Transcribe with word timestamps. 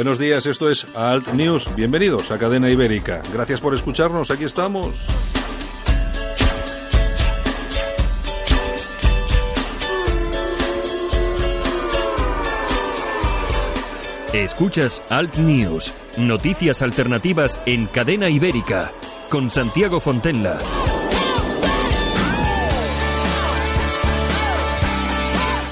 Buenos 0.00 0.18
días, 0.18 0.46
esto 0.46 0.70
es 0.70 0.86
Alt 0.94 1.28
News. 1.34 1.68
Bienvenidos 1.76 2.30
a 2.30 2.38
Cadena 2.38 2.70
Ibérica. 2.70 3.20
Gracias 3.34 3.60
por 3.60 3.74
escucharnos, 3.74 4.30
aquí 4.30 4.44
estamos. 4.44 5.06
Escuchas 14.32 15.02
Alt 15.10 15.36
News, 15.36 15.92
noticias 16.16 16.80
alternativas 16.80 17.60
en 17.66 17.84
Cadena 17.84 18.30
Ibérica, 18.30 18.92
con 19.28 19.50
Santiago 19.50 20.00
Fontenla. 20.00 20.89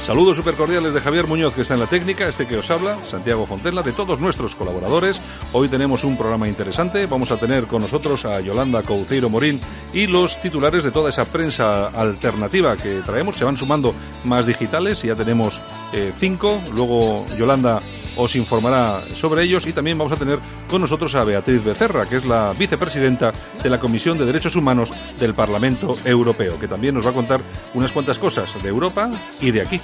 Saludos 0.08 0.38
supercordiales 0.38 0.94
de 0.94 1.02
Javier 1.02 1.26
Muñoz, 1.26 1.52
que 1.52 1.60
está 1.60 1.74
en 1.74 1.80
la 1.80 1.86
técnica, 1.86 2.26
este 2.26 2.46
que 2.46 2.56
os 2.56 2.70
habla, 2.70 2.96
Santiago 3.04 3.44
Fontenla, 3.44 3.82
de 3.82 3.92
todos 3.92 4.18
nuestros 4.20 4.56
colaboradores. 4.56 5.20
Hoy 5.52 5.68
tenemos 5.68 6.02
un 6.02 6.16
programa 6.16 6.48
interesante. 6.48 7.04
Vamos 7.04 7.30
a 7.30 7.36
tener 7.36 7.66
con 7.66 7.82
nosotros 7.82 8.24
a 8.24 8.40
Yolanda 8.40 8.82
Couceiro 8.82 9.28
Morín 9.28 9.60
y 9.92 10.06
los 10.06 10.40
titulares 10.40 10.84
de 10.84 10.92
toda 10.92 11.10
esa 11.10 11.26
prensa 11.26 11.88
alternativa 11.88 12.74
que 12.74 13.02
traemos. 13.04 13.36
Se 13.36 13.44
van 13.44 13.58
sumando 13.58 13.94
más 14.24 14.46
digitales, 14.46 15.02
ya 15.02 15.14
tenemos 15.14 15.60
eh, 15.92 16.10
cinco. 16.16 16.58
Luego 16.74 17.26
Yolanda 17.36 17.82
os 18.18 18.34
informará 18.36 19.02
sobre 19.14 19.44
ellos 19.44 19.66
y 19.66 19.72
también 19.72 19.96
vamos 19.96 20.12
a 20.12 20.16
tener 20.16 20.40
con 20.68 20.80
nosotros 20.80 21.14
a 21.14 21.24
Beatriz 21.24 21.62
Becerra, 21.62 22.04
que 22.06 22.16
es 22.16 22.26
la 22.26 22.52
vicepresidenta 22.52 23.32
de 23.62 23.70
la 23.70 23.78
Comisión 23.78 24.18
de 24.18 24.26
Derechos 24.26 24.56
Humanos 24.56 24.90
del 25.18 25.34
Parlamento 25.34 25.96
Europeo, 26.04 26.58
que 26.58 26.68
también 26.68 26.94
nos 26.94 27.06
va 27.06 27.10
a 27.10 27.14
contar 27.14 27.40
unas 27.74 27.92
cuantas 27.92 28.18
cosas 28.18 28.60
de 28.62 28.68
Europa 28.68 29.10
y 29.40 29.52
de 29.52 29.62
aquí. 29.62 29.80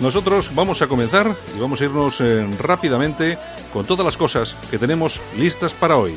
Nosotros 0.00 0.54
vamos 0.54 0.80
a 0.80 0.86
comenzar 0.86 1.34
y 1.56 1.60
vamos 1.60 1.80
a 1.80 1.84
irnos 1.84 2.20
eh, 2.20 2.48
rápidamente 2.60 3.36
con 3.72 3.84
todas 3.84 4.06
las 4.06 4.16
cosas 4.16 4.56
que 4.70 4.78
tenemos 4.78 5.20
listas 5.36 5.74
para 5.74 5.96
hoy. 5.96 6.16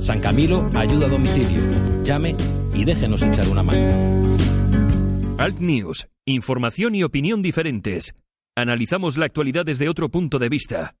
San 0.00 0.20
Camilo 0.20 0.68
ayuda 0.74 1.06
a 1.06 1.10
domicilio. 1.10 1.60
Llame 2.02 2.34
y 2.74 2.84
déjenos 2.84 3.22
echar 3.22 3.48
una 3.48 3.62
mano. 3.62 4.36
Alt 5.38 5.58
News, 5.60 6.08
información 6.26 6.94
y 6.94 7.02
opinión 7.02 7.42
diferentes. 7.42 8.14
Analizamos 8.56 9.16
la 9.16 9.26
actualidad 9.26 9.64
desde 9.64 9.88
otro 9.88 10.08
punto 10.08 10.38
de 10.38 10.48
vista. 10.48 10.96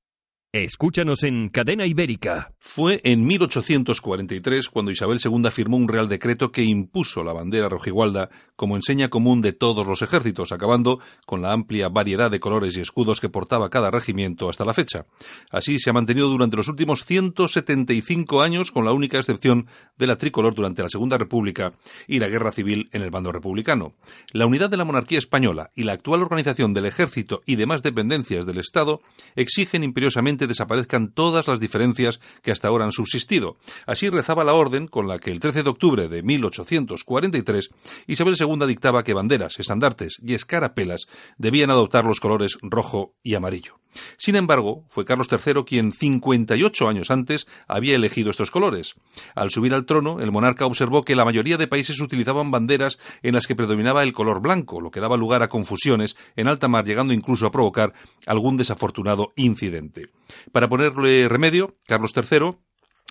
Escúchanos 0.52 1.22
en 1.22 1.48
Cadena 1.48 1.86
Ibérica. 1.86 2.52
Fue 2.58 3.00
en 3.04 3.24
1843 3.24 4.68
cuando 4.68 4.90
Isabel 4.90 5.20
II 5.24 5.48
firmó 5.52 5.76
un 5.76 5.86
real 5.86 6.08
decreto 6.08 6.50
que 6.50 6.64
impuso 6.64 7.22
la 7.22 7.32
bandera 7.32 7.68
rojigualda 7.68 8.30
como 8.56 8.74
enseña 8.74 9.10
común 9.10 9.42
de 9.42 9.52
todos 9.52 9.86
los 9.86 10.02
ejércitos, 10.02 10.50
acabando 10.50 10.98
con 11.24 11.40
la 11.40 11.52
amplia 11.52 11.88
variedad 11.88 12.32
de 12.32 12.40
colores 12.40 12.76
y 12.76 12.80
escudos 12.80 13.20
que 13.20 13.28
portaba 13.28 13.70
cada 13.70 13.92
regimiento 13.92 14.50
hasta 14.50 14.64
la 14.64 14.74
fecha. 14.74 15.06
Así 15.52 15.78
se 15.78 15.90
ha 15.90 15.92
mantenido 15.92 16.28
durante 16.28 16.56
los 16.56 16.66
últimos 16.66 17.04
175 17.04 18.42
años, 18.42 18.72
con 18.72 18.84
la 18.84 18.92
única 18.92 19.18
excepción 19.18 19.68
de 19.96 20.08
la 20.08 20.16
tricolor 20.16 20.56
durante 20.56 20.82
la 20.82 20.88
Segunda 20.88 21.16
República 21.16 21.74
y 22.08 22.18
la 22.18 22.26
Guerra 22.26 22.50
Civil 22.50 22.88
en 22.92 23.02
el 23.02 23.10
bando 23.10 23.30
republicano. 23.30 23.94
La 24.32 24.46
unidad 24.46 24.68
de 24.68 24.78
la 24.78 24.84
monarquía 24.84 25.18
española 25.18 25.70
y 25.76 25.84
la 25.84 25.92
actual 25.92 26.22
organización 26.22 26.74
del 26.74 26.86
ejército 26.86 27.42
y 27.46 27.54
demás 27.54 27.84
dependencias 27.84 28.46
del 28.46 28.58
Estado 28.58 29.00
exigen 29.36 29.84
imperiosamente 29.84 30.39
desaparezcan 30.46 31.12
todas 31.12 31.48
las 31.48 31.60
diferencias 31.60 32.20
que 32.42 32.52
hasta 32.52 32.68
ahora 32.68 32.84
han 32.84 32.92
subsistido. 32.92 33.56
Así 33.86 34.08
rezaba 34.08 34.44
la 34.44 34.54
orden 34.54 34.86
con 34.86 35.08
la 35.08 35.18
que 35.18 35.30
el 35.30 35.40
13 35.40 35.62
de 35.62 35.70
octubre 35.70 36.08
de 36.08 36.22
1843 36.22 37.70
Isabel 38.06 38.36
II 38.38 38.66
dictaba 38.66 39.02
que 39.02 39.14
banderas, 39.14 39.58
estandartes 39.58 40.18
y 40.24 40.34
escarapelas 40.34 41.08
debían 41.38 41.70
adoptar 41.70 42.04
los 42.04 42.20
colores 42.20 42.58
rojo 42.62 43.14
y 43.22 43.34
amarillo. 43.34 43.80
Sin 44.16 44.36
embargo, 44.36 44.84
fue 44.88 45.04
Carlos 45.04 45.28
III 45.30 45.64
quien 45.64 45.92
58 45.92 46.88
años 46.88 47.10
antes 47.10 47.46
había 47.66 47.96
elegido 47.96 48.30
estos 48.30 48.50
colores. 48.50 48.94
Al 49.34 49.50
subir 49.50 49.74
al 49.74 49.84
trono, 49.84 50.20
el 50.20 50.30
monarca 50.30 50.66
observó 50.66 51.02
que 51.02 51.16
la 51.16 51.24
mayoría 51.24 51.56
de 51.56 51.66
países 51.66 52.00
utilizaban 52.00 52.50
banderas 52.50 52.98
en 53.22 53.34
las 53.34 53.46
que 53.46 53.56
predominaba 53.56 54.02
el 54.02 54.12
color 54.12 54.40
blanco, 54.40 54.80
lo 54.80 54.90
que 54.90 55.00
daba 55.00 55.16
lugar 55.16 55.42
a 55.42 55.48
confusiones 55.48 56.16
en 56.36 56.48
alta 56.48 56.68
mar, 56.68 56.84
llegando 56.84 57.12
incluso 57.12 57.46
a 57.46 57.50
provocar 57.50 57.92
algún 58.26 58.56
desafortunado 58.56 59.32
incidente. 59.36 60.10
Para 60.52 60.68
ponerle 60.68 61.28
remedio, 61.28 61.76
Carlos 61.86 62.12
III 62.14 62.56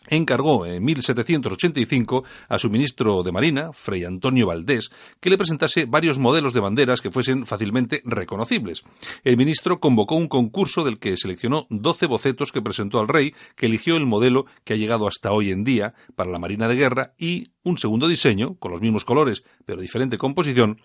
encargó 0.08 0.66
en 0.66 0.84
1785 0.84 2.24
a 2.48 2.60
su 2.60 2.70
ministro 2.70 3.24
de 3.24 3.32
Marina, 3.32 3.72
Fray 3.74 4.04
Antonio 4.04 4.48
Valdés, 4.48 4.90
que 5.20 5.30
le 5.30 5.38
presentase 5.38 5.86
varios 5.86 6.20
modelos 6.20 6.54
de 6.54 6.60
banderas 6.60 7.02
que 7.02 7.12
fuesen 7.12 7.46
fácilmente 7.46 8.02
reconocibles. 8.06 8.84
El 9.24 9.38
ministro 9.38 9.80
convocó 9.80 10.16
un 10.16 10.28
concurso 10.28 10.84
del 10.84 11.00
que 11.00 11.18
seleccionó 11.18 11.68
12 11.70 12.08
bocetos 12.08 12.52
que 12.52 12.62
presentó 12.62 13.00
al 13.00 13.08
rey, 13.08 13.34
que 13.56 13.68
eligió 13.68 13.98
el 13.98 14.06
modelo 14.06 14.46
que 14.64 14.74
ha 14.74 14.78
llegado 14.78 15.08
hasta 15.08 15.32
hoy 15.32 15.52
en 15.52 15.64
día 15.64 15.94
para 16.16 16.32
la 16.32 16.40
Marina 16.40 16.68
de 16.68 16.76
Guerra 16.76 17.14
y 17.18 17.50
un 17.64 17.78
segundo 17.78 18.08
diseño, 18.08 18.56
con 18.56 18.72
los 18.72 18.82
mismos 18.82 19.06
colores 19.06 19.44
pero 19.66 19.82
diferente 19.82 20.18
composición, 20.18 20.82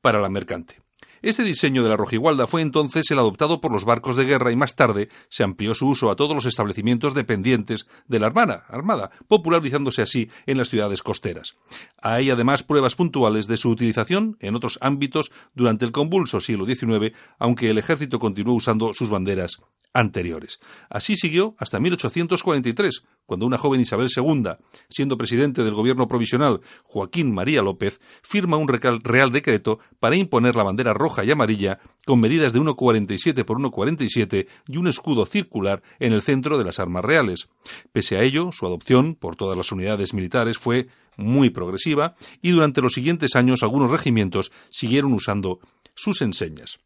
para 0.00 0.20
la 0.20 0.28
mercante. 0.28 0.87
Este 1.22 1.42
diseño 1.42 1.82
de 1.82 1.88
la 1.88 1.96
rojigualda 1.96 2.46
fue 2.46 2.62
entonces 2.62 3.10
el 3.10 3.18
adoptado 3.18 3.60
por 3.60 3.72
los 3.72 3.84
barcos 3.84 4.16
de 4.16 4.24
guerra 4.24 4.52
y 4.52 4.56
más 4.56 4.76
tarde 4.76 5.08
se 5.28 5.42
amplió 5.42 5.74
su 5.74 5.88
uso 5.88 6.10
a 6.10 6.16
todos 6.16 6.34
los 6.34 6.46
establecimientos 6.46 7.14
dependientes 7.14 7.86
de 8.06 8.18
la 8.18 8.28
Armada, 8.28 8.64
Armada 8.68 9.10
popularizándose 9.26 10.02
así 10.02 10.30
en 10.46 10.58
las 10.58 10.68
ciudades 10.68 11.02
costeras. 11.02 11.56
Hay 12.00 12.30
además 12.30 12.62
pruebas 12.62 12.94
puntuales 12.94 13.46
de 13.46 13.56
su 13.56 13.70
utilización 13.70 14.36
en 14.40 14.54
otros 14.54 14.78
ámbitos 14.80 15.32
durante 15.54 15.84
el 15.84 15.92
convulso 15.92 16.40
siglo 16.40 16.66
XIX, 16.66 17.14
aunque 17.38 17.70
el 17.70 17.78
ejército 17.78 18.18
continuó 18.18 18.54
usando 18.54 18.94
sus 18.94 19.10
banderas 19.10 19.60
anteriores. 19.92 20.60
Así 20.88 21.16
siguió 21.16 21.54
hasta 21.58 21.80
1843, 21.80 23.02
cuando 23.28 23.44
una 23.44 23.58
joven 23.58 23.82
Isabel 23.82 24.08
II, 24.08 24.52
siendo 24.88 25.18
presidente 25.18 25.62
del 25.62 25.74
gobierno 25.74 26.08
provisional 26.08 26.62
Joaquín 26.84 27.34
María 27.34 27.60
López, 27.60 28.00
firma 28.22 28.56
un 28.56 28.68
real 28.68 29.30
decreto 29.32 29.80
para 30.00 30.16
imponer 30.16 30.56
la 30.56 30.62
bandera 30.62 30.94
roja 30.94 31.24
y 31.24 31.30
amarilla 31.30 31.78
con 32.06 32.20
medidas 32.20 32.54
de 32.54 32.60
1,47 32.60 33.44
por 33.44 33.58
1,47 33.58 34.46
y 34.66 34.76
un 34.78 34.88
escudo 34.88 35.26
circular 35.26 35.82
en 36.00 36.14
el 36.14 36.22
centro 36.22 36.56
de 36.56 36.64
las 36.64 36.78
armas 36.78 37.04
reales. 37.04 37.50
Pese 37.92 38.16
a 38.16 38.22
ello, 38.22 38.50
su 38.50 38.64
adopción 38.64 39.14
por 39.14 39.36
todas 39.36 39.58
las 39.58 39.72
unidades 39.72 40.14
militares 40.14 40.56
fue 40.56 40.88
muy 41.18 41.50
progresiva 41.50 42.14
y 42.40 42.52
durante 42.52 42.80
los 42.80 42.94
siguientes 42.94 43.36
años 43.36 43.62
algunos 43.62 43.90
regimientos 43.90 44.52
siguieron 44.70 45.12
usando 45.12 45.58
sus 45.94 46.22
enseñas. 46.22 46.78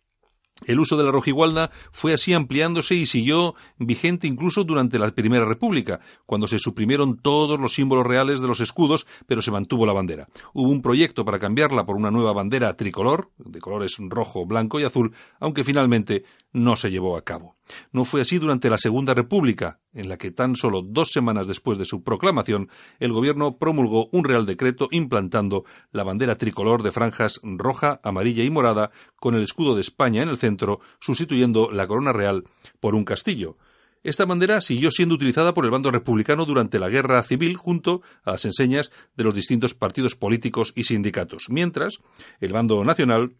El 0.66 0.80
uso 0.80 0.96
de 0.96 1.04
la 1.04 1.10
rojigualda 1.10 1.70
fue 1.90 2.14
así 2.14 2.32
ampliándose 2.32 2.94
y 2.94 3.06
siguió 3.06 3.54
vigente 3.78 4.26
incluso 4.26 4.64
durante 4.64 4.98
la 4.98 5.10
Primera 5.10 5.44
República, 5.44 6.00
cuando 6.26 6.46
se 6.46 6.58
suprimieron 6.58 7.16
todos 7.16 7.60
los 7.60 7.74
símbolos 7.74 8.06
reales 8.06 8.40
de 8.40 8.48
los 8.48 8.60
escudos, 8.60 9.06
pero 9.26 9.42
se 9.42 9.50
mantuvo 9.50 9.86
la 9.86 9.92
bandera. 9.92 10.28
Hubo 10.52 10.70
un 10.70 10.82
proyecto 10.82 11.24
para 11.24 11.38
cambiarla 11.38 11.84
por 11.84 11.96
una 11.96 12.10
nueva 12.10 12.32
bandera 12.32 12.76
tricolor, 12.76 13.30
de 13.38 13.60
colores 13.60 13.96
rojo, 13.98 14.46
blanco 14.46 14.80
y 14.80 14.84
azul, 14.84 15.12
aunque 15.40 15.64
finalmente 15.64 16.24
no 16.52 16.76
se 16.76 16.90
llevó 16.90 17.16
a 17.16 17.24
cabo. 17.24 17.56
No 17.92 18.04
fue 18.04 18.20
así 18.20 18.38
durante 18.38 18.70
la 18.70 18.78
Segunda 18.78 19.14
República, 19.14 19.80
en 19.92 20.08
la 20.08 20.18
que 20.18 20.30
tan 20.30 20.56
solo 20.56 20.82
dos 20.82 21.10
semanas 21.10 21.48
después 21.48 21.78
de 21.78 21.84
su 21.84 22.02
proclamación, 22.02 22.68
el 22.98 23.12
gobierno 23.12 23.58
promulgó 23.58 24.08
un 24.12 24.24
real 24.24 24.46
decreto 24.46 24.88
implantando 24.90 25.64
la 25.90 26.04
bandera 26.04 26.36
tricolor 26.36 26.82
de 26.82 26.92
franjas 26.92 27.40
roja, 27.42 28.00
amarilla 28.02 28.44
y 28.44 28.50
morada, 28.50 28.90
con 29.16 29.34
el 29.34 29.42
escudo 29.42 29.74
de 29.74 29.80
España 29.80 30.22
en 30.22 30.28
el 30.28 30.38
centro, 30.38 30.80
sustituyendo 31.00 31.70
la 31.70 31.86
corona 31.86 32.12
real 32.12 32.44
por 32.80 32.94
un 32.94 33.04
castillo. 33.04 33.56
Esta 34.02 34.24
bandera 34.24 34.60
siguió 34.60 34.90
siendo 34.90 35.14
utilizada 35.14 35.54
por 35.54 35.64
el 35.64 35.70
bando 35.70 35.92
republicano 35.92 36.44
durante 36.44 36.80
la 36.80 36.88
guerra 36.88 37.22
civil 37.22 37.56
junto 37.56 38.02
a 38.24 38.32
las 38.32 38.44
enseñas 38.44 38.90
de 39.16 39.22
los 39.22 39.34
distintos 39.34 39.74
partidos 39.74 40.16
políticos 40.16 40.72
y 40.74 40.84
sindicatos, 40.84 41.46
mientras 41.48 41.98
el 42.40 42.52
bando 42.52 42.84
nacional 42.84 43.36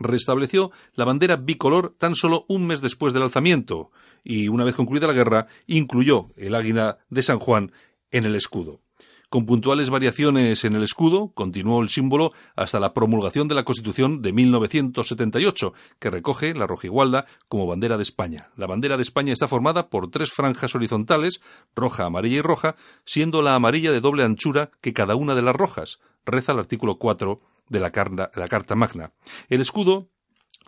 restableció 0.00 0.72
la 0.94 1.04
bandera 1.04 1.36
bicolor 1.36 1.94
tan 1.96 2.16
solo 2.16 2.44
un 2.48 2.66
mes 2.66 2.80
después 2.80 3.12
del 3.12 3.22
alzamiento 3.22 3.92
y, 4.24 4.48
una 4.48 4.64
vez 4.64 4.74
concluida 4.74 5.06
la 5.06 5.12
guerra, 5.12 5.46
incluyó 5.66 6.28
el 6.36 6.54
águila 6.54 6.98
de 7.08 7.22
San 7.22 7.38
Juan 7.38 7.72
en 8.10 8.24
el 8.24 8.34
escudo. 8.34 8.80
Con 9.30 9.46
puntuales 9.46 9.90
variaciones 9.90 10.64
en 10.64 10.74
el 10.74 10.82
escudo, 10.82 11.30
continuó 11.34 11.82
el 11.82 11.88
símbolo 11.88 12.32
hasta 12.56 12.80
la 12.80 12.92
promulgación 12.92 13.46
de 13.46 13.54
la 13.54 13.62
Constitución 13.62 14.22
de 14.22 14.32
1978, 14.32 15.72
que 16.00 16.10
recoge 16.10 16.52
la 16.52 16.66
rojigualda 16.66 17.26
como 17.46 17.68
bandera 17.68 17.96
de 17.96 18.02
España. 18.02 18.50
La 18.56 18.66
bandera 18.66 18.96
de 18.96 19.04
España 19.04 19.32
está 19.32 19.46
formada 19.46 19.88
por 19.88 20.10
tres 20.10 20.32
franjas 20.32 20.74
horizontales, 20.74 21.40
roja, 21.76 22.06
amarilla 22.06 22.38
y 22.38 22.42
roja, 22.42 22.74
siendo 23.04 23.40
la 23.40 23.54
amarilla 23.54 23.92
de 23.92 24.00
doble 24.00 24.24
anchura 24.24 24.72
que 24.80 24.92
cada 24.92 25.14
una 25.14 25.36
de 25.36 25.42
las 25.42 25.54
rojas, 25.54 26.00
reza 26.24 26.52
el 26.52 26.58
artículo 26.58 26.98
4 26.98 27.40
de 27.68 27.80
la, 27.80 27.92
la 28.34 28.48
Carta 28.48 28.74
Magna. 28.74 29.12
El 29.48 29.60
escudo 29.60 30.08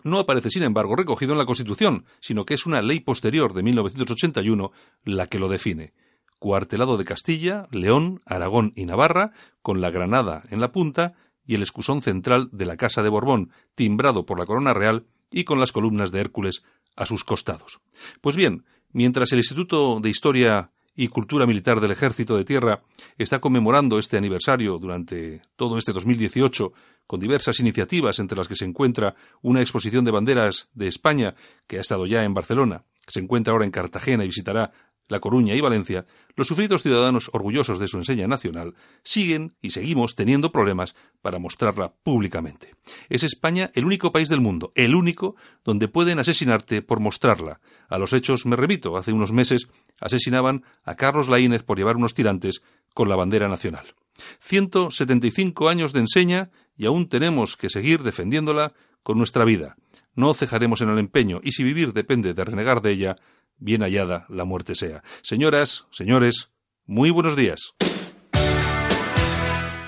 no 0.03 0.19
aparece, 0.19 0.49
sin 0.49 0.63
embargo, 0.63 0.95
recogido 0.95 1.31
en 1.31 1.37
la 1.37 1.45
Constitución, 1.45 2.05
sino 2.19 2.45
que 2.45 2.53
es 2.53 2.65
una 2.65 2.81
ley 2.81 2.99
posterior 2.99 3.53
de 3.53 3.63
1981 3.63 4.71
la 5.03 5.27
que 5.27 5.39
lo 5.39 5.47
define. 5.47 5.93
Cuartelado 6.39 6.97
de 6.97 7.05
Castilla, 7.05 7.67
León, 7.71 8.21
Aragón 8.25 8.73
y 8.75 8.85
Navarra, 8.85 9.31
con 9.61 9.79
la 9.79 9.91
granada 9.91 10.43
en 10.49 10.59
la 10.59 10.71
punta 10.71 11.13
y 11.45 11.55
el 11.55 11.63
escusón 11.63 12.01
central 12.01 12.49
de 12.51 12.65
la 12.65 12.77
Casa 12.77 13.01
de 13.01 13.09
Borbón, 13.09 13.51
timbrado 13.75 14.25
por 14.25 14.39
la 14.39 14.45
corona 14.45 14.73
real 14.73 15.05
y 15.31 15.45
con 15.45 15.59
las 15.59 15.71
columnas 15.71 16.11
de 16.11 16.19
Hércules 16.19 16.63
a 16.95 17.05
sus 17.05 17.23
costados. 17.23 17.79
Pues 18.21 18.35
bien, 18.35 18.65
mientras 18.91 19.31
el 19.31 19.39
Instituto 19.39 19.99
de 20.01 20.09
Historia 20.09 20.71
y 20.95 21.07
Cultura 21.07 21.45
Militar 21.45 21.79
del 21.79 21.91
Ejército 21.91 22.37
de 22.37 22.45
Tierra 22.45 22.83
está 23.17 23.39
conmemorando 23.39 23.99
este 23.99 24.17
aniversario 24.17 24.77
durante 24.77 25.41
todo 25.55 25.77
este 25.77 25.93
2018 25.93 26.73
con 27.07 27.19
diversas 27.19 27.59
iniciativas 27.59 28.19
entre 28.19 28.37
las 28.37 28.47
que 28.47 28.55
se 28.55 28.65
encuentra 28.65 29.15
una 29.41 29.61
exposición 29.61 30.05
de 30.05 30.11
banderas 30.11 30.69
de 30.73 30.87
España 30.87 31.35
que 31.67 31.77
ha 31.77 31.81
estado 31.81 32.05
ya 32.05 32.23
en 32.23 32.33
Barcelona, 32.33 32.85
se 33.07 33.19
encuentra 33.19 33.51
ahora 33.51 33.65
en 33.65 33.71
Cartagena 33.71 34.23
y 34.23 34.27
visitará 34.27 34.71
la 35.07 35.19
Coruña 35.19 35.55
y 35.55 35.61
Valencia, 35.61 36.05
los 36.35 36.47
sufridos 36.47 36.81
ciudadanos 36.81 37.29
orgullosos 37.33 37.79
de 37.79 37.87
su 37.87 37.97
enseña 37.97 38.27
nacional 38.27 38.73
siguen 39.03 39.55
y 39.61 39.71
seguimos 39.71 40.15
teniendo 40.15 40.51
problemas 40.51 40.95
para 41.21 41.39
mostrarla 41.39 41.93
públicamente. 42.03 42.75
Es 43.09 43.23
España 43.23 43.69
el 43.75 43.85
único 43.85 44.11
país 44.11 44.29
del 44.29 44.41
mundo, 44.41 44.71
el 44.75 44.95
único 44.95 45.35
donde 45.63 45.87
pueden 45.87 46.19
asesinarte 46.19 46.81
por 46.81 46.99
mostrarla. 46.99 47.59
A 47.89 47.97
los 47.97 48.13
hechos 48.13 48.45
me 48.45 48.55
remito. 48.55 48.97
Hace 48.97 49.13
unos 49.13 49.31
meses 49.31 49.67
asesinaban 49.99 50.63
a 50.83 50.95
Carlos 50.95 51.29
Laínez 51.29 51.63
por 51.63 51.77
llevar 51.77 51.97
unos 51.97 52.13
tirantes 52.13 52.61
con 52.93 53.09
la 53.09 53.15
bandera 53.15 53.47
nacional. 53.47 53.95
175 54.39 55.69
años 55.69 55.93
de 55.93 55.99
enseña 55.99 56.51
y 56.77 56.85
aún 56.85 57.09
tenemos 57.09 57.57
que 57.57 57.69
seguir 57.69 58.03
defendiéndola 58.03 58.73
con 59.03 59.17
nuestra 59.17 59.45
vida. 59.45 59.75
No 60.15 60.33
cejaremos 60.33 60.81
en 60.81 60.89
el 60.89 60.99
empeño 60.99 61.39
y 61.43 61.51
si 61.51 61.63
vivir 61.63 61.93
depende 61.93 62.33
de 62.33 62.45
renegar 62.45 62.81
de 62.81 62.91
ella, 62.91 63.15
bien 63.57 63.81
hallada 63.81 64.25
la 64.29 64.45
muerte 64.45 64.75
sea. 64.75 65.03
Señoras, 65.21 65.85
señores, 65.91 66.49
muy 66.85 67.09
buenos 67.09 67.35
días. 67.35 67.73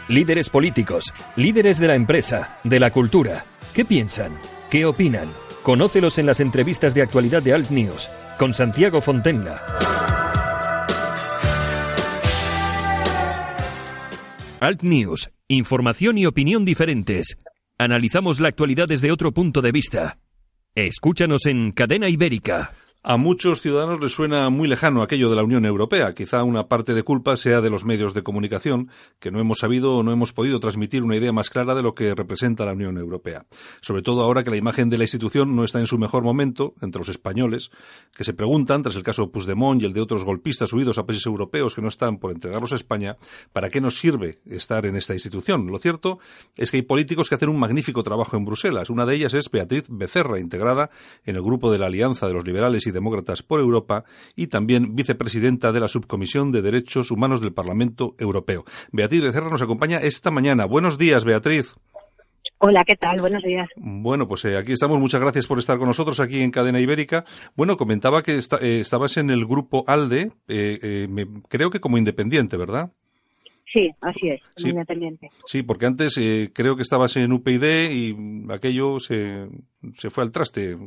Líderes 0.07 0.49
políticos, 0.49 1.13
líderes 1.35 1.79
de 1.79 1.87
la 1.87 1.95
empresa, 1.95 2.59
de 2.63 2.79
la 2.79 2.91
cultura. 2.91 3.43
¿Qué 3.73 3.85
piensan? 3.85 4.37
¿Qué 4.69 4.85
opinan? 4.85 5.29
Conócelos 5.63 6.19
en 6.19 6.27
las 6.27 6.39
entrevistas 6.39 6.93
de 6.93 7.01
actualidad 7.01 7.41
de 7.41 7.53
Alt 7.53 7.71
News 7.71 8.07
con 8.37 8.53
Santiago 8.53 9.01
Fontenla. 9.01 9.65
Alt 14.59 14.83
News, 14.83 15.31
información 15.47 16.17
y 16.17 16.25
opinión 16.25 16.65
diferentes. 16.65 17.37
Analizamos 17.77 18.39
la 18.39 18.47
actualidad 18.47 18.87
desde 18.87 19.11
otro 19.11 19.31
punto 19.31 19.61
de 19.61 19.71
vista. 19.71 20.19
Escúchanos 20.75 21.45
en 21.45 21.71
Cadena 21.71 22.09
Ibérica. 22.09 22.73
A 23.07 23.17
muchos 23.17 23.61
ciudadanos 23.61 23.99
les 24.01 24.13
suena 24.13 24.49
muy 24.49 24.67
lejano 24.67 25.03
aquello 25.03 25.29
de 25.29 25.35
la 25.35 25.43
Unión 25.43 25.63
Europea. 25.63 26.15
Quizá 26.15 26.41
una 26.41 26.67
parte 26.67 26.95
de 26.95 27.03
culpa 27.03 27.37
sea 27.37 27.61
de 27.61 27.69
los 27.69 27.85
medios 27.85 28.15
de 28.15 28.23
comunicación, 28.23 28.89
que 29.19 29.29
no 29.29 29.39
hemos 29.39 29.59
sabido 29.59 29.97
o 29.97 30.01
no 30.01 30.11
hemos 30.11 30.33
podido 30.33 30.59
transmitir 30.59 31.03
una 31.03 31.15
idea 31.15 31.31
más 31.31 31.51
clara 31.51 31.75
de 31.75 31.83
lo 31.83 31.93
que 31.93 32.15
representa 32.15 32.65
la 32.65 32.73
Unión 32.73 32.97
Europea. 32.97 33.45
Sobre 33.79 34.01
todo 34.01 34.23
ahora 34.23 34.43
que 34.43 34.49
la 34.49 34.57
imagen 34.57 34.89
de 34.89 34.97
la 34.97 35.03
institución 35.03 35.55
no 35.55 35.63
está 35.63 35.79
en 35.79 35.85
su 35.85 35.99
mejor 35.99 36.23
momento 36.23 36.73
entre 36.81 36.97
los 36.97 37.09
españoles, 37.09 37.69
que 38.15 38.23
se 38.23 38.33
preguntan, 38.33 38.81
tras 38.81 38.95
el 38.95 39.03
caso 39.03 39.29
Puigdemont 39.29 39.83
y 39.83 39.85
el 39.85 39.93
de 39.93 40.01
otros 40.01 40.23
golpistas 40.23 40.73
huidos 40.73 40.97
a 40.97 41.05
países 41.05 41.27
europeos 41.27 41.75
que 41.75 41.83
no 41.83 41.89
están 41.89 42.17
por 42.17 42.31
entregarlos 42.31 42.73
a 42.73 42.75
España, 42.75 43.17
¿para 43.53 43.69
qué 43.69 43.81
nos 43.81 43.99
sirve 43.99 44.39
estar 44.47 44.83
en 44.87 44.95
esta 44.95 45.13
institución? 45.13 45.67
Lo 45.67 45.77
cierto 45.77 46.17
es 46.55 46.71
que 46.71 46.77
hay 46.77 46.83
políticos 46.83 47.29
que 47.29 47.35
hacen 47.35 47.49
un 47.49 47.59
magnífico 47.59 48.01
trabajo 48.01 48.35
en 48.35 48.45
Bruselas. 48.45 48.89
Una 48.89 49.05
de 49.05 49.13
ellas 49.13 49.35
es 49.35 49.51
Beatriz 49.51 49.83
Becerra, 49.89 50.39
integrada 50.39 50.89
en 51.23 51.35
el 51.35 51.43
grupo 51.43 51.71
de 51.71 51.77
la 51.77 51.85
Alianza 51.85 52.27
de 52.27 52.33
los 52.33 52.43
Liberales 52.43 52.87
y 52.87 52.94
Demócratas 52.95 53.43
por 53.43 53.59
Europa 53.59 54.03
y 54.35 54.47
también 54.47 54.95
vicepresidenta 54.95 55.71
de 55.71 55.79
la 55.79 55.87
Subcomisión 55.87 56.51
de 56.51 56.63
Derechos 56.63 57.11
Humanos 57.11 57.41
del 57.41 57.53
Parlamento 57.53 58.15
Europeo. 58.17 58.65
Beatriz 58.91 59.21
Becerra 59.21 59.51
nos 59.51 59.61
acompaña 59.61 59.97
esta 59.97 60.31
mañana. 60.31 60.65
Buenos 60.65 60.97
días, 60.97 61.23
Beatriz. 61.23 61.75
Hola, 62.57 62.83
¿qué 62.85 62.95
tal? 62.95 63.17
Buenos 63.19 63.43
días. 63.43 63.67
Bueno, 63.75 64.27
pues 64.27 64.45
eh, 64.45 64.57
aquí 64.57 64.71
estamos. 64.71 64.99
Muchas 64.99 65.21
gracias 65.21 65.45
por 65.45 65.59
estar 65.59 65.77
con 65.77 65.87
nosotros 65.87 66.19
aquí 66.19 66.41
en 66.41 66.51
Cadena 66.51 66.79
Ibérica. 66.79 67.25
Bueno, 67.55 67.77
comentaba 67.77 68.23
que 68.23 68.39
eh, 68.39 68.79
estabas 68.79 69.17
en 69.17 69.29
el 69.29 69.45
grupo 69.45 69.83
ALDE, 69.87 70.31
eh, 70.47 71.27
creo 71.49 71.69
que 71.69 71.81
como 71.81 71.97
independiente, 71.97 72.57
¿verdad? 72.57 72.91
Sí, 73.75 73.91
así 73.99 74.29
es, 74.29 74.41
como 74.55 74.69
independiente. 74.69 75.29
Sí, 75.45 75.61
porque 75.61 75.85
antes 75.85 76.15
creo 76.53 76.77
que 76.77 76.81
estabas 76.81 77.17
en 77.17 77.33
UPyD 77.33 77.91
y 77.91 78.15
aquello 78.49 79.01
se, 79.01 79.49
se 79.95 80.09
fue 80.09 80.23
al 80.23 80.31
traste. 80.31 80.77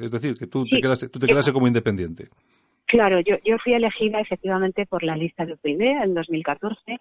Es 0.00 0.10
decir, 0.10 0.34
que 0.34 0.46
tú 0.46 0.64
te 0.64 0.80
quedaste, 0.80 1.10
tú 1.10 1.18
te 1.18 1.26
quedaste 1.26 1.52
como 1.52 1.66
independiente. 1.66 2.28
Claro, 2.86 3.20
yo, 3.20 3.36
yo 3.44 3.56
fui 3.62 3.74
elegida 3.74 4.18
efectivamente 4.18 4.86
por 4.86 5.02
la 5.02 5.14
lista 5.14 5.44
de 5.44 5.52
UPyD 5.52 5.82
en 6.04 6.14
2014 6.14 6.96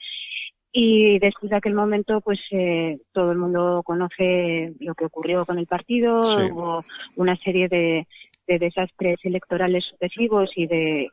y 0.74 1.18
después 1.20 1.50
de 1.50 1.56
aquel 1.56 1.74
momento, 1.74 2.20
pues 2.20 2.40
eh, 2.52 3.00
todo 3.14 3.32
el 3.32 3.38
mundo 3.38 3.84
conoce 3.86 4.74
lo 4.82 4.96
que 4.96 5.06
ocurrió 5.06 5.46
con 5.46 5.60
el 5.60 5.66
partido, 5.66 6.20
hubo 6.20 6.84
una 7.16 7.38
serie 7.38 7.70
de, 7.70 8.06
desastres 8.48 9.18
electorales 9.24 9.86
sucesivos 9.90 10.50
y 10.58 10.68
de, 10.68 11.08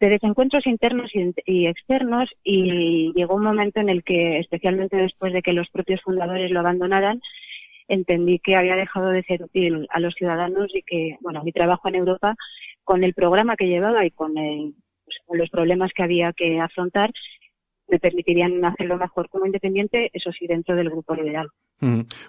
desencuentros 0.00 0.66
internos 0.66 1.10
y, 1.14 1.66
externos 1.66 2.28
y 2.44 3.12
llegó 3.14 3.34
un 3.34 3.44
momento 3.44 3.80
en 3.80 3.88
el 3.88 4.04
que, 4.04 4.38
especialmente 4.38 4.96
después 4.96 5.32
de 5.32 5.42
que 5.42 5.52
los 5.52 5.68
propios 5.70 6.00
fundadores 6.02 6.50
lo 6.50 6.60
abandonaran, 6.60 7.20
entendí 7.88 8.38
que 8.38 8.56
había 8.56 8.76
dejado 8.76 9.10
de 9.10 9.22
ser 9.22 9.42
útil 9.42 9.86
a 9.90 10.00
los 10.00 10.14
ciudadanos 10.14 10.74
y 10.74 10.82
que, 10.82 11.16
bueno, 11.20 11.42
mi 11.44 11.52
trabajo 11.52 11.88
en 11.88 11.94
Europa, 11.96 12.34
con 12.84 13.04
el 13.04 13.14
programa 13.14 13.56
que 13.56 13.68
llevaba 13.68 14.04
y 14.04 14.10
con, 14.10 14.34
pues, 14.34 15.16
con 15.24 15.38
los 15.38 15.50
problemas 15.50 15.92
que 15.94 16.02
había 16.02 16.32
que 16.32 16.60
afrontar, 16.60 17.10
me 17.88 17.98
permitirían 17.98 18.64
hacerlo 18.64 18.96
mejor 18.96 19.28
como 19.28 19.46
independiente, 19.46 20.10
eso 20.12 20.30
sí, 20.32 20.46
dentro 20.46 20.74
del 20.74 20.90
grupo 20.90 21.14
liberal. 21.14 21.50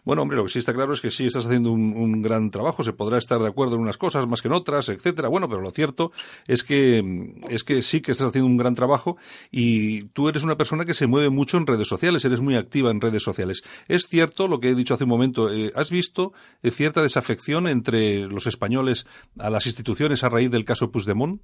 Bueno, 0.04 0.24
hombre, 0.24 0.36
lo 0.36 0.44
que 0.44 0.50
sí 0.50 0.60
está 0.60 0.74
claro 0.74 0.92
es 0.92 1.00
que 1.00 1.10
sí 1.10 1.26
estás 1.26 1.46
haciendo 1.46 1.72
un, 1.72 2.22
gran 2.22 2.52
trabajo, 2.52 2.84
se 2.84 2.92
podrá 2.92 3.18
estar 3.18 3.40
de 3.40 3.48
acuerdo 3.48 3.76
en 3.76 3.82
unas 3.82 3.98
cosas 3.98 4.28
más 4.28 4.42
que 4.42 4.50
en 4.50 4.54
otras, 4.54 4.90
etcétera. 4.90 5.30
Bueno, 5.30 5.48
pero 5.48 5.62
lo 5.62 5.72
cierto 5.72 6.12
es 6.48 6.64
que 6.64 7.34
es 7.50 7.64
que 7.64 7.82
sí 7.82 8.02
que 8.02 8.12
estás 8.12 8.28
haciendo 8.28 8.48
un 8.48 8.58
gran 8.58 8.76
trabajo 8.76 9.18
y 9.50 10.06
tú 10.10 10.28
eres 10.28 10.44
una 10.44 10.58
persona 10.58 10.84
que 10.84 10.94
se 10.94 11.08
mueve 11.08 11.30
mucho 11.30 11.58
en 11.58 11.66
redes 11.66 11.88
sociales, 11.88 12.26
eres 12.26 12.42
muy 12.42 12.56
activa 12.56 12.92
en 12.92 13.00
redes 13.00 13.24
sociales. 13.24 13.64
Es 13.88 14.08
cierto 14.08 14.50
lo 14.50 14.60
que 14.60 14.70
he 14.70 14.76
dicho 14.76 14.94
hace 14.94 15.06
un 15.06 15.12
momento, 15.12 15.50
eh, 15.52 15.72
¿has 15.76 15.92
visto 15.92 16.34
eh, 16.62 16.72
cierta 16.72 17.02
desafección 17.02 17.68
entre 17.68 18.24
los 18.24 18.48
españoles 18.48 19.06
a 19.40 19.50
las 19.50 19.66
instituciones 19.66 20.24
a 20.24 20.30
raíz 20.30 20.52
del 20.52 20.66
caso 20.66 20.92
Puigdemont? 20.92 21.42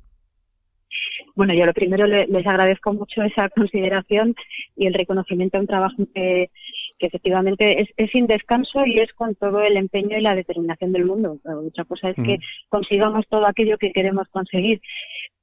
Bueno, 1.35 1.53
yo 1.55 1.65
lo 1.65 1.73
primero 1.73 2.05
les 2.05 2.47
agradezco 2.47 2.93
mucho 2.93 3.23
esa 3.23 3.49
consideración 3.49 4.35
y 4.75 4.85
el 4.85 4.93
reconocimiento 4.93 5.57
a 5.57 5.61
un 5.61 5.67
trabajo 5.67 6.03
que, 6.13 6.51
efectivamente 6.99 7.81
es, 7.81 8.11
sin 8.11 8.27
descanso 8.27 8.85
y 8.85 8.99
es 8.99 9.11
con 9.13 9.35
todo 9.35 9.61
el 9.61 9.75
empeño 9.75 10.17
y 10.17 10.21
la 10.21 10.35
determinación 10.35 10.93
del 10.93 11.05
mundo. 11.05 11.39
Otra 11.43 11.85
cosa 11.85 12.11
es 12.11 12.15
que 12.15 12.39
consigamos 12.69 13.27
todo 13.27 13.47
aquello 13.47 13.77
que 13.77 13.91
queremos 13.91 14.27
conseguir. 14.29 14.79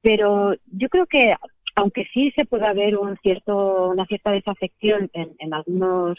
Pero 0.01 0.55
yo 0.67 0.89
creo 0.89 1.07
que, 1.07 1.35
aunque 1.75 2.07
sí 2.15 2.33
se 2.37 2.47
pueda 2.47 2.73
ver 2.73 2.97
un 2.97 3.17
cierto, 3.19 3.89
una 3.91 4.07
cierta 4.07 4.31
desafección 4.31 5.11
en, 5.13 5.35
en 5.39 5.53
algunos 5.53 6.19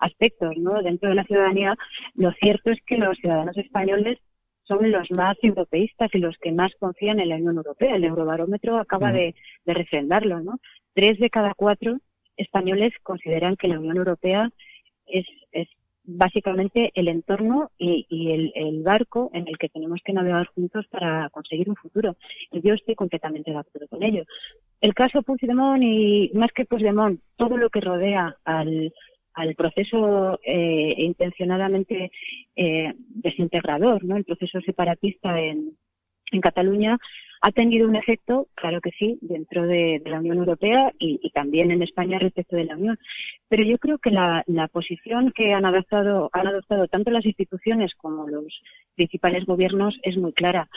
aspectos 0.00 0.56
¿no? 0.56 0.80
dentro 0.80 1.08
de 1.08 1.16
la 1.16 1.24
ciudadanía, 1.24 1.76
lo 2.14 2.30
cierto 2.32 2.70
es 2.70 2.78
que 2.86 2.98
los 2.98 3.18
ciudadanos 3.18 3.58
españoles 3.58 4.18
son 4.68 4.92
los 4.92 5.10
más 5.10 5.36
europeístas 5.42 6.10
y 6.14 6.18
los 6.18 6.36
que 6.38 6.52
más 6.52 6.72
confían 6.78 7.18
en 7.18 7.30
la 7.30 7.36
Unión 7.36 7.56
Europea. 7.56 7.96
El 7.96 8.04
Eurobarómetro 8.04 8.76
acaba 8.76 9.10
de, 9.10 9.34
refrendarlo, 9.66 10.40
¿no? 10.40 10.60
Tres 10.94 11.18
de 11.18 11.30
cada 11.30 11.54
cuatro 11.54 11.98
españoles 12.36 12.92
consideran 13.02 13.56
que 13.56 13.68
la 13.68 13.78
Unión 13.78 13.96
Europea 13.96 14.50
es, 15.06 15.26
básicamente 16.10 16.90
el 16.94 17.08
entorno 17.08 17.70
y, 17.76 18.06
el, 18.54 18.82
barco 18.82 19.30
en 19.34 19.46
el 19.46 19.58
que 19.58 19.68
tenemos 19.68 20.00
que 20.02 20.14
navegar 20.14 20.46
juntos 20.54 20.86
para 20.88 21.28
conseguir 21.30 21.68
un 21.68 21.76
futuro. 21.76 22.16
Y 22.50 22.62
yo 22.62 22.72
estoy 22.74 22.94
completamente 22.94 23.50
de 23.50 23.58
acuerdo 23.58 23.88
con 23.88 24.02
ello. 24.02 24.24
El 24.80 24.94
caso 24.94 25.22
Puigdemont 25.22 25.82
y 25.82 26.30
más 26.32 26.50
que 26.52 26.64
Puigdemont, 26.64 27.20
todo 27.36 27.58
lo 27.58 27.68
que 27.68 27.82
rodea 27.82 28.36
al, 28.44 28.92
al 29.38 29.54
proceso 29.54 30.40
eh, 30.42 30.94
intencionadamente 30.98 32.10
eh, 32.56 32.92
desintegrador, 33.08 34.04
¿no? 34.04 34.16
El 34.16 34.24
proceso 34.24 34.60
separatista 34.60 35.40
en, 35.40 35.76
Cataluña 36.42 36.98
Ha 37.40 37.52
tenido 37.52 37.88
un 37.88 37.96
efecto, 37.96 38.48
claro 38.54 38.82
que 38.82 38.90
sí, 38.90 39.18
dentro 39.22 39.66
de, 39.66 40.02
la 40.04 40.18
Unión 40.18 40.36
Europea 40.38 40.92
y, 40.98 41.30
también 41.30 41.70
en 41.70 41.82
España 41.82 42.18
respecto 42.18 42.56
de 42.56 42.64
la 42.64 42.76
Unión. 42.76 42.98
Pero 43.48 43.62
yo 43.62 43.78
creo 43.78 43.96
que 43.98 44.10
la, 44.10 44.44
posición 44.70 45.32
que 45.34 45.54
han 45.54 45.64
adoptado, 45.64 46.28
han 46.32 46.48
adoptado 46.48 46.86
tanto 46.88 47.10
las 47.10 47.24
instituciones 47.24 47.94
como 47.94 48.28
los 48.28 48.60
principales 48.94 49.46
gobiernos 49.46 49.94
es 50.02 50.18
muy 50.18 50.32
clara. 50.32 50.68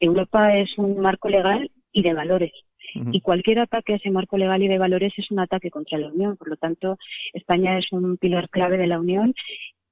Europa 0.00 0.58
es 0.58 0.76
un 0.76 0.98
marco 1.00 1.28
legal 1.28 1.70
y 1.92 2.02
de 2.02 2.12
valores. 2.12 2.52
Y 2.94 3.20
cualquier 3.20 3.60
ataque 3.60 3.92
a 3.92 3.96
ese 3.96 4.10
marco 4.10 4.36
legal 4.36 4.62
y 4.62 4.68
de 4.68 4.78
valores 4.78 5.12
es 5.16 5.30
un 5.30 5.40
ataque 5.40 5.70
contra 5.70 5.98
la 5.98 6.08
Unión. 6.08 6.36
Por 6.36 6.48
lo 6.48 6.56
tanto, 6.56 6.98
España 7.32 7.78
es 7.78 7.92
un 7.92 8.16
pilar 8.16 8.48
clave 8.50 8.78
de 8.78 8.86
la 8.86 8.98
Unión 8.98 9.34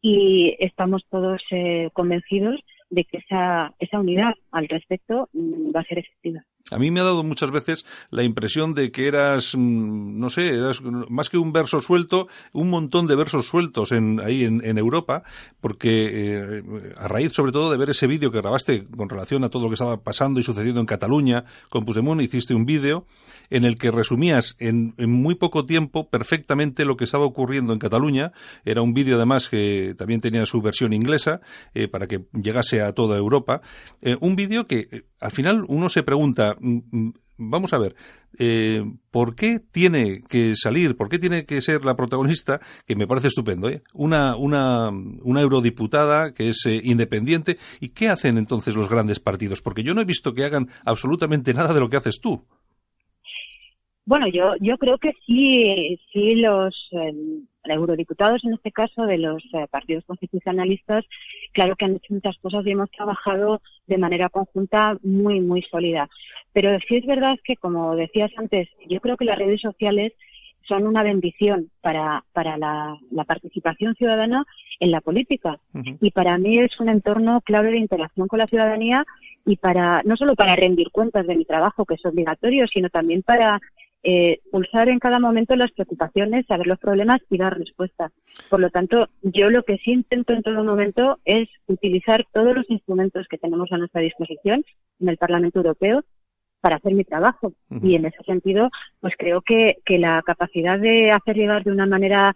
y 0.00 0.56
estamos 0.58 1.04
todos 1.10 1.42
eh, 1.50 1.90
convencidos 1.92 2.60
de 2.90 3.04
que 3.04 3.18
esa, 3.18 3.74
esa 3.78 4.00
unidad 4.00 4.34
al 4.50 4.68
respecto 4.68 5.28
mm, 5.32 5.74
va 5.74 5.80
a 5.80 5.84
ser 5.84 5.98
efectiva. 5.98 6.44
A 6.70 6.78
mí 6.78 6.90
me 6.90 7.00
ha 7.00 7.04
dado 7.04 7.24
muchas 7.24 7.50
veces 7.50 7.86
la 8.10 8.22
impresión 8.22 8.74
de 8.74 8.90
que 8.92 9.06
eras, 9.06 9.54
mm, 9.56 10.18
no 10.18 10.28
sé, 10.30 10.48
eras 10.48 10.82
más 10.82 11.30
que 11.30 11.38
un 11.38 11.52
verso 11.52 11.80
suelto, 11.80 12.28
un 12.52 12.70
montón 12.70 13.06
de 13.06 13.16
versos 13.16 13.46
sueltos 13.46 13.92
en, 13.92 14.20
ahí 14.20 14.44
en, 14.44 14.78
Europa, 14.78 15.22
porque 15.60 16.08
eh, 16.10 16.62
a 16.96 17.08
raíz 17.08 17.32
sobre 17.32 17.52
todo 17.52 17.70
de 17.70 17.78
ver 17.78 17.90
ese 17.90 18.06
vídeo 18.06 18.30
que 18.30 18.40
grabaste 18.40 18.86
con 18.86 19.08
relación 19.08 19.42
a 19.44 19.48
todo 19.48 19.64
lo 19.64 19.68
que 19.70 19.74
estaba 19.74 20.02
pasando 20.02 20.38
y 20.38 20.42
sucediendo 20.42 20.80
en 20.80 20.86
Cataluña 20.86 21.44
con 21.68 21.84
Puigdemont, 21.84 22.20
hiciste 22.22 22.54
un 22.54 22.64
vídeo 22.64 23.06
en 23.50 23.64
el 23.64 23.78
que 23.78 23.90
resumías 23.90 24.56
en, 24.58 24.94
muy 24.98 25.34
poco 25.34 25.64
tiempo 25.64 26.08
perfectamente 26.10 26.84
lo 26.84 26.96
que 26.96 27.04
estaba 27.04 27.24
ocurriendo 27.24 27.72
en 27.72 27.78
Cataluña. 27.78 28.32
Era 28.64 28.82
un 28.82 28.94
vídeo 28.94 29.16
además 29.16 29.48
que 29.48 29.94
también 29.96 30.20
tenía 30.20 30.44
su 30.46 30.60
versión 30.60 30.92
inglesa 30.92 31.40
eh, 31.74 31.88
para 31.88 32.06
que 32.06 32.26
llegase 32.32 32.82
a 32.82 32.92
toda 32.92 33.16
Europa. 33.16 33.60
Eh, 34.02 34.16
un 34.20 34.36
vídeo 34.36 34.66
que 34.66 35.06
al 35.20 35.30
final 35.30 35.64
uno 35.68 35.88
se 35.88 36.02
pregunta, 36.02 36.56
mm, 36.60 36.78
mm, 36.90 37.12
vamos 37.38 37.72
a 37.72 37.78
ver, 37.78 37.94
eh, 38.38 38.84
¿por 39.10 39.34
qué 39.34 39.58
tiene 39.60 40.20
que 40.28 40.54
salir, 40.56 40.96
por 40.96 41.08
qué 41.08 41.18
tiene 41.18 41.44
que 41.44 41.60
ser 41.60 41.84
la 41.84 41.96
protagonista, 41.96 42.60
que 42.86 42.96
me 42.96 43.06
parece 43.06 43.28
estupendo, 43.28 43.68
¿eh? 43.68 43.82
una, 43.94 44.36
una, 44.36 44.90
una 44.90 45.40
eurodiputada 45.40 46.32
que 46.34 46.48
es 46.48 46.64
eh, 46.66 46.80
independiente? 46.84 47.58
¿Y 47.80 47.90
qué 47.90 48.08
hacen 48.08 48.38
entonces 48.38 48.76
los 48.76 48.88
grandes 48.88 49.20
partidos? 49.20 49.62
Porque 49.62 49.82
yo 49.82 49.94
no 49.94 50.00
he 50.00 50.06
visto 50.06 50.34
que 50.34 50.44
hagan 50.44 50.68
absolutamente 50.84 51.54
nada 51.54 51.72
de 51.72 51.80
lo 51.80 51.88
que 51.88 51.96
haces 51.96 52.20
tú. 52.20 52.44
Bueno, 54.04 54.26
yo, 54.26 54.54
yo 54.60 54.78
creo 54.78 54.96
que 54.96 55.12
sí, 55.26 55.98
sí 56.10 56.36
los 56.36 56.74
em, 56.92 57.46
eurodiputados, 57.70 58.44
en 58.44 58.54
este 58.54 58.72
caso, 58.72 59.04
de 59.04 59.18
los 59.18 59.42
eh, 59.54 59.66
partidos 59.70 60.04
constitucionalistas, 60.04 61.04
claro 61.52 61.76
que 61.76 61.84
han 61.84 61.96
hecho 61.96 62.14
muchas 62.14 62.36
cosas 62.38 62.66
y 62.66 62.70
hemos 62.70 62.90
trabajado 62.90 63.60
de 63.86 63.98
manera 63.98 64.28
conjunta 64.28 64.96
muy, 65.02 65.40
muy 65.40 65.62
sólida. 65.62 66.08
Pero 66.52 66.78
sí 66.88 66.96
es 66.96 67.06
verdad 67.06 67.36
que, 67.44 67.56
como 67.56 67.96
decías 67.96 68.30
antes, 68.36 68.68
yo 68.88 69.00
creo 69.00 69.16
que 69.16 69.24
las 69.24 69.38
redes 69.38 69.60
sociales 69.60 70.12
son 70.68 70.86
una 70.86 71.02
bendición 71.02 71.70
para, 71.80 72.24
para 72.32 72.58
la, 72.58 72.98
participación 73.26 73.94
ciudadana 73.94 74.44
en 74.80 74.90
la 74.90 75.00
política. 75.00 75.58
Y 76.00 76.10
para 76.10 76.36
mí 76.38 76.58
es 76.58 76.78
un 76.78 76.88
entorno 76.88 77.40
clave 77.40 77.70
de 77.70 77.78
interacción 77.78 78.28
con 78.28 78.38
la 78.38 78.46
ciudadanía 78.46 79.04
y 79.46 79.56
para, 79.56 80.02
no 80.04 80.16
solo 80.16 80.34
para 80.34 80.56
rendir 80.56 80.90
cuentas 80.90 81.26
de 81.26 81.36
mi 81.36 81.44
trabajo, 81.44 81.86
que 81.86 81.94
es 81.94 82.04
obligatorio, 82.04 82.66
sino 82.68 82.90
también 82.90 83.22
para 83.22 83.60
eh, 84.02 84.40
pulsar 84.50 84.88
en 84.88 84.98
cada 84.98 85.18
momento 85.18 85.56
las 85.56 85.72
preocupaciones, 85.72 86.46
saber 86.46 86.66
los 86.66 86.78
problemas 86.78 87.20
y 87.30 87.38
dar 87.38 87.58
respuesta. 87.58 88.12
Por 88.48 88.60
lo 88.60 88.70
tanto, 88.70 89.08
yo 89.22 89.50
lo 89.50 89.64
que 89.64 89.78
sí 89.78 89.92
intento 89.92 90.32
en 90.32 90.42
todo 90.42 90.62
momento 90.62 91.18
es 91.24 91.48
utilizar 91.66 92.24
todos 92.32 92.54
los 92.54 92.70
instrumentos 92.70 93.26
que 93.28 93.38
tenemos 93.38 93.72
a 93.72 93.78
nuestra 93.78 94.00
disposición 94.00 94.64
en 95.00 95.08
el 95.08 95.16
Parlamento 95.16 95.58
Europeo 95.58 96.04
para 96.60 96.76
hacer 96.76 96.94
mi 96.94 97.04
trabajo. 97.04 97.52
Y 97.82 97.94
en 97.94 98.06
ese 98.06 98.22
sentido, 98.24 98.70
pues 99.00 99.14
creo 99.16 99.42
que, 99.42 99.78
que 99.84 99.98
la 99.98 100.22
capacidad 100.22 100.78
de 100.78 101.10
hacer 101.10 101.36
llegar 101.36 101.64
de 101.64 101.72
una 101.72 101.86
manera 101.86 102.34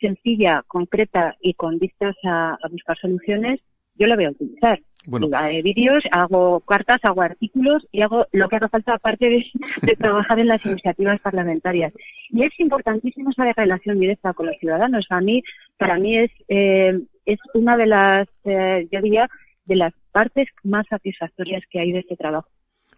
sencilla, 0.00 0.64
concreta 0.66 1.36
y 1.40 1.54
con 1.54 1.78
vistas 1.78 2.16
a 2.24 2.58
buscar 2.70 2.98
soluciones, 2.98 3.60
yo 3.94 4.06
la 4.06 4.16
voy 4.16 4.24
a 4.24 4.30
utilizar. 4.30 4.80
Bueno. 5.04 5.26
de 5.26 5.62
vídeos, 5.62 6.04
hago 6.12 6.60
cartas, 6.60 7.00
hago 7.02 7.22
artículos 7.22 7.84
y 7.90 8.02
hago 8.02 8.26
lo 8.30 8.48
que 8.48 8.56
haga 8.56 8.68
falta 8.68 8.94
aparte 8.94 9.28
de, 9.28 9.96
trabajar 9.96 10.38
en 10.38 10.46
las 10.46 10.64
iniciativas 10.64 11.20
parlamentarias. 11.20 11.92
Y 12.30 12.44
es 12.44 12.52
importantísimo 12.60 13.30
esa 13.30 13.52
relación 13.52 13.98
directa 13.98 14.32
con 14.32 14.46
los 14.46 14.56
ciudadanos. 14.58 15.06
A 15.10 15.20
mí, 15.20 15.42
para 15.76 15.98
mí 15.98 16.18
es, 16.18 16.30
eh, 16.48 17.00
es 17.26 17.38
una 17.54 17.76
de 17.76 17.86
las, 17.86 18.28
eh, 18.44 18.86
yo 18.92 19.02
diría, 19.02 19.28
de 19.64 19.76
las 19.76 19.92
partes 20.12 20.48
más 20.62 20.86
satisfactorias 20.88 21.62
que 21.68 21.80
hay 21.80 21.92
de 21.92 22.00
este 22.00 22.16
trabajo. 22.16 22.48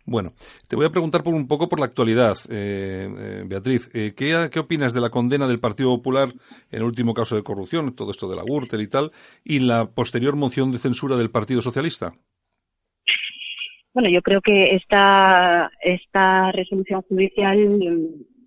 Bueno, 0.06 0.34
te 0.68 0.76
voy 0.76 0.84
a 0.84 0.90
preguntar 0.90 1.22
por 1.22 1.32
un 1.32 1.48
poco 1.48 1.68
por 1.68 1.80
la 1.80 1.86
actualidad, 1.86 2.36
eh, 2.50 3.08
eh, 3.08 3.42
Beatriz. 3.46 3.88
Eh, 3.94 4.12
¿qué, 4.14 4.50
¿qué, 4.52 4.58
opinas 4.58 4.92
de 4.92 5.00
la 5.00 5.08
condena 5.08 5.46
del 5.46 5.60
Partido 5.60 5.96
Popular 5.96 6.28
en 6.70 6.78
el 6.78 6.84
último 6.84 7.14
caso 7.14 7.36
de 7.36 7.42
corrupción, 7.42 7.94
todo 7.94 8.10
esto 8.10 8.28
de 8.28 8.36
la 8.36 8.42
Gürtel 8.42 8.82
y 8.82 8.88
tal, 8.88 9.12
y 9.44 9.60
la 9.60 9.86
posterior 9.86 10.36
moción 10.36 10.72
de 10.72 10.78
censura 10.78 11.16
del 11.16 11.30
Partido 11.30 11.62
Socialista? 11.62 12.12
Bueno, 13.94 14.10
yo 14.10 14.20
creo 14.20 14.42
que 14.42 14.74
esta, 14.74 15.70
esta 15.80 16.52
resolución 16.52 17.00
judicial 17.02 17.56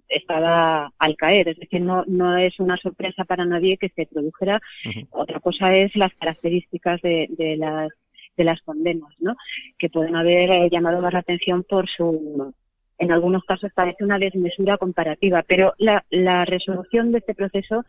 estaba 0.09 0.91
al 0.99 1.15
caer, 1.15 1.49
es 1.49 1.57
decir, 1.57 1.81
no, 1.81 2.03
no 2.05 2.37
es 2.37 2.59
una 2.59 2.77
sorpresa 2.77 3.25
para 3.25 3.45
nadie 3.45 3.77
que 3.77 3.89
se 3.89 4.05
produjera. 4.05 4.61
Otra 5.09 5.39
cosa 5.39 5.75
es 5.75 5.95
las 5.95 6.13
características 6.15 7.01
de, 7.01 7.27
de 7.31 7.57
las 7.57 7.89
de 8.37 8.43
las 8.43 8.61
condenas, 8.61 9.13
¿no? 9.19 9.35
Que 9.77 9.89
pueden 9.89 10.15
haber 10.15 10.49
eh, 10.51 10.69
llamado 10.71 11.01
más 11.01 11.13
la 11.13 11.19
atención 11.19 11.63
por 11.63 11.89
su, 11.89 12.53
en 12.97 13.11
algunos 13.11 13.43
casos 13.43 13.71
parece 13.73 14.03
una 14.03 14.19
desmesura 14.19 14.77
comparativa, 14.77 15.43
pero 15.47 15.73
la, 15.77 16.05
la 16.09 16.45
resolución 16.45 17.11
de 17.11 17.19
este 17.19 17.35
proceso 17.35 17.83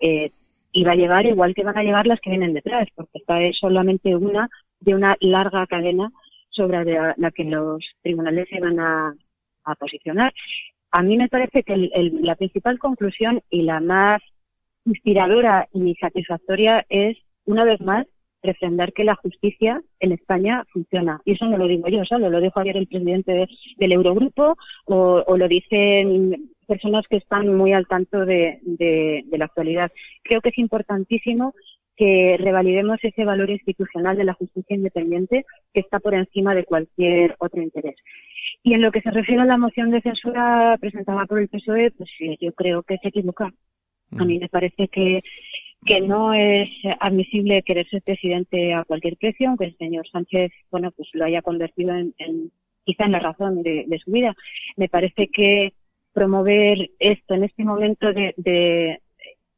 eh, 0.00 0.30
iba 0.72 0.92
a 0.92 0.96
llegar 0.96 1.26
igual 1.26 1.54
que 1.54 1.64
van 1.64 1.78
a 1.78 1.82
llegar 1.82 2.06
las 2.06 2.20
que 2.20 2.30
vienen 2.30 2.52
detrás, 2.52 2.88
porque 2.94 3.18
esta 3.18 3.40
es 3.40 3.56
solamente 3.58 4.14
una 4.14 4.48
de 4.80 4.94
una 4.94 5.16
larga 5.20 5.66
cadena 5.66 6.10
sobre 6.50 6.84
la, 6.84 7.30
que 7.30 7.44
los 7.44 7.84
tribunales 8.02 8.48
se 8.48 8.60
van 8.60 8.78
a, 8.78 9.14
a, 9.64 9.74
posicionar. 9.76 10.32
A 10.90 11.02
mí 11.02 11.16
me 11.16 11.28
parece 11.28 11.62
que 11.62 11.90
la 12.20 12.36
principal 12.36 12.78
conclusión 12.78 13.40
y 13.50 13.62
la 13.62 13.80
más 13.80 14.22
inspiradora 14.84 15.68
y 15.72 15.94
satisfactoria 15.94 16.84
es, 16.88 17.16
una 17.44 17.64
vez 17.64 17.80
más, 17.80 18.06
refrendar 18.44 18.92
que 18.92 19.04
la 19.04 19.16
justicia 19.16 19.82
en 19.98 20.12
España 20.12 20.64
funciona. 20.72 21.20
Y 21.24 21.32
eso 21.32 21.46
no 21.46 21.58
lo 21.58 21.66
digo 21.66 21.88
yo 21.88 22.04
solo, 22.04 22.30
lo 22.30 22.40
dijo 22.40 22.60
ayer 22.60 22.76
el 22.76 22.86
presidente 22.86 23.48
del 23.78 23.92
Eurogrupo 23.92 24.56
o, 24.84 25.36
lo 25.36 25.48
dicen 25.48 26.50
personas 26.66 27.04
que 27.08 27.16
están 27.16 27.54
muy 27.56 27.72
al 27.72 27.86
tanto 27.86 28.24
de, 28.24 28.60
la 29.30 29.44
actualidad. 29.46 29.90
Creo 30.22 30.40
que 30.40 30.50
es 30.50 30.58
importantísimo 30.58 31.54
que 31.96 32.36
revalidemos 32.38 32.98
ese 33.02 33.24
valor 33.24 33.50
institucional 33.50 34.16
de 34.16 34.24
la 34.24 34.34
justicia 34.34 34.74
independiente 34.74 35.44
que 35.72 35.80
está 35.80 36.00
por 36.00 36.14
encima 36.14 36.54
de 36.54 36.64
cualquier 36.64 37.36
otro 37.38 37.62
interés. 37.62 37.96
Y 38.62 38.74
en 38.74 38.82
lo 38.82 38.90
que 38.90 39.00
se 39.00 39.10
refiere 39.10 39.42
a 39.42 39.46
la 39.46 39.58
moción 39.58 39.90
de 39.90 40.00
censura 40.00 40.76
presentada 40.80 41.24
por 41.26 41.38
el 41.38 41.48
PSOE, 41.48 41.92
pues 41.92 42.10
yo 42.40 42.52
creo 42.52 42.82
que 42.82 42.98
se 42.98 43.08
equivoca. 43.08 43.52
A 44.18 44.24
mí 44.24 44.38
me 44.38 44.48
parece 44.48 44.88
que 44.88 45.22
que 45.84 46.00
no 46.00 46.32
es 46.34 46.68
admisible 47.00 47.62
querer 47.62 47.88
ser 47.88 48.02
presidente 48.02 48.72
a 48.72 48.84
cualquier 48.84 49.16
precio, 49.16 49.48
aunque 49.48 49.66
el 49.66 49.76
señor 49.76 50.08
Sánchez, 50.08 50.52
bueno, 50.70 50.90
pues 50.92 51.08
lo 51.12 51.24
haya 51.24 51.42
convertido 51.42 51.94
en, 51.94 52.14
quizá 52.84 53.04
en 53.04 53.12
la 53.12 53.18
razón 53.18 53.62
de, 53.62 54.00
su 54.02 54.10
vida. 54.10 54.34
Me 54.76 54.88
parece 54.88 55.28
que 55.28 55.74
promover 56.12 56.90
esto 56.98 57.34
en 57.34 57.44
este 57.44 57.64
momento 57.64 58.12
de, 58.12 59.00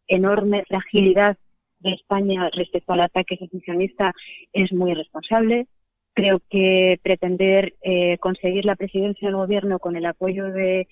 enorme 0.08 0.64
fragilidad 0.68 1.36
de 1.80 1.90
España 1.90 2.48
respecto 2.54 2.92
al 2.92 3.00
ataque 3.00 3.36
secesionista 3.36 4.14
es 4.52 4.72
muy 4.72 4.92
irresponsable. 4.92 5.66
Creo 6.14 6.40
que 6.48 6.98
pretender 7.02 7.74
eh, 7.82 8.16
conseguir 8.18 8.64
la 8.64 8.76
presidencia 8.76 9.28
del 9.28 9.36
gobierno 9.36 9.78
con 9.78 9.96
el 9.96 10.06
apoyo 10.06 10.44
de, 10.50 10.88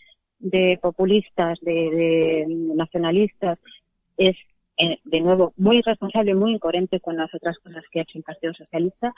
populistas, 0.82 1.58
de 1.62 2.44
nacionalistas, 2.48 3.58
es 4.16 4.36
eh, 4.76 4.98
de 5.04 5.20
nuevo, 5.20 5.52
muy 5.56 5.78
irresponsable, 5.78 6.34
muy 6.34 6.52
incoherente 6.52 7.00
con 7.00 7.16
las 7.16 7.32
otras 7.32 7.58
cosas 7.58 7.84
que 7.90 8.00
ha 8.00 8.02
hecho 8.02 8.18
el 8.18 8.24
Partido 8.24 8.52
Socialista. 8.54 9.14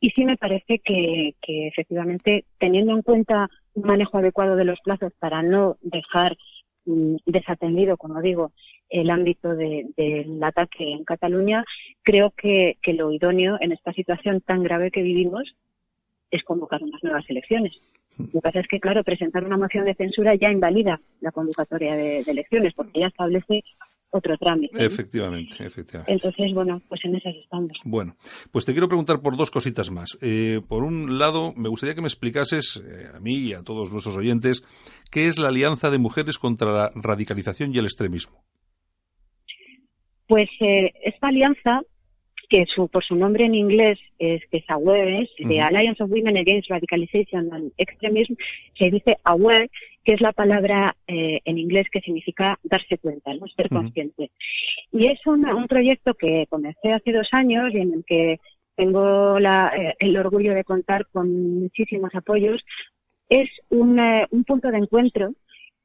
Y 0.00 0.10
sí 0.10 0.24
me 0.24 0.36
parece 0.36 0.80
que, 0.80 1.34
efectivamente, 1.46 2.44
teniendo 2.58 2.92
en 2.92 3.02
cuenta 3.02 3.48
un 3.72 3.86
manejo 3.86 4.18
adecuado 4.18 4.56
de 4.56 4.66
los 4.66 4.78
plazos 4.80 5.12
para 5.18 5.42
no 5.42 5.78
dejar 5.80 6.36
mm, 6.84 7.16
desatendido, 7.24 7.96
como 7.96 8.20
digo, 8.20 8.52
el 8.90 9.08
ámbito 9.08 9.54
del 9.54 10.42
ataque 10.42 10.92
en 10.92 11.04
Cataluña, 11.04 11.64
creo 12.02 12.32
que, 12.36 12.76
que 12.82 12.92
lo 12.92 13.10
idóneo 13.12 13.56
en 13.60 13.72
esta 13.72 13.92
situación 13.94 14.42
tan 14.42 14.62
grave 14.62 14.90
que 14.90 15.02
vivimos 15.02 15.54
es 16.30 16.42
convocar 16.42 16.82
unas 16.82 17.02
nuevas 17.02 17.24
elecciones. 17.30 17.72
Lo 18.18 18.26
que 18.26 18.40
pasa 18.40 18.60
es 18.60 18.68
que, 18.68 18.80
claro, 18.80 19.02
presentar 19.02 19.44
una 19.44 19.56
moción 19.56 19.86
de 19.86 19.94
censura 19.94 20.34
ya 20.34 20.50
invalida 20.50 21.00
la 21.20 21.32
convocatoria 21.32 21.96
de, 21.96 22.22
de 22.24 22.30
elecciones, 22.30 22.74
porque 22.74 23.00
ya 23.00 23.06
establece 23.06 23.64
otro 24.14 24.36
trámite. 24.38 24.84
Efectivamente, 24.84 25.56
efectivamente. 25.66 26.12
Entonces, 26.12 26.54
bueno, 26.54 26.80
pues 26.88 27.00
en 27.04 27.16
esas 27.16 27.34
estamos. 27.34 27.72
Bueno, 27.84 28.16
pues 28.52 28.64
te 28.64 28.72
quiero 28.72 28.86
preguntar 28.88 29.20
por 29.20 29.36
dos 29.36 29.50
cositas 29.50 29.90
más. 29.90 30.16
Eh, 30.22 30.60
por 30.68 30.84
un 30.84 31.18
lado, 31.18 31.52
me 31.56 31.68
gustaría 31.68 31.94
que 31.94 32.00
me 32.00 32.06
explicases, 32.06 32.82
eh, 32.84 33.08
a 33.12 33.18
mí 33.18 33.48
y 33.48 33.52
a 33.54 33.58
todos 33.58 33.90
nuestros 33.90 34.16
oyentes, 34.16 34.62
qué 35.10 35.26
es 35.26 35.38
la 35.38 35.48
Alianza 35.48 35.90
de 35.90 35.98
Mujeres 35.98 36.38
contra 36.38 36.70
la 36.72 36.92
Radicalización 36.94 37.74
y 37.74 37.78
el 37.78 37.86
Extremismo. 37.86 38.44
Pues 40.28 40.48
eh, 40.60 40.92
esta 41.02 41.28
alianza 41.28 41.82
que 42.48 42.64
su, 42.72 42.88
por 42.88 43.04
su 43.04 43.16
nombre 43.16 43.46
en 43.46 43.54
inglés 43.54 43.98
es 44.18 44.42
que 44.50 44.58
es 44.58 44.64
AWARE, 44.68 45.28
de 45.38 45.60
Alliance 45.60 46.02
of 46.02 46.10
Women 46.10 46.36
Against 46.36 46.70
Radicalization 46.70 47.52
and 47.52 47.72
Extremism, 47.78 48.34
se 48.78 48.90
dice 48.90 49.16
AWARE, 49.24 49.70
que 50.04 50.12
es 50.12 50.20
la 50.20 50.32
palabra 50.32 50.96
eh, 51.06 51.40
en 51.44 51.58
inglés 51.58 51.86
que 51.90 52.00
significa 52.00 52.58
darse 52.62 52.98
cuenta, 52.98 53.32
¿no? 53.34 53.46
ser 53.48 53.68
consciente. 53.68 54.30
Y 54.92 55.06
es 55.06 55.18
un, 55.26 55.44
proyecto 55.66 56.14
que 56.14 56.46
comencé 56.50 56.92
hace 56.92 57.12
dos 57.12 57.28
años 57.32 57.72
y 57.72 57.78
en 57.78 57.94
el 57.94 58.04
que 58.04 58.38
tengo 58.76 59.38
eh, 59.38 59.94
el 59.98 60.16
orgullo 60.16 60.54
de 60.54 60.64
contar 60.64 61.06
con 61.10 61.60
muchísimos 61.60 62.14
apoyos. 62.14 62.62
Es 63.28 63.48
un, 63.70 63.98
eh, 63.98 64.26
un 64.30 64.44
punto 64.44 64.70
de 64.70 64.78
encuentro 64.78 65.32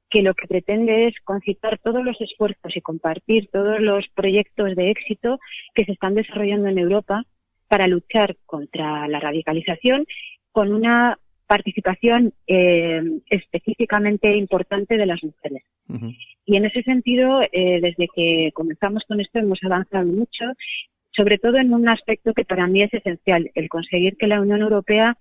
que 0.10 0.22
lo 0.22 0.34
que 0.34 0.48
pretende 0.48 1.08
es 1.08 1.16
concitar 1.24 1.78
todos 1.80 2.04
los 2.04 2.20
esfuerzos 2.20 2.76
y 2.76 2.82
compartir 2.82 3.48
todos 3.52 3.80
los 3.80 4.08
proyectos 4.10 4.76
de 4.76 4.90
éxito 4.90 5.40
que 5.74 5.86
se 5.86 5.94
están 5.94 6.16
desarrollando 6.16 6.68
en 6.68 6.80
Europa 6.80 7.24
para 7.68 7.88
luchar 7.88 8.36
contra 8.46 9.08
la 9.08 9.20
radicalización 9.20 10.06
con 10.52 10.74
una 10.74 11.20
participación 11.50 12.32
eh, 12.46 13.02
específicamente 13.28 14.38
importante 14.38 14.98
de 14.98 15.08
las 15.08 15.24
mujeres. 15.24 15.64
Y 16.46 16.56
en 16.56 16.66
ese 16.66 16.84
sentido, 16.84 17.42
eh, 17.42 17.80
desde 17.82 18.08
que 18.16 18.52
comenzamos 18.54 19.04
con 19.08 19.20
esto 19.20 19.40
hemos 19.40 19.58
avanzado 19.64 20.06
mucho, 20.06 20.46
sobre 21.10 21.40
todo 21.40 21.58
en 21.58 21.74
un 21.74 21.90
aspecto 21.90 22.36
que 22.36 22.46
para 22.46 22.68
mí 22.68 22.84
es 22.84 22.94
esencial, 22.94 23.50
el 23.56 23.68
conseguir 23.68 24.16
que 24.16 24.28
la 24.28 24.40
Unión 24.40 24.62
Europea 24.62 25.18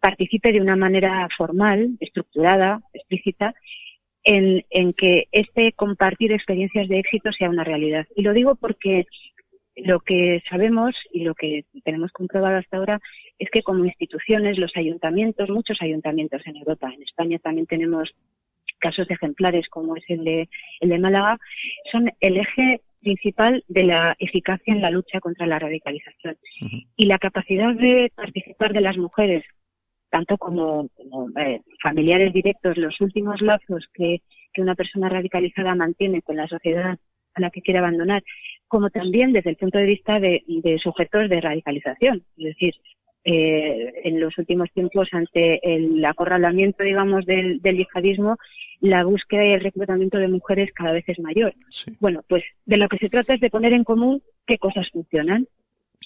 participe 0.00 0.52
de 0.52 0.62
una 0.62 0.74
manera 0.74 1.28
formal, 1.36 1.98
estructurada, 2.00 2.80
explícita, 2.94 3.54
en, 4.24 4.92
que 4.94 5.28
este 5.32 5.72
compartir 5.72 6.32
experiencias 6.32 6.88
de 6.88 6.98
éxito 6.98 7.30
sea 7.32 7.50
una 7.50 7.64
realidad. 7.64 8.06
Y 8.16 8.22
lo 8.22 8.32
digo 8.32 8.54
porque 8.54 9.06
lo 9.84 10.00
que 10.00 10.42
sabemos 10.48 10.94
y 11.12 11.24
lo 11.24 11.34
que 11.34 11.64
tenemos 11.84 12.12
comprobado 12.12 12.56
hasta 12.56 12.76
ahora 12.76 13.00
es 13.38 13.50
que 13.50 13.62
como 13.62 13.84
instituciones, 13.84 14.58
los 14.58 14.76
ayuntamientos, 14.76 15.48
muchos 15.50 15.78
ayuntamientos 15.80 16.42
en 16.46 16.56
Europa, 16.56 16.90
en 16.92 17.02
España 17.02 17.38
también 17.38 17.66
tenemos 17.66 18.14
casos 18.78 19.10
ejemplares 19.10 19.68
como 19.68 19.96
es 19.96 20.04
el 20.08 20.24
de, 20.24 20.48
el 20.80 20.88
de 20.88 20.98
Málaga, 20.98 21.38
son 21.90 22.10
el 22.20 22.36
eje 22.36 22.80
principal 23.00 23.64
de 23.68 23.84
la 23.84 24.16
eficacia 24.18 24.74
en 24.74 24.80
la 24.80 24.90
lucha 24.90 25.20
contra 25.20 25.46
la 25.46 25.58
radicalización. 25.58 26.36
Y 26.96 27.06
la 27.06 27.18
capacidad 27.18 27.74
de 27.74 28.12
participar 28.14 28.72
de 28.72 28.80
las 28.80 28.96
mujeres 28.96 29.44
tanto 30.10 30.38
como, 30.38 30.88
eh, 31.38 31.60
familiares 31.82 32.32
directos, 32.32 32.76
los 32.76 33.00
últimos 33.00 33.40
lazos 33.40 33.86
que, 33.92 34.22
una 34.56 34.74
persona 34.74 35.08
radicalizada 35.08 35.76
mantiene 35.76 36.20
con 36.20 36.34
la 36.34 36.48
sociedad 36.48 36.98
a 37.34 37.40
la 37.40 37.50
que 37.50 37.62
quiere 37.62 37.78
abandonar, 37.78 38.24
como 38.68 38.90
también 38.90 39.32
desde 39.32 39.50
el 39.50 39.56
punto 39.56 39.78
de 39.78 39.84
vista 39.84 40.20
de, 40.20 40.42
sujetos 40.82 41.28
de 41.28 41.40
radicalización. 41.40 42.22
Es 42.36 42.44
decir, 42.44 42.74
eh, 43.24 43.92
en 44.04 44.20
los 44.20 44.36
últimos 44.38 44.70
tiempos, 44.72 45.08
ante 45.12 45.60
el 45.74 46.04
acorralamiento, 46.04 46.84
digamos, 46.84 47.26
del, 47.26 47.60
yihadismo, 47.62 48.36
la 48.80 49.04
búsqueda 49.04 49.44
y 49.44 49.52
el 49.52 49.60
reclutamiento 49.60 50.18
de 50.18 50.28
mujeres 50.28 50.70
cada 50.72 50.92
vez 50.92 51.04
es 51.08 51.18
mayor. 51.18 51.54
Bueno, 51.98 52.22
pues 52.28 52.44
de 52.64 52.76
lo 52.76 52.88
que 52.88 52.98
se 52.98 53.08
trata 53.08 53.34
es 53.34 53.40
de 53.40 53.50
poner 53.50 53.72
en 53.72 53.84
común 53.84 54.22
qué 54.46 54.58
cosas 54.58 54.88
funcionan, 54.92 55.48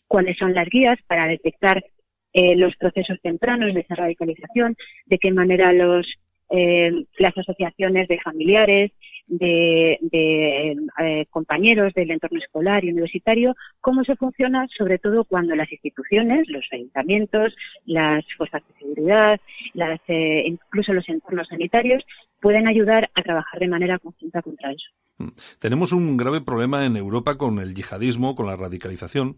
cuáles 0.09 0.38
son 0.38 0.55
las 0.55 0.68
guías 0.68 0.98
para 1.07 1.27
detectar 1.27 1.85
eh, 2.33 2.57
los 2.57 2.75
procesos 2.77 3.18
tempranos 3.20 3.75
de 3.75 3.81
esa 3.81 3.94
radicalización, 3.94 4.77
de 5.05 5.18
qué 5.18 5.33
manera 5.33 5.72
los, 5.75 6.07
eh, 6.53 7.05
las 7.19 7.37
asociaciones 7.37 8.09
de 8.09 8.21
familiares, 8.21 8.93
de, 9.27 9.99
eh, 10.12 11.27
compañeros 11.31 11.95
del 11.95 12.11
entorno 12.11 12.38
escolar 12.38 12.85
y 12.85 12.91
universitario, 12.91 13.55
cómo 13.81 14.05
se 14.05 14.17
funciona, 14.17 14.67
sobre 14.77 14.99
todo 14.99 15.25
cuando 15.25 15.55
las 15.55 15.73
instituciones, 15.73 16.49
los 16.49 16.65
ayuntamientos, 16.73 17.55
las 17.87 18.25
fuerzas 18.37 18.62
de 18.69 18.79
seguridad, 18.79 19.41
las, 19.75 20.01
incluso 20.09 20.93
los 20.93 21.09
entornos 21.09 21.49
sanitarios, 21.49 22.05
pueden 22.41 22.67
ayudar 22.67 23.11
a 23.15 23.23
trabajar 23.23 23.61
de 23.61 23.69
manera 23.69 23.99
conjunta 23.99 24.43
contra 24.43 24.73
eso. 24.73 24.91
Mm. 25.19 25.29
Tenemos 25.59 25.93
un 25.93 26.17
grave 26.17 26.41
problema 26.41 26.85
en 26.85 26.97
Europa 26.97 27.38
con 27.38 27.59
el 27.61 27.75
yihadismo, 27.75 28.35
con 28.35 28.47
la 28.47 28.57
radicalización. 28.57 29.37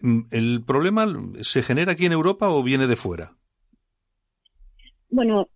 Mm, 0.00 0.20
¿El 0.30 0.62
problema 0.64 1.06
se 1.42 1.62
genera 1.62 1.92
aquí 1.92 2.06
en 2.06 2.12
Europa 2.12 2.48
o 2.48 2.62
viene 2.62 2.86
de 2.86 2.96
fuera? 2.96 3.32
Bueno, 5.10 5.48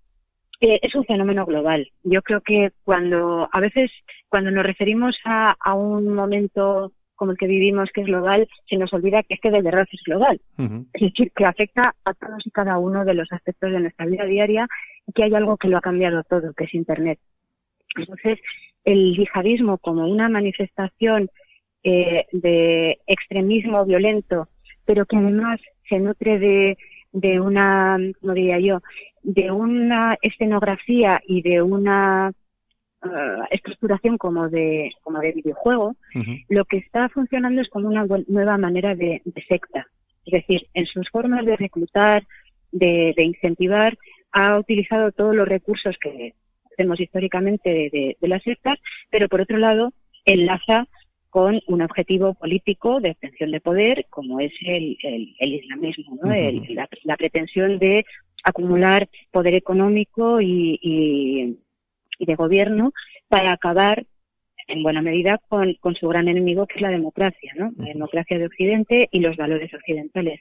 eh, 0.61 0.81
es 0.83 0.95
un 0.95 1.05
fenómeno 1.05 1.47
global. 1.47 1.91
Yo 2.03 2.23
creo 2.23 2.41
que 2.41 2.73
cuando 2.85 3.49
a 3.53 3.61
veces 3.61 3.91
cuando 4.29 4.51
nos 4.51 4.65
referimos 4.65 5.17
a, 5.25 5.57
un 5.75 6.15
momento 6.15 6.93
como 7.15 7.33
el 7.33 7.39
que 7.39 7.47
vivimos 7.47 7.91
que 7.93 8.03
es 8.03 8.07
global, 8.07 8.49
se 8.69 8.77
nos 8.77 8.93
olvida 8.93 9.23
que 9.23 9.35
este 9.35 9.51
de 9.51 9.63
verdad 9.63 9.87
es 9.91 10.01
global. 10.05 10.41
Es 10.93 11.01
decir, 11.01 11.33
que 11.35 11.45
afecta 11.45 11.95
a 12.05 12.15
todos 12.15 12.47
y 12.47 12.51
cada 12.51 12.79
uno 12.79 13.05
de 13.05 13.15
los 13.15 13.33
aspectos 13.33 13.73
de 13.73 13.81
nuestra 13.81 14.07
vida 14.07 14.25
diaria 14.25 14.69
y 15.07 15.13
que 15.13 15.25
hay 15.25 15.35
algo 15.35 15.57
que 15.57 15.69
lo 15.69 15.79
ha 15.79 15.81
cambiado 15.81 16.23
todo, 16.25 16.53
que 16.55 16.65
es 16.65 16.75
Internet. 16.75 17.19
Entonces, 17.97 18.39
el 18.85 19.17
yihadismo 19.17 19.79
como 19.79 20.07
una 20.07 20.29
manifestación 20.29 21.29
eh, 21.83 22.27
de 22.33 23.01
extremismo 23.07 23.85
violento, 23.85 24.49
pero 24.85 25.05
que 25.07 25.17
además 25.17 25.61
se 25.89 25.99
nutre 25.99 26.39
de, 26.39 26.79
de 27.21 27.41
una, 27.41 27.99
no 27.99 28.33
diría 28.35 28.59
yo, 28.59 28.81
de 29.23 29.51
una 29.51 30.17
escenografía 30.23 31.21
y 31.27 31.43
de 31.43 31.63
una 31.63 32.33
uh, 33.03 33.45
estructuración 33.51 34.19
como 34.19 34.49
de, 34.49 34.91
como 35.03 35.21
de 35.21 35.33
videojuego, 35.33 35.97
lo 36.49 36.65
que 36.65 36.79
está 36.79 37.09
funcionando 37.09 37.61
es 37.61 37.69
como 37.69 37.89
una 37.89 38.07
nueva 38.27 38.59
manera 38.59 38.95
de, 38.95 39.23
secta. 39.49 39.87
Es 40.25 40.33
decir, 40.33 40.67
en 40.75 40.87
sus 40.87 41.09
formas 41.11 41.45
de 41.45 41.57
reclutar, 41.57 42.27
de, 42.71 43.15
de 43.17 43.25
incentivar, 43.25 43.97
ha 44.33 44.59
utilizado 44.59 45.11
todos 45.13 45.35
los 45.35 45.49
recursos 45.49 45.97
que, 46.01 46.35
hacemos 46.79 47.01
históricamente 47.01 47.91
de, 47.93 48.17
las 48.21 48.43
sectas, 48.43 48.79
pero 49.11 49.29
por 49.29 49.41
otro 49.41 49.59
lado 49.59 49.93
enlaza 50.25 50.87
con 51.31 51.61
un 51.67 51.83
objetivo 51.83 52.35
político 52.35 53.01
de 53.01 53.11
obtención 53.11 53.51
de 53.51 53.61
poder, 53.61 54.07
como 54.11 54.41
es 54.41 54.53
el, 54.65 54.97
islamismo, 55.41 56.19
¿no? 56.23 56.33
la, 57.05 57.17
pretensión 57.17 57.79
de 57.79 58.05
acumular 58.43 59.09
poder 59.31 59.55
económico 59.55 60.41
y, 60.41 61.59
de 62.19 62.35
gobierno 62.35 62.93
para 63.29 63.53
acabar 63.53 64.05
en 64.67 64.83
buena 64.83 65.03
medida 65.03 65.39
con, 65.49 65.95
su 65.95 66.09
gran 66.09 66.29
enemigo 66.29 66.67
que 66.67 66.77
es 66.77 66.83
la 66.83 66.91
democracia, 66.91 67.53
¿no? 67.57 67.73
La 67.77 67.87
democracia 67.87 68.39
de 68.39 68.47
Occidente 68.47 69.09
y 69.13 69.21
los 69.21 69.37
valores 69.37 69.73
occidentales. 69.73 70.41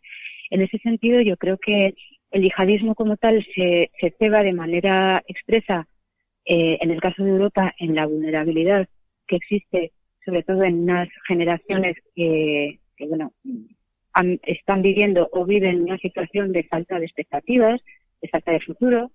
En 0.49 0.61
ese 0.61 0.79
sentido, 0.79 1.21
yo 1.21 1.37
creo 1.37 1.57
que 1.57 1.93
el 2.31 2.41
yihadismo 2.41 2.95
como 2.95 3.15
tal 3.15 3.45
se, 3.55 3.91
se 3.99 4.15
ceba 4.17 4.43
de 4.43 4.53
manera 4.53 5.23
expresa 5.27 5.87
eh, 6.49 6.77
en 6.79 6.91
el 6.91 7.01
caso 7.01 7.23
de 7.23 7.31
Europa, 7.31 7.75
en 7.77 7.93
la 7.93 8.05
vulnerabilidad 8.05 8.87
que 9.27 9.35
existe, 9.35 9.91
sobre 10.27 10.43
todo 10.43 10.63
en 10.63 10.83
unas 10.83 11.07
generaciones 11.25 11.95
que, 12.13 12.79
bueno, 13.07 13.31
están 14.43 14.81
viviendo 14.81 15.29
o 15.31 15.45
viven 15.45 15.83
una 15.83 15.97
situación 15.99 16.51
de 16.51 16.63
falta 16.63 16.99
de 16.99 17.05
expectativas, 17.05 17.79
de 18.21 18.27
falta 18.27 18.51
de 18.51 18.59
futuro, 18.59 19.11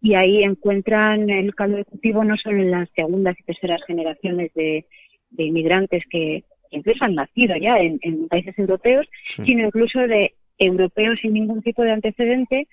y 0.00 0.14
ahí 0.14 0.44
encuentran 0.44 1.28
el 1.30 1.52
caldo 1.56 1.78
de 1.78 1.84
cultivo 1.84 2.22
no 2.22 2.36
solo 2.36 2.58
en 2.58 2.70
las 2.70 2.88
segundas 2.94 3.34
y 3.40 3.42
terceras 3.42 3.82
generaciones 3.88 4.54
de, 4.54 4.86
inmigrantes 5.36 6.04
que 6.08 6.44
incluso 6.70 7.04
han 7.06 7.16
nacido 7.16 7.56
ya 7.56 7.78
en, 7.78 8.28
países 8.28 8.56
europeos, 8.56 9.08
sino 9.44 9.66
incluso 9.66 9.98
de 10.06 10.34
europeos 10.58 11.18
sin 11.20 11.32
ningún 11.32 11.60
tipo 11.62 11.82
de 11.82 11.90
antecedente 11.90 12.68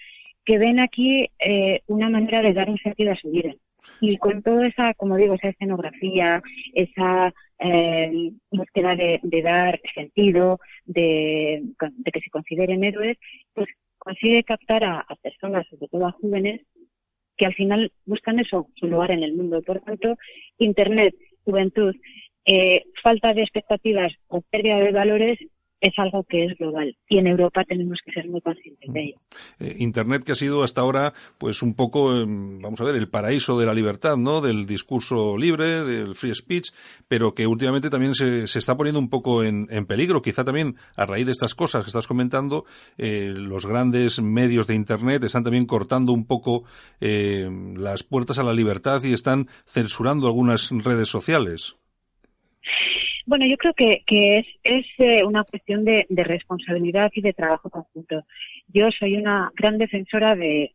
que 0.45 0.59
ven 0.59 0.79
aquí 0.79 1.27
eh, 1.39 1.81
una 1.87 2.09
manera 2.09 2.43
de 2.43 2.53
dar 2.53 2.69
un 2.69 2.77
sentido 2.77 3.13
a 3.13 3.15
su 3.15 3.31
vida. 3.31 3.55
Y 3.99 4.17
con 4.17 4.43
toda 4.43 4.67
esa, 4.67 4.93
como 4.93 5.17
digo, 5.17 5.33
esa 5.33 5.49
escenografía, 5.49 6.41
esa 6.73 7.33
eh, 7.59 8.31
búsqueda 8.51 8.95
de, 8.95 9.41
dar 9.43 9.79
sentido, 9.93 10.59
de, 10.85 11.63
que 11.77 12.19
se 12.19 12.29
consideren 12.29 12.83
héroes, 12.83 13.17
pues 13.53 13.67
consigue 13.97 14.43
captar 14.43 14.83
a, 14.83 15.05
personas, 15.21 15.67
sobre 15.69 15.87
todo 15.87 16.07
a 16.07 16.11
jóvenes, 16.13 16.61
que 17.37 17.45
al 17.45 17.53
final 17.53 17.91
buscan 18.05 18.39
eso, 18.39 18.67
su 18.75 18.87
lugar 18.87 19.11
en 19.11 19.23
el 19.23 19.33
mundo. 19.33 19.61
Por 19.61 19.81
tanto, 19.81 20.17
Internet, 20.57 21.15
juventud, 21.43 21.95
eh, 22.45 22.85
falta 23.03 23.33
de 23.33 23.43
expectativas 23.43 24.13
o 24.27 24.41
pérdida 24.41 24.79
de 24.79 24.91
valores 24.91 25.39
es 25.81 25.93
algo 25.97 26.23
que 26.23 26.45
es 26.45 26.57
global 26.57 26.95
y 27.07 27.17
en 27.17 27.27
Europa 27.27 27.63
tenemos 27.63 27.99
que 28.05 28.11
ser 28.11 28.27
muy 28.27 28.41
conscientes 28.41 28.91
de 28.91 29.01
ello. 29.01 29.15
Eh, 29.59 29.75
Internet 29.79 30.23
que 30.23 30.33
ha 30.33 30.35
sido 30.35 30.63
hasta 30.63 30.81
ahora 30.81 31.13
pues 31.37 31.61
un 31.61 31.73
poco 31.75 32.19
em, 32.19 32.59
vamos 32.61 32.81
a 32.81 32.83
ver 32.83 32.95
el 32.95 33.09
paraíso 33.09 33.59
de 33.59 33.65
la 33.65 33.73
libertad, 33.73 34.17
¿no? 34.17 34.41
Del 34.41 34.65
discurso 34.65 35.37
libre, 35.37 35.83
del 35.83 36.15
free 36.15 36.35
speech, 36.35 36.71
pero 37.07 37.33
que 37.33 37.47
últimamente 37.47 37.89
también 37.89 38.13
se, 38.13 38.47
se 38.47 38.59
está 38.59 38.75
poniendo 38.75 38.99
un 38.99 39.09
poco 39.09 39.43
en, 39.43 39.67
en, 39.69 39.85
peligro, 39.85 40.21
quizá 40.21 40.43
también 40.43 40.75
a 40.97 41.05
raíz 41.05 41.25
de 41.25 41.31
estas 41.31 41.55
cosas 41.55 41.83
que 41.83 41.89
estás 41.89 42.07
comentando, 42.07 42.65
eh, 42.97 43.31
los 43.33 43.65
grandes 43.65 44.21
medios 44.21 44.67
de 44.67 44.75
Internet 44.75 45.23
están 45.23 45.43
también 45.43 45.65
cortando 45.65 46.11
un 46.11 46.25
poco 46.25 46.63
eh, 46.99 47.49
las 47.75 48.03
puertas 48.03 48.39
a 48.39 48.43
la 48.43 48.53
libertad 48.53 49.01
y 49.03 49.13
están 49.13 49.47
censurando 49.65 50.27
algunas 50.27 50.69
redes 50.71 51.09
sociales. 51.09 51.75
Bueno, 53.29 53.45
yo 53.45 53.57
creo 53.57 53.75
que, 53.75 54.01
es, 54.07 54.47
es 54.63 54.85
eh, 54.97 55.23
una 55.23 55.43
cuestión 55.43 55.85
de, 55.85 56.07
responsabilidad 56.09 57.11
y 57.13 57.21
de 57.21 57.33
trabajo 57.33 57.69
conjunto. 57.69 58.25
Yo 58.69 58.89
soy 58.89 59.17
una 59.17 59.51
gran 59.55 59.77
defensora 59.77 60.35
de, 60.35 60.73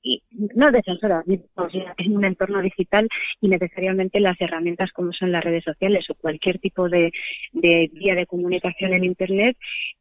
y 0.00 0.22
no 0.54 0.70
defensora, 0.70 1.24
o 1.56 1.68
en 1.98 2.16
un 2.16 2.24
entorno 2.24 2.62
digital 2.62 3.08
y 3.40 3.48
necesariamente 3.48 4.20
las 4.20 4.40
herramientas 4.40 4.92
como 4.92 5.12
son 5.12 5.32
las 5.32 5.42
redes 5.42 5.64
sociales 5.64 6.08
o 6.08 6.14
cualquier 6.14 6.60
tipo 6.60 6.88
de, 6.88 7.10
de 7.50 7.90
vía 7.92 8.14
de 8.14 8.26
comunicación 8.26 8.92
en 8.92 9.02
Internet 9.02 9.56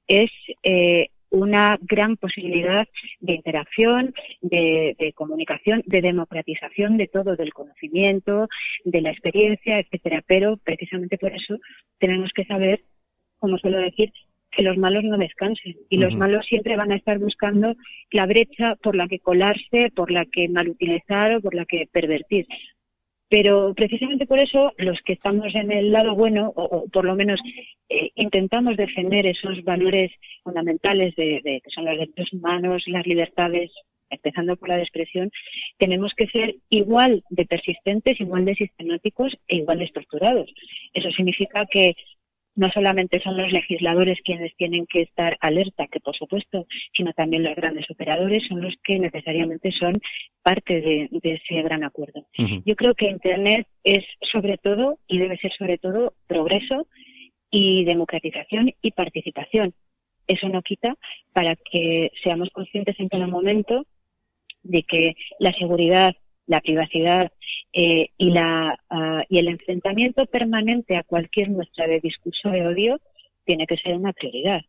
es 0.08 0.30
eh, 0.62 1.10
una 1.32 1.80
gran 1.82 2.18
posibilidad 2.18 2.88
de 3.20 3.34
interacción, 3.34 4.14
de, 4.42 4.96
de, 5.00 5.14
comunicación, 5.14 5.82
de 5.86 6.02
democratización 6.02 6.98
de 6.98 7.08
todo, 7.08 7.36
del 7.36 7.54
conocimiento, 7.54 8.48
de 8.84 9.02
la 9.02 9.12
experiencia, 9.12 9.80
etcétera. 9.80 10.24
Pero 10.28 10.58
precisamente 10.58 11.18
por 11.18 11.34
eso 11.34 11.58
tenemos 12.00 12.32
que 12.36 12.46
saber, 12.46 12.84
como 13.40 13.58
suelo 13.58 13.80
decir, 13.80 14.12
que 14.52 14.64
los 14.64 14.78
malos 14.78 15.04
no 15.04 15.18
descansen 15.18 15.78
y 15.90 15.98
los 15.98 16.14
malos 16.14 16.46
siempre 16.46 16.76
van 16.76 16.92
a 16.92 16.98
estar 16.98 17.18
buscando 17.20 17.76
la 18.12 18.26
brecha 18.26 18.76
por 18.76 18.96
la 18.96 19.08
que 19.08 19.20
colarse, 19.20 19.92
por 19.96 20.12
la 20.12 20.26
que 20.26 20.50
malutilizar 20.50 21.36
o 21.36 21.42
por 21.42 21.56
la 21.56 21.66
que 21.66 21.88
pervertir. 21.92 22.46
Pero 23.32 23.74
precisamente 23.74 24.26
por 24.26 24.40
eso 24.40 24.74
los 24.78 25.00
que 25.06 25.14
estamos 25.14 25.56
en 25.56 25.72
el 25.72 25.90
lado 25.94 26.16
bueno, 26.16 26.52
o, 26.54 26.90
por 26.90 27.06
lo 27.06 27.16
menos 27.16 27.40
eh, 27.88 28.10
intentamos 28.16 28.76
defender 28.76 29.26
esos 29.26 29.64
valores 29.64 30.12
fundamentales 30.44 31.16
de, 31.16 31.40
que 31.42 31.70
son 31.74 31.86
los 31.86 31.98
derechos 31.98 32.34
humanos, 32.34 32.84
las 32.88 33.08
libertades, 33.08 33.72
empezando 34.10 34.58
por 34.58 34.68
la 34.68 34.82
expresión, 34.82 35.32
tenemos 35.78 36.12
que 36.14 36.28
ser 36.28 36.56
igual 36.70 37.24
de 37.30 37.46
persistentes, 37.46 38.20
igual 38.20 38.44
de 38.44 38.56
sistemáticos 38.56 39.34
e 39.48 39.56
igual 39.56 39.80
de 39.80 39.86
estructurados. 39.86 40.54
Eso 40.94 41.10
significa 41.12 41.66
que 41.72 41.96
no 42.62 42.70
solamente 42.72 43.20
son 43.22 43.38
los 43.38 43.52
legisladores 43.52 44.20
quienes 44.24 44.56
tienen 44.56 44.86
que 44.86 45.02
estar 45.02 45.36
alerta, 45.42 45.88
que 45.88 46.00
por 46.00 46.16
supuesto, 46.16 46.68
sino 46.96 47.12
también 47.14 47.42
los 47.44 47.56
grandes 47.56 47.90
operadores 47.90 48.44
son 48.48 48.62
los 48.62 48.76
que 48.84 49.00
necesariamente 49.00 49.72
son 49.72 49.94
parte 50.44 50.80
de, 50.80 51.10
de 51.12 51.32
ese 51.34 51.60
gran 51.64 51.84
acuerdo. 51.84 52.20
Uh 52.38 52.44
-huh. 52.44 52.62
Yo 52.64 52.76
creo 52.76 52.94
que 52.94 53.10
Internet 53.10 53.66
es 53.84 54.06
sobre 54.32 54.60
todo, 54.60 55.00
y 55.08 55.18
debe 55.18 55.38
ser 55.38 55.52
sobre 55.58 55.80
todo, 55.80 56.14
progreso 56.28 56.88
y 57.50 57.84
democratización 57.84 58.64
y 58.80 58.92
participación. 58.92 59.74
Eso 60.28 60.48
no 60.48 60.62
quita 60.62 60.96
para 61.34 61.56
que 61.56 62.12
seamos 62.24 62.50
conscientes 62.52 62.96
en 63.00 63.10
cada 63.10 63.26
momento 63.26 63.88
de 64.62 64.84
que 64.84 65.16
la 65.40 65.52
seguridad, 65.54 66.16
la 66.52 66.60
privacidad 66.60 67.32
eh, 67.72 68.10
y, 68.18 68.32
la, 68.32 68.78
uh, 68.90 69.24
y 69.30 69.40
el 69.40 69.48
enfrentamiento 69.48 70.26
permanente 70.26 70.98
a 70.98 71.04
cualquier 71.04 71.50
muestra 71.50 71.88
de 71.88 72.02
discurso 72.02 72.50
de 72.50 72.68
odio 72.68 73.00
tiene 73.46 73.66
que 73.66 73.78
ser 73.78 73.96
una 73.96 74.12
prioridad. 74.12 74.62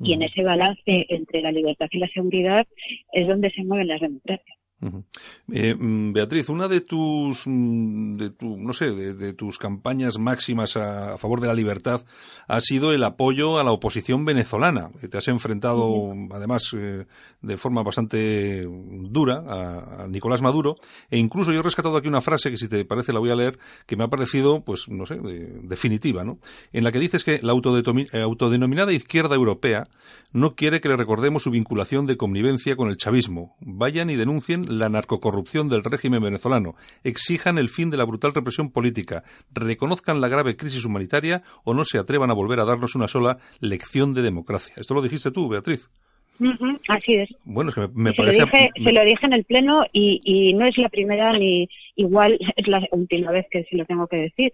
Y 0.00 0.12
en 0.14 0.22
ese 0.22 0.42
balance 0.42 1.06
entre 1.08 1.42
la 1.42 1.52
libertad 1.52 1.88
y 1.90 1.98
la 1.98 2.08
seguridad 2.08 2.66
es 3.12 3.26
donde 3.26 3.50
se 3.50 3.64
mueven 3.64 3.88
las 3.88 4.00
democracias. 4.00 4.57
Uh 4.80 4.88
-huh. 4.88 5.04
eh, 5.52 5.74
Beatriz, 5.78 6.48
una 6.48 6.68
de 6.68 6.80
tus, 6.80 7.42
de 7.46 8.30
tu, 8.30 8.56
no 8.56 8.72
sé, 8.72 8.92
de, 8.92 9.14
de 9.14 9.32
tus 9.32 9.58
campañas 9.58 10.18
máximas 10.18 10.76
a, 10.76 11.14
a, 11.14 11.18
favor 11.18 11.40
de 11.40 11.48
la 11.48 11.54
libertad 11.54 12.04
ha 12.46 12.60
sido 12.60 12.92
el 12.92 13.02
apoyo 13.02 13.58
a 13.58 13.64
la 13.64 13.72
oposición 13.72 14.24
venezolana. 14.24 14.90
Te 15.10 15.18
has 15.18 15.26
enfrentado, 15.28 15.88
uh 15.88 16.14
-huh. 16.14 16.34
además, 16.34 16.74
eh, 16.76 17.06
de 17.42 17.56
forma 17.56 17.82
bastante 17.82 18.66
dura 18.68 19.42
a, 19.46 20.04
a, 20.04 20.06
Nicolás 20.06 20.42
Maduro. 20.42 20.76
E 21.10 21.18
incluso 21.18 21.52
yo 21.52 21.60
he 21.60 21.62
rescatado 21.62 21.96
aquí 21.96 22.06
una 22.06 22.20
frase 22.20 22.50
que, 22.50 22.56
si 22.56 22.68
te 22.68 22.84
parece, 22.84 23.12
la 23.12 23.18
voy 23.18 23.30
a 23.30 23.34
leer, 23.34 23.58
que 23.86 23.96
me 23.96 24.04
ha 24.04 24.08
parecido, 24.08 24.62
pues, 24.64 24.88
no 24.88 25.06
sé, 25.06 25.16
de, 25.16 25.60
definitiva, 25.62 26.24
¿no? 26.24 26.38
En 26.72 26.84
la 26.84 26.92
que 26.92 27.00
dices 27.00 27.24
que 27.24 27.40
la 27.42 27.52
eh, 27.52 28.22
autodenominada 28.22 28.92
izquierda 28.92 29.34
europea 29.34 29.88
no 30.32 30.54
quiere 30.54 30.80
que 30.80 30.88
le 30.88 30.96
recordemos 30.96 31.42
su 31.42 31.50
vinculación 31.50 32.06
de 32.06 32.16
connivencia 32.16 32.76
con 32.76 32.88
el 32.88 32.96
chavismo. 32.96 33.56
Vayan 33.60 34.10
y 34.10 34.16
denuncien 34.16 34.62
la 34.68 34.88
narcocorrupción 34.88 35.68
del 35.68 35.82
régimen 35.82 36.22
venezolano, 36.22 36.76
exijan 37.02 37.58
el 37.58 37.68
fin 37.68 37.90
de 37.90 37.96
la 37.96 38.04
brutal 38.04 38.34
represión 38.34 38.70
política, 38.70 39.24
reconozcan 39.52 40.20
la 40.20 40.28
grave 40.28 40.56
crisis 40.56 40.84
humanitaria 40.84 41.42
o 41.64 41.74
no 41.74 41.84
se 41.84 41.98
atrevan 41.98 42.30
a 42.30 42.34
volver 42.34 42.60
a 42.60 42.64
darnos 42.64 42.94
una 42.94 43.08
sola 43.08 43.38
lección 43.60 44.14
de 44.14 44.22
democracia. 44.22 44.74
Esto 44.76 44.94
lo 44.94 45.02
dijiste 45.02 45.30
tú, 45.30 45.48
Beatriz. 45.48 45.88
Uh 46.40 46.44
-huh, 46.44 46.80
así 46.88 47.14
es. 47.14 47.28
Bueno, 47.44 47.70
es 47.70 47.74
que 47.74 47.80
me, 47.80 47.88
me 47.94 48.10
se 48.10 48.16
parece... 48.16 48.38
Lo 48.38 48.44
dije, 48.46 48.70
me... 48.78 48.84
Se 48.84 48.92
lo 48.92 49.04
dije 49.04 49.26
en 49.26 49.32
el 49.32 49.44
Pleno 49.44 49.84
y, 49.92 50.20
y 50.22 50.54
no 50.54 50.66
es 50.66 50.78
la 50.78 50.88
primera 50.88 51.32
ni 51.32 51.68
igual 51.96 52.38
es 52.54 52.68
la 52.68 52.80
última 52.92 53.32
vez 53.32 53.46
que 53.50 53.64
se 53.64 53.76
lo 53.76 53.84
tengo 53.86 54.06
que 54.06 54.18
decir 54.18 54.52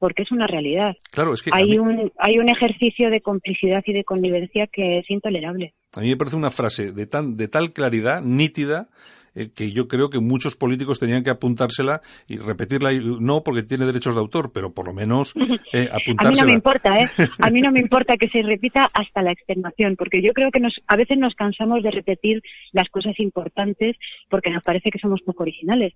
porque 0.00 0.24
es 0.24 0.32
una 0.32 0.48
realidad. 0.48 0.96
Claro, 1.12 1.32
es 1.32 1.42
que 1.44 1.50
hay, 1.52 1.68
mí... 1.68 1.78
un, 1.78 2.10
hay 2.18 2.40
un 2.40 2.48
ejercicio 2.48 3.08
de 3.08 3.20
complicidad 3.20 3.84
y 3.86 3.92
de 3.92 4.02
connivencia 4.02 4.66
que 4.66 4.98
es 4.98 5.08
intolerable. 5.08 5.74
A 5.94 6.00
mí 6.00 6.08
me 6.08 6.16
parece 6.16 6.34
una 6.34 6.50
frase 6.50 6.90
de, 6.90 7.06
tan, 7.06 7.36
de 7.36 7.46
tal 7.46 7.72
claridad, 7.72 8.20
nítida, 8.20 8.88
eh, 9.34 9.50
que 9.54 9.72
yo 9.72 9.88
creo 9.88 10.10
que 10.10 10.20
muchos 10.20 10.56
políticos 10.56 11.00
tenían 11.00 11.22
que 11.22 11.30
apuntársela 11.30 12.02
y 12.28 12.38
repetirla, 12.38 12.92
no 12.92 13.42
porque 13.42 13.62
tiene 13.62 13.86
derechos 13.86 14.14
de 14.14 14.20
autor, 14.20 14.52
pero 14.52 14.72
por 14.72 14.86
lo 14.86 14.92
menos 14.92 15.34
eh, 15.72 15.88
apuntársela. 15.92 16.28
a 16.28 16.30
mí 16.30 16.36
no 16.40 16.46
me 16.46 16.52
importa, 16.52 17.00
¿eh? 17.00 17.08
A 17.38 17.50
mí 17.50 17.60
no 17.60 17.72
me 17.72 17.80
importa 17.86 18.16
que 18.16 18.28
se 18.28 18.42
repita 18.42 18.90
hasta 18.92 19.22
la 19.22 19.32
extenuación, 19.32 19.96
porque 19.96 20.22
yo 20.22 20.32
creo 20.32 20.50
que 20.50 20.60
nos, 20.60 20.74
a 20.86 20.96
veces 20.96 21.18
nos 21.18 21.34
cansamos 21.34 21.82
de 21.82 21.90
repetir 21.90 22.42
las 22.72 22.88
cosas 22.88 23.18
importantes 23.20 23.96
porque 24.28 24.50
nos 24.50 24.62
parece 24.62 24.90
que 24.90 24.98
somos 24.98 25.20
poco 25.22 25.42
originales. 25.42 25.94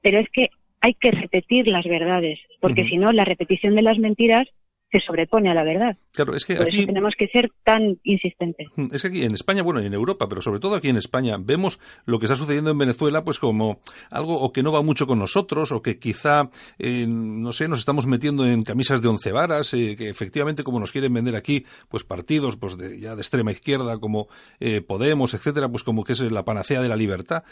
Pero 0.00 0.18
es 0.18 0.28
que 0.30 0.50
hay 0.80 0.94
que 0.94 1.12
repetir 1.12 1.68
las 1.68 1.84
verdades, 1.84 2.40
porque 2.60 2.82
uh 2.82 2.84
-huh. 2.84 2.90
si 2.90 2.96
no, 2.98 3.12
la 3.12 3.24
repetición 3.24 3.76
de 3.76 3.82
las 3.82 3.98
mentiras 3.98 4.48
se 4.92 5.00
sobrepone 5.00 5.50
a 5.50 5.54
la 5.54 5.64
verdad. 5.64 5.96
Claro, 6.12 6.36
es 6.36 6.44
que 6.44 6.54
Por 6.54 6.66
aquí 6.66 6.78
eso 6.78 6.86
tenemos 6.86 7.14
que 7.16 7.26
ser 7.28 7.50
tan 7.64 7.98
insistentes. 8.04 8.68
Es 8.92 9.02
que 9.02 9.08
aquí 9.08 9.22
en 9.24 9.32
España, 9.32 9.62
bueno, 9.62 9.80
y 9.80 9.86
en 9.86 9.94
Europa, 9.94 10.28
pero 10.28 10.42
sobre 10.42 10.60
todo 10.60 10.76
aquí 10.76 10.90
en 10.90 10.98
España, 10.98 11.36
vemos 11.40 11.80
lo 12.04 12.18
que 12.18 12.26
está 12.26 12.36
sucediendo 12.36 12.70
en 12.70 12.78
Venezuela, 12.78 13.24
pues 13.24 13.38
como 13.38 13.80
algo 14.10 14.38
o 14.38 14.52
que 14.52 14.62
no 14.62 14.70
va 14.70 14.82
mucho 14.82 15.06
con 15.06 15.18
nosotros, 15.18 15.72
o 15.72 15.80
que 15.80 15.98
quizá, 15.98 16.50
eh, 16.78 17.06
no 17.08 17.52
sé, 17.52 17.68
nos 17.68 17.78
estamos 17.78 18.06
metiendo 18.06 18.46
en 18.46 18.62
camisas 18.62 19.00
de 19.00 19.08
once 19.08 19.32
varas, 19.32 19.72
eh, 19.72 19.96
que 19.96 20.10
efectivamente, 20.10 20.62
como 20.62 20.78
nos 20.78 20.92
quieren 20.92 21.14
vender 21.14 21.36
aquí, 21.36 21.64
pues 21.88 22.04
partidos, 22.04 22.56
pues 22.56 22.76
de, 22.76 23.00
ya 23.00 23.14
de 23.14 23.22
extrema 23.22 23.50
izquierda, 23.50 23.98
como 23.98 24.28
eh, 24.60 24.82
Podemos, 24.82 25.32
etcétera, 25.32 25.70
pues 25.70 25.84
como 25.84 26.04
que 26.04 26.12
es 26.12 26.20
la 26.20 26.44
panacea 26.44 26.82
de 26.82 26.88
la 26.88 26.96
libertad. 26.96 27.44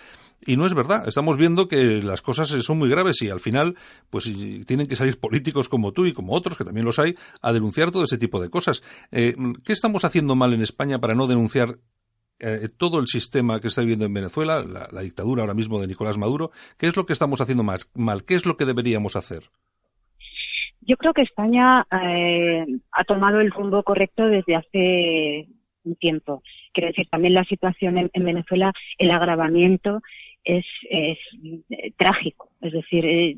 Y 0.46 0.56
no 0.56 0.66
es 0.66 0.74
verdad. 0.74 1.06
Estamos 1.06 1.36
viendo 1.36 1.68
que 1.68 2.02
las 2.02 2.22
cosas 2.22 2.48
son 2.48 2.78
muy 2.78 2.88
graves 2.88 3.20
y 3.22 3.28
al 3.28 3.40
final, 3.40 3.76
pues 4.08 4.30
tienen 4.66 4.86
que 4.86 4.96
salir 4.96 5.18
políticos 5.18 5.68
como 5.68 5.92
tú 5.92 6.06
y 6.06 6.12
como 6.12 6.34
otros, 6.34 6.56
que 6.56 6.64
también 6.64 6.86
los 6.86 6.98
hay, 6.98 7.14
a 7.42 7.52
denunciar 7.52 7.90
todo 7.90 8.04
ese 8.04 8.18
tipo 8.18 8.40
de 8.40 8.50
cosas. 8.50 8.82
Eh, 9.10 9.34
¿Qué 9.64 9.72
estamos 9.72 10.04
haciendo 10.04 10.34
mal 10.34 10.52
en 10.52 10.62
España 10.62 10.98
para 10.98 11.14
no 11.14 11.26
denunciar 11.26 11.76
eh, 12.38 12.68
todo 12.76 13.00
el 13.00 13.06
sistema 13.06 13.60
que 13.60 13.68
está 13.68 13.82
viviendo 13.82 14.06
en 14.06 14.14
Venezuela, 14.14 14.62
la, 14.62 15.02
dictadura 15.02 15.42
ahora 15.42 15.54
mismo 15.54 15.80
de 15.80 15.86
Nicolás 15.86 16.18
Maduro? 16.18 16.50
¿Qué 16.78 16.86
es 16.86 16.96
lo 16.96 17.06
que 17.06 17.12
estamos 17.12 17.40
haciendo 17.40 17.62
mal? 17.62 17.80
mal? 17.94 18.24
¿Qué 18.24 18.34
es 18.34 18.46
lo 18.46 18.56
que 18.56 18.64
deberíamos 18.64 19.16
hacer? 19.16 19.42
Yo 20.80 20.96
creo 20.96 21.12
que 21.12 21.22
España 21.22 21.86
eh, 22.02 22.66
ha 22.92 23.04
tomado 23.04 23.40
el 23.40 23.50
rumbo 23.50 23.82
correcto 23.82 24.26
desde 24.26 24.56
hace 24.56 25.48
un 25.84 25.94
tiempo. 25.96 26.42
Quiero 26.72 26.88
decir, 26.88 27.06
también 27.10 27.34
la 27.34 27.44
situación 27.44 27.98
en, 27.98 28.10
en 28.12 28.24
Venezuela, 28.24 28.72
el 28.98 29.10
agravamiento 29.10 30.00
es, 30.44 30.64
es 30.88 31.18
eh, 31.70 31.92
trágico. 31.96 32.50
Es 32.60 32.72
decir, 32.72 33.04
eh, 33.06 33.36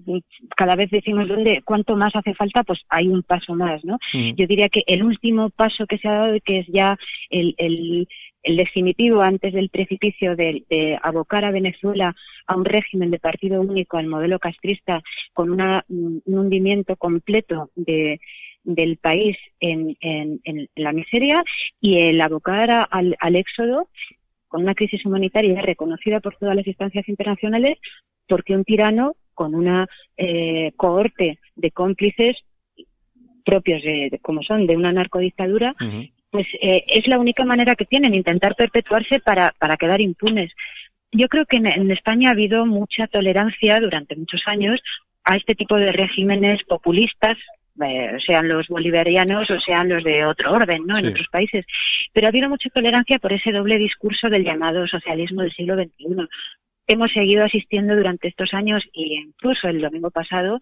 cada 0.56 0.76
vez 0.76 0.90
decimos 0.90 1.28
dónde, 1.28 1.62
cuánto 1.64 1.96
más 1.96 2.14
hace 2.14 2.34
falta, 2.34 2.62
pues 2.64 2.80
hay 2.88 3.08
un 3.08 3.22
paso 3.22 3.54
más, 3.54 3.84
¿no? 3.84 3.98
Mm. 4.12 4.34
Yo 4.34 4.46
diría 4.46 4.68
que 4.68 4.82
el 4.86 5.02
último 5.02 5.50
paso 5.50 5.86
que 5.86 5.98
se 5.98 6.08
ha 6.08 6.12
dado, 6.12 6.38
que 6.44 6.58
es 6.58 6.66
ya 6.68 6.96
el, 7.30 7.54
el, 7.58 8.08
el 8.42 8.56
definitivo 8.56 9.22
antes 9.22 9.52
del 9.52 9.68
precipicio 9.68 10.36
de, 10.36 10.64
de, 10.68 10.98
abocar 11.02 11.44
a 11.44 11.50
Venezuela 11.50 12.14
a 12.46 12.56
un 12.56 12.64
régimen 12.64 13.10
de 13.10 13.18
partido 13.18 13.60
único, 13.60 13.96
al 13.96 14.08
modelo 14.08 14.38
castrista, 14.38 15.02
con 15.32 15.50
una, 15.50 15.84
un 15.88 16.22
hundimiento 16.26 16.96
completo 16.96 17.70
de, 17.76 18.20
del 18.64 18.96
país 18.96 19.36
en, 19.60 19.96
en, 20.00 20.40
en, 20.44 20.68
la 20.76 20.92
miseria 20.92 21.42
y 21.80 21.98
el 21.98 22.20
abocar 22.20 22.70
a, 22.70 22.82
al, 22.82 23.16
al 23.20 23.36
éxodo 23.36 23.88
con 24.52 24.62
una 24.62 24.74
crisis 24.74 25.04
humanitaria 25.06 25.62
reconocida 25.62 26.20
por 26.20 26.36
todas 26.36 26.54
las 26.54 26.66
instancias 26.66 27.08
internacionales, 27.08 27.78
porque 28.28 28.54
un 28.54 28.64
tirano 28.64 29.14
con 29.32 29.54
una 29.54 29.86
eh, 30.18 30.72
cohorte 30.76 31.38
de 31.56 31.70
cómplices 31.70 32.36
propios 33.46 33.82
de, 33.82 34.10
de, 34.10 34.18
como 34.18 34.42
son 34.42 34.66
de 34.66 34.76
una 34.76 34.92
narcodictadura 34.92 35.74
uh 35.80 35.84
-huh. 35.84 36.12
pues 36.30 36.46
eh, 36.60 36.84
es 36.86 37.06
la 37.08 37.18
única 37.18 37.44
manera 37.46 37.74
que 37.76 37.86
tienen, 37.86 38.14
intentar 38.14 38.54
perpetuarse 38.54 39.20
para, 39.20 39.54
para 39.58 39.78
quedar 39.78 40.02
impunes. 40.02 40.52
Yo 41.10 41.28
creo 41.28 41.46
que 41.46 41.56
en, 41.56 41.90
España 41.90 42.28
ha 42.28 42.32
habido 42.32 42.66
mucha 42.66 43.06
tolerancia 43.06 43.80
durante 43.80 44.16
muchos 44.16 44.42
años 44.46 44.80
a 45.24 45.36
este 45.36 45.54
tipo 45.54 45.76
de 45.76 45.92
regímenes 45.92 46.62
populistas, 46.64 47.38
eh, 47.80 48.18
sean 48.26 48.48
los 48.48 48.68
bolivarianos 48.68 49.50
o 49.50 49.60
sean 49.60 49.88
los 49.88 50.04
de 50.04 50.26
otro 50.26 50.52
orden, 50.52 50.86
¿no? 50.86 50.98
En 50.98 51.06
otros 51.06 51.26
países. 51.30 51.64
Pero 52.12 52.26
ha 52.26 52.30
habido 52.30 52.48
mucha 52.48 52.68
tolerancia 52.70 53.18
por 53.18 53.32
ese 53.32 53.52
doble 53.52 53.78
discurso 53.78 54.28
del 54.28 54.44
llamado 54.44 54.86
socialismo 54.86 55.42
del 55.42 55.52
siglo 55.52 55.74
XXI. 55.76 56.28
Hemos 56.86 57.12
seguido 57.12 57.44
asistiendo 57.44 57.96
durante 57.96 58.28
estos 58.28 58.52
años 58.52 58.82
y 58.92 59.16
incluso 59.16 59.68
el 59.68 59.80
domingo 59.80 60.10
pasado 60.10 60.58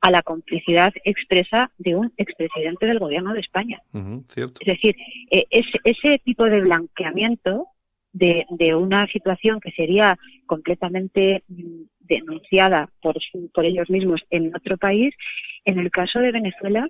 a 0.00 0.10
la 0.10 0.22
complicidad 0.22 0.92
expresa 1.04 1.70
de 1.78 1.96
un 1.96 2.12
expresidente 2.16 2.86
del 2.86 3.00
gobierno 3.00 3.34
de 3.34 3.40
España. 3.40 3.82
Es 3.92 4.66
decir, 4.66 4.94
eh, 5.30 5.46
ese 5.50 6.18
tipo 6.24 6.44
de 6.44 6.60
blanqueamiento 6.60 7.66
de, 8.12 8.46
de, 8.50 8.74
una 8.74 9.06
situación 9.08 9.60
que 9.60 9.72
sería 9.72 10.16
completamente 10.46 11.42
mm, 11.48 11.82
denunciada 12.00 12.88
por, 13.02 13.16
por 13.52 13.64
ellos 13.64 13.90
mismos 13.90 14.20
en 14.30 14.54
otro 14.54 14.76
país, 14.76 15.14
en 15.64 15.78
el 15.78 15.90
caso 15.90 16.20
de 16.20 16.32
Venezuela 16.32 16.88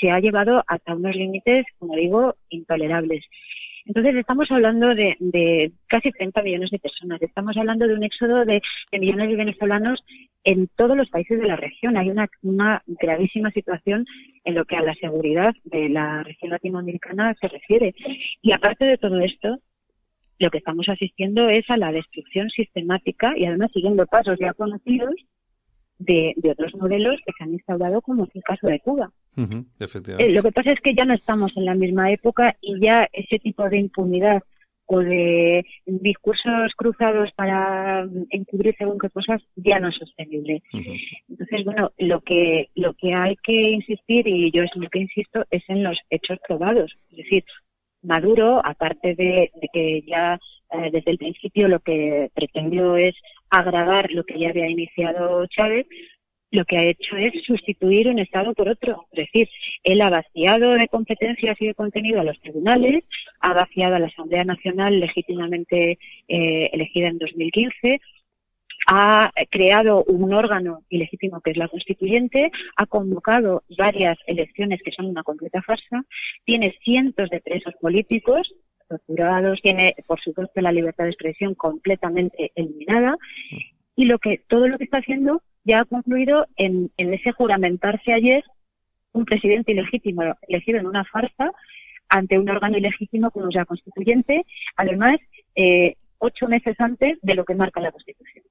se 0.00 0.10
ha 0.10 0.20
llevado 0.20 0.62
hasta 0.66 0.94
unos 0.94 1.14
límites, 1.14 1.66
como 1.78 1.96
digo, 1.96 2.36
intolerables. 2.48 3.24
Entonces 3.86 4.14
estamos 4.14 4.46
hablando 4.50 4.88
de, 4.88 5.72
casi 5.88 6.12
30 6.12 6.42
millones 6.42 6.70
de 6.70 6.78
personas, 6.78 7.20
estamos 7.22 7.56
hablando 7.56 7.88
de 7.88 7.94
un 7.94 8.04
éxodo 8.04 8.44
de, 8.44 8.60
millones 8.92 9.28
de 9.28 9.36
venezolanos 9.36 10.04
en 10.44 10.68
todos 10.76 10.96
los 10.96 11.08
países 11.10 11.40
de 11.40 11.46
la 11.46 11.56
región. 11.56 11.96
Hay 11.96 12.10
una, 12.10 12.28
una 12.42 12.82
gravísima 12.86 13.50
situación 13.50 14.06
en 14.44 14.54
lo 14.54 14.64
que 14.64 14.76
a 14.76 14.82
la 14.82 14.94
seguridad 14.94 15.52
de 15.64 15.88
la 15.88 16.22
región 16.22 16.50
latinoamericana 16.50 17.34
se 17.40 17.48
refiere. 17.48 17.94
Y 18.42 18.52
aparte 18.52 18.84
de 18.84 18.98
todo 18.98 19.18
esto, 19.20 19.58
lo 20.38 20.50
que 20.50 20.58
estamos 20.58 20.88
asistiendo 20.88 21.48
es 21.48 21.68
a 21.68 21.76
la 21.76 21.92
destrucción 21.92 22.48
sistemática 22.50 23.36
y 23.36 23.44
además 23.44 23.70
siguiendo 23.72 24.06
pasos 24.06 24.38
ya 24.38 24.54
conocidos 24.54 25.14
de, 26.00 26.34
otros 26.50 26.74
modelos 26.74 27.20
que 27.24 27.32
se 27.36 27.44
han 27.44 27.52
instaurado, 27.52 28.00
como 28.00 28.24
es 28.24 28.30
el 28.34 28.42
caso 28.42 28.66
de 28.66 28.80
Cuba. 28.80 29.12
Eh, 30.18 30.32
lo 30.32 30.42
que 30.42 30.52
pasa 30.52 30.72
es 30.72 30.80
que 30.80 30.94
ya 30.94 31.04
no 31.04 31.14
estamos 31.14 31.56
en 31.56 31.64
la 31.64 31.74
misma 31.74 32.10
época 32.10 32.56
y 32.60 32.80
ya 32.80 33.08
ese 33.12 33.38
tipo 33.38 33.68
de 33.68 33.78
impunidad 33.78 34.42
o 34.86 34.98
de 34.98 35.64
discursos 35.86 36.72
cruzados 36.76 37.30
para 37.36 38.08
encubrir 38.30 38.74
según 38.76 38.98
qué 38.98 39.08
cosas 39.10 39.40
ya 39.54 39.78
no 39.78 39.88
es 39.88 39.94
sostenible. 39.94 40.62
Entonces, 41.28 41.64
bueno, 41.64 41.92
lo 41.98 42.20
que 42.22 42.70
lo 42.74 42.94
que 42.94 43.14
hay 43.14 43.36
que 43.36 43.70
insistir 43.70 44.26
y 44.26 44.50
yo 44.50 44.64
es 44.64 44.70
lo 44.74 44.88
que 44.90 44.98
insisto 44.98 45.44
es 45.50 45.62
en 45.68 45.84
los 45.84 45.96
hechos 46.10 46.38
probados, 46.46 46.92
es 47.10 47.18
decir, 47.18 47.44
Maduro, 48.02 48.60
aparte 48.64 49.14
de, 49.14 49.50
que 49.72 50.02
ya 50.06 50.40
eh, 50.72 50.90
desde 50.92 51.10
el 51.10 51.18
principio 51.18 51.68
lo 51.68 51.80
que 51.80 52.30
pretendió 52.34 52.96
es 52.96 53.14
agravar 53.50 54.10
lo 54.12 54.24
que 54.24 54.38
ya 54.38 54.50
había 54.50 54.68
iniciado 54.68 55.46
Chávez, 55.46 55.86
lo 56.52 56.64
que 56.64 56.78
ha 56.78 56.84
hecho 56.84 57.16
es 57.16 57.32
sustituir 57.44 58.08
un 58.08 58.18
Estado 58.18 58.54
por 58.54 58.68
otro. 58.68 59.06
Es 59.12 59.26
decir, 59.26 59.48
él 59.84 60.00
ha 60.00 60.10
vaciado 60.10 60.72
de 60.72 60.88
competencias 60.88 61.56
y 61.60 61.66
de 61.66 61.74
contenido 61.74 62.20
a 62.20 62.24
los 62.24 62.40
tribunales, 62.40 63.04
ha 63.40 63.52
vaciado 63.52 63.94
a 63.94 63.98
la 63.98 64.08
Asamblea 64.08 64.44
Nacional 64.44 64.98
legítimamente 64.98 65.98
eh, 66.28 66.70
elegida 66.72 67.08
en 67.08 67.18
2015, 67.18 68.00
ha 68.86 69.30
creado 69.50 70.04
un 70.04 70.32
órgano 70.32 70.82
ilegítimo 70.88 71.40
que 71.40 71.52
es 71.52 71.56
la 71.56 71.68
constituyente, 71.68 72.50
ha 72.76 72.86
convocado 72.86 73.62
varias 73.76 74.18
elecciones 74.26 74.80
que 74.82 74.92
son 74.92 75.06
una 75.06 75.22
completa 75.22 75.62
farsa, 75.62 76.04
tiene 76.44 76.74
cientos 76.82 77.30
de 77.30 77.40
presos 77.40 77.74
políticos 77.80 78.52
torturados, 78.88 79.60
tiene, 79.62 79.94
por 80.06 80.20
supuesto, 80.20 80.60
la 80.60 80.72
libertad 80.72 81.04
de 81.04 81.10
expresión 81.10 81.54
completamente 81.54 82.50
eliminada 82.56 83.16
y 83.94 84.06
lo 84.06 84.18
que 84.18 84.42
todo 84.48 84.66
lo 84.66 84.78
que 84.78 84.84
está 84.84 84.98
haciendo 84.98 85.42
ya 85.64 85.80
ha 85.80 85.84
concluido 85.84 86.46
en, 86.56 86.90
ese 86.96 87.32
juramentarse 87.32 88.12
ayer 88.12 88.42
un 89.12 89.24
presidente 89.24 89.72
ilegítimo 89.72 90.22
elegido 90.48 90.78
en 90.78 90.86
una 90.86 91.04
farsa 91.04 91.52
ante 92.08 92.38
un 92.38 92.48
órgano 92.48 92.78
ilegítimo 92.78 93.30
como 93.30 93.48
la 93.50 93.64
constituyente, 93.64 94.44
además 94.76 95.18
eh, 95.54 95.96
ocho 96.20 96.46
meses 96.46 96.76
antes 96.78 97.18
de 97.22 97.34
lo 97.34 97.44
que 97.44 97.54
marca 97.54 97.80
la 97.80 97.90
Constitución. 97.90 98.44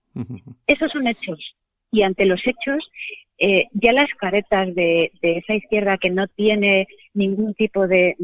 Esos 0.68 0.92
son 0.92 1.08
hechos. 1.08 1.56
Y 1.92 2.04
ante 2.04 2.26
los 2.26 2.42
hechos, 2.46 2.92
eh, 3.38 3.68
ya 3.72 3.94
las 3.94 4.10
caretas 4.20 4.76
de, 4.76 5.12
esa 5.22 5.56
izquierda 5.56 5.98
que 5.98 6.10
no 6.10 6.28
tiene 6.28 6.88
ningún 7.14 7.54
tipo 7.54 7.88
de, 7.88 8.16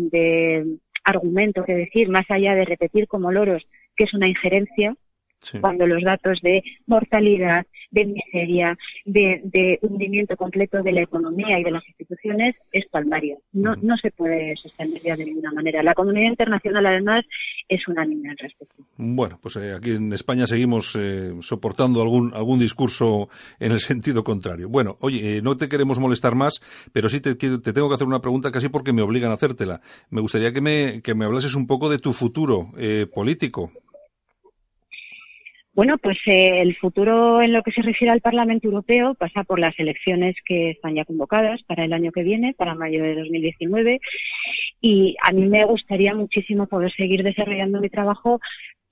argumento 1.04 1.64
que 1.64 1.74
decir, 1.74 2.10
más 2.10 2.26
allá 2.30 2.56
de 2.56 2.66
repetir 2.66 3.08
como 3.08 3.32
loros 3.32 3.64
que 3.96 4.04
es 4.04 4.14
una 4.14 4.28
injerencia, 4.28 4.96
cuando 5.62 5.86
los 5.86 6.04
datos 6.04 6.40
de 6.42 6.64
mortalidad, 6.88 7.66
de 7.92 8.06
miseria, 8.06 8.78
de, 9.06 9.80
hundimiento 9.82 10.36
completo 10.36 10.82
de 10.84 10.92
la 10.92 11.02
economía 11.02 11.60
y 11.60 11.64
de 11.64 11.72
las 11.72 11.88
instituciones 11.88 12.56
es 12.72 12.86
palmario. 12.88 13.40
No, 13.54 13.76
no 13.76 13.96
se 13.98 14.12
puede 14.12 14.56
sostener 14.58 15.02
ya 15.02 15.16
de 15.16 15.26
ninguna 15.26 15.52
manera. 15.52 15.84
La 15.84 15.94
comunidad 15.94 16.30
internacional, 16.30 16.86
además, 16.86 17.26
es 17.70 17.88
unánime 17.88 18.30
al 18.30 18.38
respecto. 18.38 18.84
Bueno, 18.98 19.40
pues 19.42 19.56
eh, 19.58 19.74
aquí 19.74 19.92
en 19.92 20.14
España 20.14 20.48
seguimos 20.48 20.96
eh, 20.96 21.34
soportando 21.42 22.02
algún, 22.02 22.34
algún 22.34 22.60
discurso 22.60 23.30
en 23.60 23.72
el 23.72 23.80
sentido 23.80 24.24
contrario. 24.24 24.70
Bueno, 24.70 24.98
oye, 25.00 25.38
eh, 25.38 25.42
no 25.42 25.58
te 25.58 25.70
queremos 25.70 26.00
molestar 26.00 26.36
más, 26.36 26.62
pero 26.92 27.10
sí 27.10 27.22
te, 27.22 27.36
te, 27.36 27.58
tengo 27.60 27.90
que 27.90 27.96
hacer 27.96 28.08
una 28.08 28.22
pregunta 28.22 28.52
casi 28.52 28.70
porque 28.70 28.94
me 28.94 29.02
obligan 29.02 29.32
a 29.32 29.36
hacértela. 29.36 29.82
Me 30.10 30.22
gustaría 30.22 30.52
que 30.52 30.62
me, 30.62 31.02
que 31.02 31.16
me 31.16 31.26
hablases 31.26 31.56
un 31.56 31.68
poco 31.68 31.90
de 31.90 32.00
tu 32.00 32.14
futuro 32.14 32.72
político. 33.14 33.72
Bueno, 35.76 35.98
pues 35.98 36.18
eh, 36.26 36.62
el 36.62 36.74
futuro 36.78 37.42
en 37.42 37.52
lo 37.52 37.62
que 37.62 37.74
se 37.74 37.82
refiere 37.82 38.10
al 38.10 38.22
Parlamento 38.22 38.68
Europeo 38.68 39.14
pasa 39.14 39.44
por 39.44 39.60
las 39.60 39.78
elecciones 39.78 40.34
que 40.46 40.70
están 40.70 40.96
ya 40.96 41.04
convocadas 41.04 41.62
para 41.64 41.84
el 41.84 41.92
año 41.92 42.14
que 42.14 42.24
viene, 42.24 42.54
para 42.54 42.76
mayo 42.76 43.04
de 43.04 43.14
2019. 43.16 44.00
Y 44.80 45.18
a 45.22 45.34
mí 45.34 45.46
me 45.48 45.66
gustaría 45.66 46.16
muchísimo 46.16 46.68
poder 46.68 46.94
seguir 46.94 47.24
desarrollando 47.24 47.82
mi 47.82 47.90
trabajo 47.90 48.40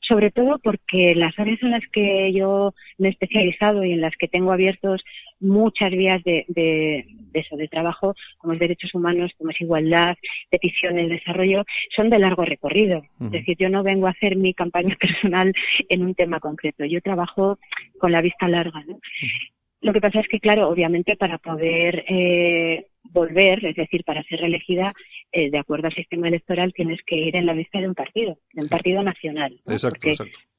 sobre 0.06 0.32
todo 0.32 0.60
porque 0.60 1.16
las 1.16 1.38
áreas 1.40 1.64
en 1.64 1.72
las 1.72 1.84
que 1.92 2.34
yo 2.34 2.74
me 2.98 3.08
he 3.08 3.12
especializado 3.12 3.86
y 3.86 3.94
en 3.94 4.02
las 4.02 4.14
que 4.18 4.28
tengo 4.28 4.52
abiertos 4.52 5.02
muchas 5.44 5.92
vías 5.92 6.24
de, 6.24 6.46
de, 6.48 7.06
eso, 7.34 7.56
de 7.56 7.68
trabajo, 7.68 8.16
como 8.38 8.54
es 8.54 8.60
derechos 8.60 8.94
humanos, 8.94 9.32
como 9.38 9.52
es 9.52 9.62
igualdad, 9.62 10.16
peticiones, 10.50 11.10
desarrollo, 11.10 11.64
son 11.96 12.10
de 12.10 12.20
largo 12.20 12.46
recorrido. 12.46 13.04
Es 13.20 13.32
decir, 13.32 13.58
yo 13.58 13.70
no 13.70 13.84
vengo 13.84 14.08
a 14.08 14.12
hacer 14.12 14.36
mi 14.36 14.54
campaña 14.54 14.96
personal 15.00 15.54
en 15.90 16.04
un 16.04 16.16
tema 16.16 16.40
concreto. 16.40 16.86
Yo 16.86 17.02
trabajo 17.02 17.60
con 18.00 18.12
la 18.12 18.22
vista 18.22 18.48
larga. 18.48 18.84
¿no? 18.88 19.00
Lo 19.82 19.92
que 19.92 20.02
pasa 20.02 20.22
es 20.22 20.28
que, 20.30 20.40
claro, 20.40 20.70
obviamente 20.70 21.18
para 21.18 21.38
poder 21.38 22.06
eh, 22.08 22.88
volver, 23.12 23.66
es 23.66 23.76
decir, 23.76 24.04
para 24.06 24.24
ser 24.24 24.40
reelegida, 24.40 24.90
eh, 25.34 25.50
de 25.50 25.58
acuerdo 25.58 25.88
al 25.88 25.96
sistema 25.96 26.28
electoral, 26.28 26.74
tienes 26.74 27.00
que 27.06 27.16
ir 27.16 27.36
en 27.36 27.46
la 27.46 27.54
lista 27.54 27.80
de 27.80 27.88
un 27.88 27.96
partido, 27.96 28.38
de 28.54 28.64
un 28.64 28.70
partido 28.70 29.04
nacional. 29.04 29.60
Exacto, 29.66 30.10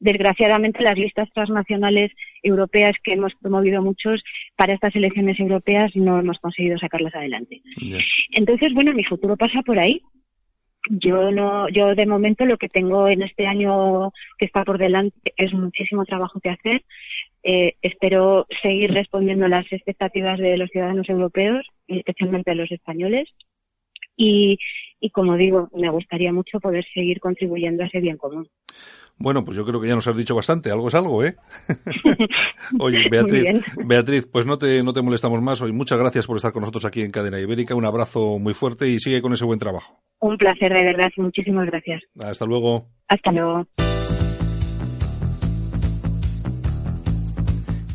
desgraciadamente 0.01 0.83
las 0.83 0.99
listas 0.99 1.31
transnacionales 1.33 2.13
europeas 2.43 2.95
que 3.03 3.13
hemos 3.13 3.33
promovido 3.41 3.81
muchos 3.81 4.23
para 4.57 4.75
estas 4.75 4.95
elecciones 4.97 5.41
europeas 5.41 5.95
no 5.95 6.19
hemos 6.19 6.39
conseguido 6.39 6.77
sacarlas 6.79 7.15
adelante. 7.15 7.63
Entonces, 8.33 8.75
bueno, 8.75 8.93
mi 8.93 9.05
futuro 9.05 9.37
pasa 9.37 9.63
por 9.63 9.79
ahí 9.79 10.03
yo 10.91 11.31
no, 11.31 11.69
yo 11.69 11.95
de 11.95 12.07
momento 12.07 12.45
lo 12.45 12.59
que 12.59 12.69
tengo 12.69 13.09
en 13.09 13.23
este 13.23 13.47
año 13.47 14.13
que 14.39 14.45
está 14.45 14.65
por 14.65 14.79
delante 14.79 15.33
es 15.37 15.53
muchísimo 15.55 16.05
trabajo 16.05 16.41
que 16.41 16.51
hacer. 16.51 16.85
Eh, 17.43 17.75
espero 17.83 18.47
seguir 18.63 18.93
respondiendo 18.93 19.47
a 19.47 19.49
las 19.49 19.71
expectativas 19.73 20.39
de 20.39 20.57
los 20.57 20.71
ciudadanos 20.71 21.09
europeos, 21.09 21.67
especialmente 21.89 22.51
de 22.51 22.57
los 22.57 22.71
españoles. 22.71 23.29
Y, 24.17 24.59
y 25.01 25.11
como 25.11 25.37
digo, 25.37 25.69
me 25.75 25.91
gustaría 25.91 26.33
mucho 26.33 26.61
poder 26.61 26.85
seguir 26.93 27.21
contribuyendo 27.21 27.83
a 27.83 27.87
ese 27.87 28.01
bien 28.01 28.17
común. 28.17 28.49
Bueno, 29.17 29.45
pues 29.45 29.57
yo 29.57 29.65
creo 29.65 29.81
que 29.81 29.87
ya 29.87 29.95
nos 29.95 30.09
has 30.09 30.17
dicho 30.17 30.35
bastante, 30.35 30.71
algo 30.71 30.89
es 30.89 30.95
algo, 30.95 31.23
¿eh? 31.25 31.37
Oye, 32.81 33.09
Beatriz, 33.09 33.65
Beatriz, 33.87 34.29
pues 34.31 34.45
no 34.45 34.59
te, 34.59 34.83
no 34.83 34.93
te 34.93 35.03
molestamos 35.03 35.41
más 35.41 35.63
hoy. 35.63 35.73
Muchas 35.73 35.99
gracias 35.99 36.27
por 36.27 36.37
estar 36.37 36.53
con 36.53 36.63
nosotros 36.63 36.85
aquí 36.85 37.03
en 37.03 37.13
Cadena 37.13 37.41
Ibérica. 37.41 37.77
Un 37.77 37.87
abrazo 37.87 38.39
muy 38.39 38.55
fuerte 38.55 38.89
y 38.89 38.99
sigue 38.99 39.23
con 39.23 39.33
ese 39.33 39.45
buen 39.45 39.61
trabajo. 39.61 40.01
Un 40.19 40.37
placer, 40.37 40.73
de 40.73 40.83
verdad, 40.83 41.11
muchísimas 41.17 41.67
gracias. 41.67 42.03
Hasta 42.19 42.45
luego. 42.45 42.89
Hasta 43.09 43.31
luego. 43.31 43.67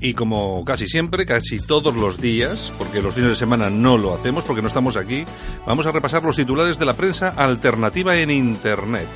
Y 0.01 0.13
como 0.13 0.63
casi 0.63 0.87
siempre, 0.87 1.25
casi 1.25 1.59
todos 1.59 1.95
los 1.95 2.21
días, 2.21 2.71
porque 2.77 3.01
los 3.01 3.13
fines 3.13 3.31
de 3.31 3.35
semana 3.35 3.69
no 3.69 3.97
lo 3.97 4.13
hacemos 4.13 4.45
porque 4.45 4.61
no 4.61 4.67
estamos 4.69 4.95
aquí, 4.95 5.25
vamos 5.67 5.87
a 5.87 5.91
repasar 5.91 6.23
los 6.23 6.37
titulares 6.37 6.79
de 6.79 6.85
la 6.85 6.93
prensa 6.93 7.29
alternativa 7.35 8.15
en 8.15 8.31
Internet. 8.31 9.09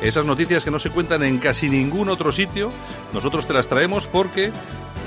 Esas 0.00 0.24
noticias 0.24 0.64
que 0.64 0.70
no 0.70 0.78
se 0.78 0.90
cuentan 0.90 1.22
en 1.22 1.38
casi 1.38 1.68
ningún 1.68 2.08
otro 2.08 2.32
sitio, 2.32 2.70
nosotros 3.12 3.46
te 3.46 3.52
las 3.52 3.68
traemos 3.68 4.06
porque 4.06 4.50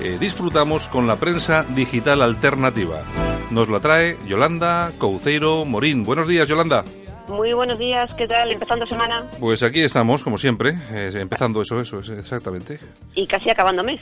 eh, 0.01 0.17
disfrutamos 0.19 0.87
con 0.87 1.07
la 1.07 1.15
prensa 1.15 1.63
digital 1.63 2.21
alternativa. 2.21 3.03
Nos 3.51 3.69
la 3.69 3.79
trae 3.79 4.17
Yolanda 4.27 4.91
Couceiro 4.97 5.65
Morín. 5.65 6.03
Buenos 6.03 6.27
días, 6.27 6.47
Yolanda. 6.47 6.83
Muy 7.27 7.53
buenos 7.53 7.79
días, 7.79 8.11
¿qué 8.17 8.27
tal? 8.27 8.51
¿Empezando 8.51 8.85
semana? 8.85 9.25
Pues 9.39 9.63
aquí 9.63 9.81
estamos, 9.81 10.23
como 10.23 10.37
siempre, 10.37 10.77
eh, 10.91 11.11
empezando 11.15 11.61
eso, 11.61 11.81
eso, 11.81 11.99
exactamente. 11.99 12.79
Y 13.15 13.25
casi 13.25 13.49
acabando 13.49 13.83
mes. 13.83 13.99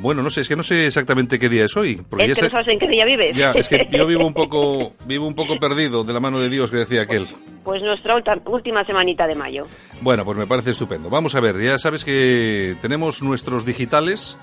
Bueno, 0.00 0.22
no 0.22 0.30
sé, 0.30 0.42
es 0.42 0.48
que 0.48 0.56
no 0.56 0.62
sé 0.62 0.86
exactamente 0.86 1.38
qué 1.38 1.48
día 1.48 1.64
es 1.64 1.76
hoy. 1.76 2.00
Porque 2.08 2.26
es 2.26 2.38
que 2.38 2.44
no 2.44 2.50
sabes 2.50 2.68
en 2.68 2.78
qué 2.78 2.88
día 2.88 3.04
vives. 3.04 3.34
Ya, 3.36 3.50
es 3.52 3.66
que 3.66 3.88
yo 3.90 4.06
vivo 4.06 4.26
un 4.26 4.34
poco, 4.34 4.92
vivo 5.04 5.26
un 5.26 5.34
poco 5.34 5.58
perdido 5.58 6.04
de 6.04 6.12
la 6.12 6.20
mano 6.20 6.38
de 6.38 6.48
Dios 6.48 6.70
que 6.70 6.76
decía 6.76 7.02
aquel. 7.02 7.26
Pues 7.64 7.82
nuestra 7.82 8.14
última 8.44 8.84
semanita 8.84 9.26
de 9.26 9.34
mayo. 9.34 9.66
Bueno, 10.00 10.24
pues 10.24 10.38
me 10.38 10.46
parece 10.46 10.70
estupendo. 10.70 11.10
Vamos 11.10 11.34
a 11.34 11.40
ver, 11.40 11.60
ya 11.60 11.78
sabes 11.78 12.04
que 12.04 12.76
tenemos 12.80 13.22
nuestros 13.22 13.64
digitales 13.64 14.36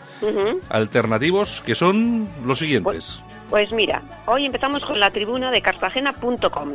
alternativos 0.69 1.61
que 1.61 1.75
son 1.75 2.27
los 2.45 2.59
siguientes. 2.59 2.83
Pues, 2.83 3.21
pues, 3.53 3.71
mira, 3.71 4.01
hoy 4.25 4.47
empezamos 4.47 4.83
con 4.83 4.99
la 4.99 5.11
tribuna 5.11 5.51
de 5.51 5.61
cartagena.com 5.61 6.71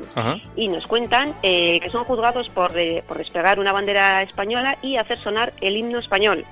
y 0.55 0.69
nos 0.69 0.87
cuentan 0.87 1.35
eh, 1.43 1.81
que 1.81 1.91
son 1.91 2.05
juzgados 2.05 2.49
por, 2.51 2.71
por 3.09 3.19
despegar 3.19 3.59
una 3.59 3.73
bandera 3.73 4.23
española 4.23 4.79
y 4.81 4.95
hacer 4.95 5.21
sonar 5.21 5.53
el 5.61 5.77
himno 5.77 5.99
español. 5.99 6.45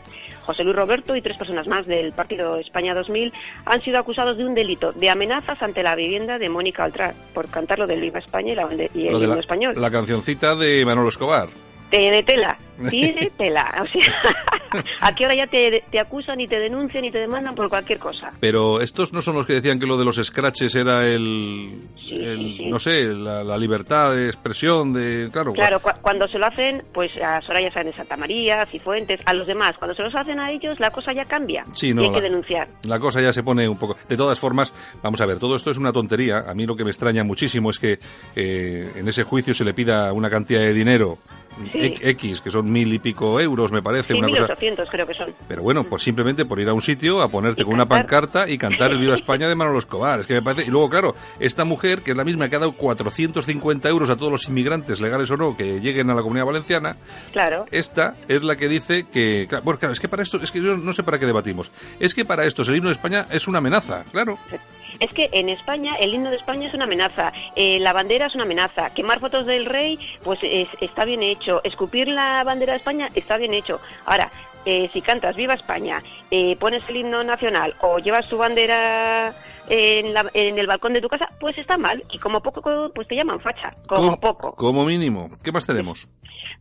José 0.44 0.64
Luis 0.64 0.74
Roberto 0.74 1.14
y 1.14 1.22
tres 1.22 1.36
personas 1.36 1.68
más 1.68 1.86
del 1.86 2.10
Partido 2.10 2.56
España 2.56 2.92
2000 2.92 3.32
han 3.66 3.80
sido 3.82 4.00
acusados 4.00 4.36
de 4.36 4.44
un 4.44 4.54
delito 4.56 4.90
de 4.90 5.10
amenazas 5.10 5.62
ante 5.62 5.84
la 5.84 5.94
vivienda 5.94 6.40
de 6.40 6.48
Mónica 6.48 6.82
Altra 6.82 7.14
por 7.32 7.48
cantar 7.48 7.78
lo 7.78 7.86
del 7.86 8.00
Viva 8.00 8.18
España 8.18 8.50
y, 8.50 8.56
la, 8.56 8.68
y 8.94 9.06
el 9.06 9.22
himno 9.22 9.38
español. 9.38 9.74
La 9.76 9.92
cancioncita 9.92 10.56
de 10.56 10.84
Manolo 10.84 11.08
Escobar. 11.08 11.46
Tiene 11.90 12.22
tela, 12.22 12.58
tiene 12.90 13.30
tela. 13.36 13.82
O 13.82 13.86
sea, 13.86 14.82
aquí 15.00 15.24
ahora 15.24 15.36
ya 15.36 15.46
te, 15.46 15.82
acusan 15.98 16.40
y 16.40 16.46
te 16.46 16.58
denuncian 16.58 17.04
y 17.04 17.10
te 17.10 17.18
demandan 17.18 17.54
por 17.54 17.68
cualquier 17.68 17.98
cosa. 17.98 18.32
Pero 18.40 18.80
estos 18.80 19.12
no 19.12 19.22
son 19.22 19.36
los 19.36 19.46
que 19.46 19.54
decían 19.54 19.78
que 19.78 19.86
lo 19.86 19.96
de 19.96 20.04
los 20.04 20.16
scratches 20.16 20.74
era 20.74 21.06
el, 21.06 21.82
no 22.68 22.78
sé, 22.78 23.04
la, 23.04 23.56
libertad 23.56 24.14
de 24.14 24.26
expresión 24.26 24.92
de, 24.92 25.30
claro. 25.32 25.52
Claro, 25.52 25.80
cuando 26.02 26.28
se 26.28 26.38
lo 26.38 26.46
hacen, 26.46 26.82
pues 26.92 27.10
a 27.22 27.40
Soraya 27.40 27.72
Sáenz 27.72 27.92
de 27.92 27.96
Santa 27.96 28.16
María, 28.16 28.66
Cifuentes, 28.66 29.20
a 29.24 29.32
los 29.32 29.46
demás, 29.46 29.72
cuando 29.78 29.94
se 29.94 30.02
los 30.02 30.14
hacen 30.14 30.38
a 30.38 30.50
ellos, 30.50 30.78
la 30.78 30.90
cosa 30.90 31.12
ya 31.12 31.24
cambia. 31.24 31.64
Sí, 31.72 31.94
no, 31.94 32.02
y 32.02 32.06
hay 32.06 32.12
que 32.12 32.20
denunciar. 32.20 32.68
La 32.86 32.98
cosa 32.98 33.20
ya 33.20 33.32
se 33.32 33.42
pone 33.42 33.66
un 33.68 33.78
poco. 33.78 33.96
De 34.08 34.16
todas 34.16 34.38
formas, 34.38 34.72
vamos 35.02 35.20
a 35.20 35.26
ver, 35.26 35.38
todo 35.38 35.56
esto 35.56 35.70
es 35.70 35.78
una 35.78 35.92
tontería. 35.92 36.44
A 36.46 36.54
mí 36.54 36.66
lo 36.66 36.76
que 36.76 36.84
me 36.84 36.90
extraña 36.90 37.24
muchísimo 37.24 37.70
es 37.70 37.78
que 37.78 37.98
eh, 38.34 38.92
en 38.94 39.08
ese 39.08 39.22
juicio 39.22 39.54
se 39.54 39.64
le 39.64 39.72
pida 39.72 40.12
una 40.12 40.28
cantidad 40.28 40.60
de 40.60 40.74
dinero 40.74 41.18
X, 41.72 42.40
que 42.40 42.50
son 42.50 42.70
mil 42.70 42.92
y 42.92 42.98
pico 42.98 43.40
euros, 43.40 43.72
me 43.72 43.82
parece. 43.82 44.14
una 44.14 44.26
1800 44.26 44.88
creo 44.90 45.06
que 45.06 45.14
son. 45.14 45.34
Pero 45.48 45.62
bueno, 45.62 45.84
pues 45.84 46.02
simplemente 46.02 46.44
por 46.44 46.60
ir 46.60 46.68
a 46.68 46.74
un 46.74 46.82
sitio, 46.82 47.22
a 47.22 47.28
ponerte 47.28 47.64
con 47.64 47.74
una 47.74 47.86
pancarta 47.86 48.48
y 48.48 48.58
cantar 48.58 48.92
el 48.92 48.98
Viva 48.98 49.14
España 49.14 49.48
de 49.48 49.54
Manolo 49.54 49.78
Escobar. 49.78 50.20
Es 50.20 50.26
que 50.26 50.34
me 50.34 50.42
parece... 50.42 50.68
Y 50.68 50.70
luego, 50.70 50.90
claro, 50.90 51.14
esta 51.40 51.64
mujer, 51.64 52.02
que 52.02 52.12
es 52.12 52.16
la 52.16 52.24
misma 52.24 52.48
que 52.48 52.56
ha 52.56 52.60
dado 52.60 52.72
450 52.72 53.88
euros 53.88 54.10
a 54.10 54.16
todos 54.16 54.32
los 54.32 54.48
inmigrantes, 54.48 55.00
legales 55.00 55.30
o 55.30 55.36
no, 55.36 55.56
que 55.56 55.80
lleguen 55.80 56.10
a 56.10 56.14
la 56.14 56.22
Comunidad 56.22 56.46
Valenciana, 56.46 56.96
claro. 57.32 57.66
esta 57.70 58.16
es 58.28 58.42
la 58.42 58.56
que 58.56 58.68
dice 58.68 59.06
que... 59.10 59.48
Bueno, 59.62 59.78
claro, 59.78 59.92
es 59.92 60.00
que 60.00 60.08
para 60.08 60.22
esto, 60.22 60.40
es 60.42 60.50
que 60.50 60.60
yo 60.60 60.76
no 60.76 60.92
sé 60.92 61.02
para 61.02 61.18
qué 61.18 61.26
debatimos. 61.26 61.70
Es 62.00 62.14
que 62.14 62.24
para 62.24 62.44
esto 62.44 62.62
el 62.62 62.76
himno 62.76 62.88
de 62.88 62.94
España 62.94 63.26
es 63.30 63.48
una 63.48 63.58
amenaza, 63.58 64.04
claro. 64.10 64.38
Es 65.00 65.12
que 65.12 65.28
en 65.32 65.48
España, 65.48 65.94
el 66.00 66.14
himno 66.14 66.30
de 66.30 66.36
España 66.36 66.68
es 66.68 66.74
una 66.74 66.84
amenaza, 66.84 67.32
eh, 67.54 67.78
la 67.80 67.92
bandera 67.92 68.26
es 68.26 68.34
una 68.34 68.44
amenaza, 68.44 68.90
quemar 68.90 69.20
fotos 69.20 69.46
del 69.46 69.66
rey, 69.66 69.98
pues 70.22 70.40
está 70.42 71.04
bien 71.04 71.22
hecho, 71.22 71.60
escupir 71.64 72.08
la 72.08 72.42
bandera 72.44 72.72
de 72.72 72.78
España 72.78 73.08
está 73.14 73.36
bien 73.36 73.54
hecho. 73.54 73.80
Ahora, 74.04 74.30
eh, 74.64 74.90
si 74.92 75.00
cantas 75.00 75.36
Viva 75.36 75.54
España, 75.54 76.02
eh, 76.30 76.56
pones 76.56 76.82
el 76.88 76.96
himno 76.96 77.22
nacional 77.22 77.74
o 77.82 78.00
llevas 78.00 78.28
tu 78.28 78.36
bandera 78.36 79.32
en, 79.68 80.14
en, 80.34 80.58
el 80.58 80.66
balcón 80.66 80.92
de 80.92 81.00
tu 81.00 81.08
casa, 81.08 81.28
pues 81.40 81.56
está 81.58 81.76
mal. 81.76 82.02
Y 82.12 82.18
como 82.18 82.40
poco, 82.40 82.90
pues 82.94 83.08
te 83.08 83.16
llaman 83.16 83.40
facha. 83.40 83.74
Como, 83.86 84.18
poco. 84.18 84.54
Como 84.54 84.84
mínimo. 84.84 85.30
¿Qué 85.42 85.52
más 85.52 85.66
tenemos? 85.66 86.08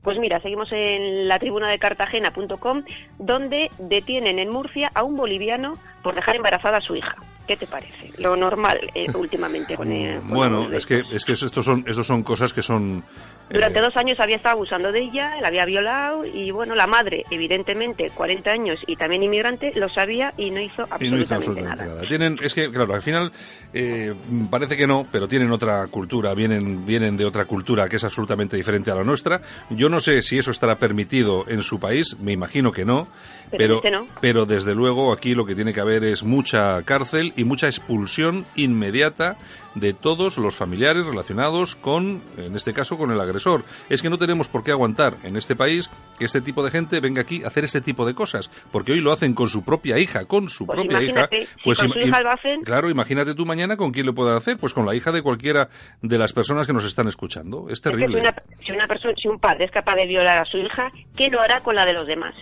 Pues 0.02 0.20
mira, 0.20 0.39
seguimos 0.41 0.72
en 0.72 1.28
la 1.28 1.39
tribuna 1.39 1.70
de 1.70 1.80
cartagena.com, 1.80 2.84
donde 3.18 3.70
detienen 3.80 4.39
en 4.39 4.50
Murcia 4.50 4.91
a 4.94 5.04
un 5.04 5.18
boliviano 5.18 5.74
por 6.04 6.15
dejar 6.15 6.36
embarazada 6.36 6.78
a 6.78 6.82
su 6.82 6.96
hija. 6.96 7.15
¿Qué 7.48 7.58
te 7.58 7.68
parece? 7.68 8.12
Lo 8.18 8.36
normal 8.36 8.80
eh, 8.94 9.08
últimamente 9.15 9.76
con, 9.76 9.91
el, 9.91 10.20
Bueno, 10.22 10.72
es 10.72 10.86
que, 10.86 11.04
es 11.12 11.26
que 11.26 11.34
estos 11.34 11.65
son, 11.65 11.84
estos 11.88 12.08
son 12.08 12.24
cosas 12.24 12.54
que 12.54 12.62
son... 12.62 13.04
Durante 13.49 13.79
dos 13.79 13.95
años 13.95 14.19
había 14.19 14.38
estado 14.38 14.53
abusando 14.55 14.91
de 14.91 15.01
ella, 15.01 15.39
la 15.39 15.49
había 15.49 15.65
violado 15.65 16.25
y 16.25 16.49
bueno, 16.51 16.73
la 16.73 16.88
madre, 16.88 17.23
evidentemente, 17.29 18.10
40 18.10 18.49
años 18.49 18.79
y 18.88 18.95
también 18.95 19.21
inmigrante, 19.23 19.71
lo 19.75 19.88
sabía 19.89 20.34
y 20.36 20.49
no 20.49 20.60
hizo 20.60 20.84
absolutamente, 20.89 21.62
nada. 21.62 22.01
Tienen, 22.08 22.39
es 22.41 22.53
que, 22.53 22.71
claro, 22.71 22.93
al 22.95 23.03
final 23.03 23.31
eh, 23.73 24.13
parece 24.49 24.75
que 24.75 24.88
no, 24.88 25.05
pero 25.12 25.27
tienen 25.27 25.51
otra 25.51 25.86
cultura, 25.88 26.34
vienen, 26.34 26.86
vienen 26.86 27.17
de 27.17 27.25
otra 27.25 27.45
cultura 27.45 27.88
que 27.88 27.97
es 27.97 28.03
absolutamente 28.03 28.58
diferente 28.58 28.89
a 28.89 28.95
la 28.95 29.03
nuestra. 29.03 29.41
Yo 29.69 29.89
no 29.89 29.99
sé 29.99 30.21
si 30.23 30.39
eso 30.39 30.49
estará 30.49 30.77
permitido 30.77 31.45
en 31.47 31.62
su 31.62 31.79
país, 31.79 32.17
me 32.19 32.31
imagino 32.31 32.71
que 32.71 32.84
no. 32.84 33.08
Pero, 33.51 33.79
pero, 34.21 34.45
desde 34.47 34.73
luego 34.73 35.13
aquí 35.13 35.36
lo 35.36 35.45
que 35.45 35.53
tiene 35.53 35.71
que 35.71 35.79
haber 35.79 36.03
es 36.03 36.23
mucha 36.23 36.81
cárcel 36.81 37.31
y 37.38 37.43
mucha 37.43 37.67
expulsión 37.67 38.45
inmediata 38.55 39.38
de 39.76 39.94
todos 39.94 40.38
los 40.38 40.56
familiares 40.56 41.06
relacionados 41.06 41.76
con, 41.76 42.22
en 42.38 42.56
este 42.56 42.74
caso, 42.74 42.98
con 42.98 43.12
el 43.12 43.20
agresor. 43.20 43.64
Es 43.90 44.02
que 44.02 44.10
no 44.10 44.18
tenemos 44.18 44.48
por 44.48 44.64
qué 44.64 44.72
aguantar 44.72 45.16
en 45.24 45.36
este 45.38 45.56
país 45.56 45.90
que 46.18 46.26
este 46.26 46.42
tipo 46.42 46.64
de 46.64 46.72
gente 46.72 47.00
venga 47.00 47.22
aquí 47.22 47.44
a 47.44 47.48
hacer 47.48 47.66
este 47.66 47.82
tipo 47.82 48.06
de 48.06 48.14
cosas, 48.14 48.50
porque 48.72 48.94
hoy 48.94 49.02
lo 49.02 49.12
hacen 49.12 49.34
con 49.34 49.50
su 49.50 49.64
propia 49.64 50.00
hija, 50.00 50.26
con 50.26 50.50
su 50.50 50.66
pues 50.66 50.80
propia 50.80 51.02
hija. 51.02 51.30
Pues 51.64 51.80
con 51.80 51.92
su 51.92 52.00
hija 52.00 52.22
lo 52.22 52.32
hacen... 52.32 52.62
Claro, 52.62 52.90
imagínate 52.90 53.36
tú 53.36 53.46
mañana 53.46 53.78
con 53.78 53.92
quién 53.92 54.06
lo 54.06 54.16
puede 54.16 54.36
hacer, 54.36 54.58
pues 54.58 54.74
con 54.74 54.86
la 54.86 54.96
hija 54.96 55.12
de 55.12 55.22
cualquiera 55.22 55.70
de 56.02 56.18
las 56.18 56.34
personas 56.34 56.66
que 56.66 56.74
nos 56.74 56.86
están 56.86 57.08
escuchando. 57.08 57.68
Es 57.70 57.82
terrible. 57.82 58.22
si, 58.66 58.72
una, 58.72 58.88
persona, 58.88 59.14
si 59.22 59.28
un 59.28 59.40
padre 59.40 59.66
es 59.66 59.72
capaz 59.72 59.96
de 59.96 60.08
violar 60.08 60.38
a 60.38 60.46
su 60.46 60.58
hija, 60.58 60.92
¿qué 61.16 61.30
lo 61.30 61.42
hará 61.42 61.60
con 61.60 61.76
la 61.76 61.86
de 61.86 61.94
los 61.94 62.08
demás? 62.08 62.36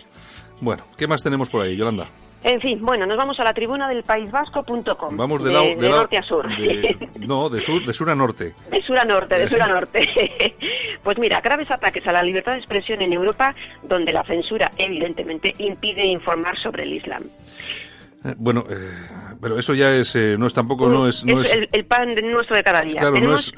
Bueno, 0.61 0.83
¿qué 0.97 1.07
más 1.07 1.23
tenemos 1.23 1.49
por 1.49 1.61
ahí, 1.61 1.75
Yolanda? 1.75 2.07
En 2.43 2.59
fin, 2.59 2.79
bueno, 2.81 3.05
nos 3.05 3.17
vamos 3.17 3.39
a 3.39 3.43
la 3.43 3.53
tribuna 3.53 3.87
del 3.87 4.03
País 4.03 4.29
Vasco.com. 4.29 5.15
Vamos 5.15 5.43
de, 5.43 5.49
de, 5.49 5.89
norte 5.89 6.17
a 6.17 6.23
sur. 6.23 6.45
no, 7.19 7.49
de 7.49 7.61
sur, 7.61 7.85
de 7.85 7.93
sur 7.93 8.09
a 8.09 8.15
norte. 8.15 8.53
De 8.69 8.81
sur 8.81 8.99
a 8.99 9.05
norte, 9.05 9.39
de 9.39 9.47
sur 9.47 9.61
a 9.61 9.67
norte. 9.67 10.55
pues 11.03 11.17
mira, 11.17 11.39
graves 11.39 11.71
ataques 11.71 12.05
a 12.05 12.11
la 12.11 12.21
libertad 12.21 12.53
de 12.53 12.57
expresión 12.57 13.01
en 13.01 13.13
Europa, 13.13 13.55
donde 13.81 14.11
la 14.11 14.23
censura, 14.23 14.71
evidentemente, 14.77 15.53
impide 15.57 16.05
informar 16.05 16.57
sobre 16.59 16.83
el 16.83 16.93
Islam. 16.93 17.23
Eh, 18.25 18.33
bueno, 18.37 18.65
eh, 18.69 18.91
pero 19.41 19.57
eso 19.57 19.73
ya 19.73 19.95
es, 19.95 20.13
eh, 20.15 20.35
no 20.37 20.47
es 20.47 20.53
tampoco, 20.53 20.89
no 20.89 21.07
es... 21.07 21.25
No 21.25 21.39
es, 21.41 21.51
El, 21.71 21.85
pan 21.85 22.13
nuestro 22.13 22.57
de 22.57 22.63
cada 22.63 22.81
día. 22.81 23.01
Claro, 23.01 23.17
no 23.19 23.35
es, 23.35 23.53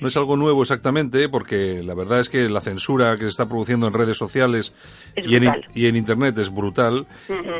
no 0.00 0.08
es 0.08 0.16
algo 0.16 0.36
nuevo 0.36 0.62
exactamente, 0.62 1.28
porque 1.28 1.82
la 1.82 1.94
verdad 1.94 2.20
es 2.20 2.28
que 2.28 2.48
la 2.48 2.60
censura 2.60 3.16
que 3.16 3.24
se 3.24 3.28
está 3.28 3.48
produciendo 3.48 3.86
en 3.86 3.92
redes 3.92 4.16
sociales 4.16 4.72
y 5.16 5.36
en, 5.36 5.52
y 5.74 5.86
en, 5.86 5.96
Internet 5.96 6.36
es 6.38 6.52
brutal. 6.52 7.06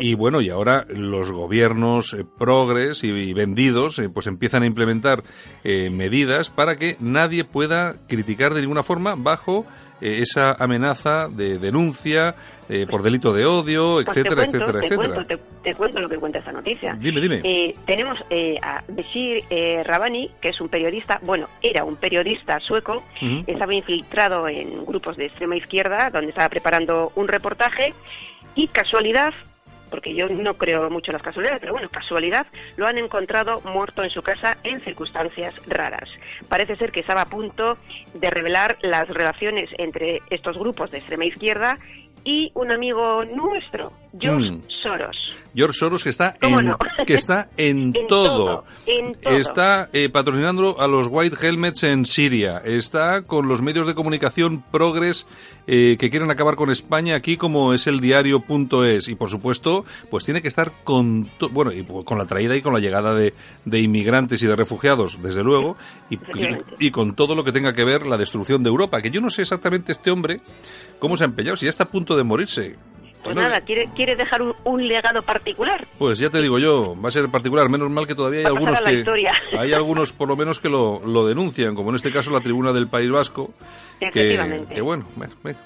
Y 0.01 0.15
bueno, 0.15 0.41
y 0.41 0.51
ahora 0.51 0.87
los 0.89 1.31
gobiernos 1.31 2.15
eh, 2.15 2.25
progres 2.25 3.05
y, 3.05 3.33
vendidos 3.33 3.99
eh, 3.99 4.09
pues 4.09 4.27
empiezan 4.27 4.63
a 4.63 4.67
implementar 4.67 5.23
eh, 5.65 5.91
medidas 5.91 6.51
para 6.51 6.77
que 6.77 6.97
nadie 7.01 7.45
pueda 7.45 7.97
criticar 8.07 8.55
de 8.55 8.63
ninguna 8.63 8.83
forma 8.83 9.15
bajo 9.15 9.67
esa 10.01 10.55
amenaza 10.55 11.29
de 11.29 11.59
denuncia 11.59 12.35
eh, 12.71 12.87
por 12.87 13.03
delito 13.03 13.33
de 13.33 13.45
odio, 13.47 14.01
pues 14.05 14.17
etcétera, 14.17 14.45
etcétera, 14.45 14.81
te 14.81 14.87
etcétera. 14.87 15.15
Cuento, 15.15 15.39
te, 15.63 15.75
cuento 15.75 16.01
lo 16.01 16.09
que 16.09 16.19
cuenta 16.19 16.39
esta 16.39 16.53
noticia. 16.53 16.97
Dime, 16.99 17.21
dime. 17.21 17.41
Eh, 17.43 17.75
tenemos 17.85 18.19
eh, 18.31 18.59
a 18.63 18.83
Beshir 18.89 19.45
Rabani, 19.85 20.31
que 20.41 20.51
es 20.51 20.61
un 20.61 20.69
periodista, 20.69 21.19
bueno, 21.23 21.49
era 21.63 21.85
un 21.85 21.97
periodista 21.97 22.61
sueco, 22.61 23.03
estaba 23.47 23.75
infiltrado 23.75 24.49
en 24.49 24.85
grupos 24.87 25.17
de 25.17 25.27
extrema 25.27 25.57
izquierda, 25.57 26.11
donde 26.11 26.31
estaba 26.31 26.49
preparando 26.49 27.13
un 27.17 27.29
reportaje, 27.29 27.93
y 28.55 28.69
casualidad, 28.69 29.33
porque 29.91 30.15
yo 30.15 30.29
no 30.29 30.55
creo 30.55 30.89
mucho 30.91 31.11
en 31.11 31.15
las 31.15 31.23
casualidades, 31.23 31.61
pero 31.61 31.73
bueno, 31.73 31.89
casualidad, 31.89 32.47
lo 32.77 32.87
han 32.87 32.99
encontrado 32.99 33.61
muerto 33.63 34.03
en 34.05 34.11
su 34.11 34.23
casa 34.23 34.57
en 34.63 34.81
circunstancias 34.81 35.55
raras. 35.67 36.09
Parece 36.49 36.77
ser 36.77 36.93
que 36.93 37.01
estaba 37.01 37.23
a 37.23 37.27
punto 37.27 37.77
de 38.15 38.31
revelar 38.31 38.79
las 38.83 39.09
relaciones 39.09 39.69
entre 39.79 40.23
estos 40.31 40.57
grupos 40.59 40.91
de 40.91 40.99
extrema 40.99 41.25
izquierda 41.25 41.79
y 42.25 42.53
un 42.55 42.71
amigo 42.71 43.25
nuestro, 43.25 43.93
George 44.19 44.51
mm. 44.51 44.63
Soros. 44.83 45.17
George 45.55 45.79
Soros 45.79 46.05
que 46.05 46.11
está 46.11 46.37
en, 46.41 46.75
que 47.07 47.15
está 47.15 47.49
en, 47.57 47.93
todo. 48.09 48.65
Está 49.23 49.89
eh, 49.93 50.09
patrocinando 50.09 50.81
a 50.81 50.87
los 50.87 51.09
White 51.11 51.37
Helmets 51.41 51.83
en 51.85 52.07
Siria. 52.07 52.59
Está 52.65 53.23
con 53.23 53.49
los 53.49 53.63
medios 53.63 53.87
de 53.87 53.95
comunicación 53.95 54.63
progres 54.71 55.27
eh, 55.67 55.97
que 55.99 56.11
quieren 56.11 56.31
acabar 56.31 56.57
con 56.57 56.71
España 56.71 57.15
aquí 57.15 57.37
como 57.37 57.75
es 57.75 57.87
el 57.87 58.01
diario.es. 58.01 59.09
Y 59.09 59.15
por 59.15 59.29
supuesto, 59.29 59.85
pues 60.11 60.25
tiene 60.25 60.43
que 60.43 60.49
estar 60.49 60.73
con, 60.85 61.29
bueno, 61.51 61.73
y 61.73 61.85
con 61.85 62.19
la 62.19 62.27
traída 62.27 62.57
y 62.57 62.63
con 62.63 62.73
la 62.73 62.81
llegada 62.81 63.15
de, 63.15 63.35
de 63.65 63.81
inmigrantes 63.81 64.43
y 64.43 64.47
de 64.47 64.57
refugiados, 64.57 65.21
desde 65.23 65.43
luego, 65.43 65.77
y, 66.09 66.19
y, 66.79 66.91
con 66.91 67.15
todo 67.15 67.35
lo 67.35 67.45
que 67.45 67.53
tenga 67.53 67.73
que 67.73 67.85
ver 67.85 68.07
la 68.07 68.17
destrucción 68.17 68.63
de 68.63 68.69
Europa. 68.69 69.01
Que 69.03 69.11
yo 69.11 69.21
no 69.21 69.31
sé 69.31 69.43
exactamente 69.43 69.93
este 69.93 70.11
hombre 70.11 70.41
cómo 70.99 71.17
se 71.17 71.25
ha 71.25 71.27
empeñado, 71.27 71.57
si 71.57 71.67
ya 71.67 71.71
está 71.71 71.85
a 71.85 71.89
punto 71.89 72.17
de 72.17 72.25
morirse. 72.25 72.77
Pues 73.23 73.37
nada, 73.37 73.61
¿quiere, 73.61 73.89
¿quiere 73.95 74.17
dejar 74.17 74.41
un, 74.65 74.89
legado 74.89 75.23
particular? 75.23 75.85
Pues 75.99 76.19
ya 76.19 76.31
te 76.31 76.41
digo 76.41 76.59
yo, 76.59 76.97
va 77.01 77.09
a 77.11 77.13
ser 77.13 77.29
particular. 77.29 77.69
Menos 77.69 77.91
mal 77.91 78.07
que 78.07 78.15
todavía 78.15 78.41
hay 78.41 78.47
algunos 78.47 78.81
que... 78.81 79.05
Hay 79.59 79.73
algunos 79.73 80.13
por 80.13 80.29
lo 80.29 80.37
menos 80.37 80.61
que 80.61 80.69
lo, 80.69 81.01
lo, 81.05 81.27
denuncian, 81.27 81.75
como 81.75 81.91
en 81.91 81.97
este 81.97 82.11
caso 82.11 82.31
la 82.31 82.41
tribuna 82.41 82.73
del 82.73 82.89
País 82.89 83.11
Vasco. 83.11 83.53
Que, 83.99 84.11
que 84.11 84.81
bueno, 84.81 85.07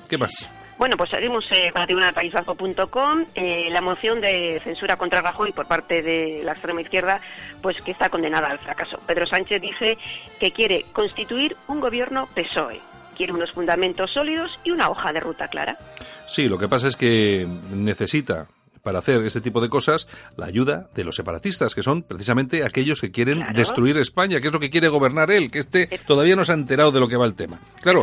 ¿qué 0.09 0.19
más? 0.19 0.51
Bueno, 0.77 0.97
pues 0.97 1.11
seguimos 1.11 1.45
eh, 1.53 1.71
con 1.71 1.81
la 1.81 1.87
tribuna 1.87 2.07
del 2.07 2.15
País 2.15 2.33
Vasco.com. 2.33 3.25
Eh, 3.35 3.69
la 3.71 3.81
moción 3.81 4.21
de 4.21 4.61
censura 4.65 4.97
contra 4.97 5.23
Rajoy 5.23 5.53
por 5.53 5.67
parte 5.67 6.03
de 6.03 6.41
la 6.43 6.53
extrema 6.53 6.81
izquierda, 6.81 7.21
pues 7.63 7.77
que 7.85 7.93
está 7.93 8.09
condenada 8.09 8.51
al 8.51 8.59
fracaso. 8.59 8.99
Pedro 9.07 9.27
Sánchez 9.27 9.61
dice 9.61 9.97
que 10.41 10.51
quiere 10.51 10.85
constituir 10.93 11.57
un 11.69 11.81
gobierno 11.81 12.29
PSOE 12.35 12.81
quiere 13.15 13.33
unos 13.33 13.53
fundamentos 13.53 14.11
sólidos 14.13 14.51
y 14.65 14.71
una 14.71 14.91
hoja 14.91 15.13
de 15.13 15.21
ruta 15.21 15.49
clara. 15.49 15.79
Sí, 16.27 16.49
lo 16.49 16.59
que 16.59 16.69
pasa 16.69 16.89
es 16.89 16.97
que 16.97 17.47
necesita 17.73 18.47
para 18.85 18.99
hacer 18.99 19.25
este 19.25 19.41
tipo 19.41 19.61
de 19.61 19.69
cosas 19.69 20.07
la 20.37 20.47
ayuda 20.47 20.89
de 20.95 21.05
los 21.05 21.17
separatistas, 21.17 21.75
que 21.75 21.83
son 21.83 22.03
precisamente 22.03 22.65
aquellos 22.65 23.01
que 23.01 23.11
quieren 23.11 23.43
destruir 23.55 23.97
España, 23.97 24.41
que 24.41 24.49
es 24.49 24.53
lo 24.53 24.61
que 24.61 24.71
quiere 24.71 24.89
gobernar 24.89 25.31
él, 25.31 25.51
que 25.51 25.61
este 25.61 25.89
todavía 26.07 26.37
no 26.37 26.45
se 26.45 26.53
ha 26.53 26.55
enterado 26.55 26.93
de 26.93 27.01
lo 27.01 27.09
que 27.09 27.17
va 27.17 27.25
el 27.25 27.35
tema. 27.35 27.59
Claro, 27.81 28.03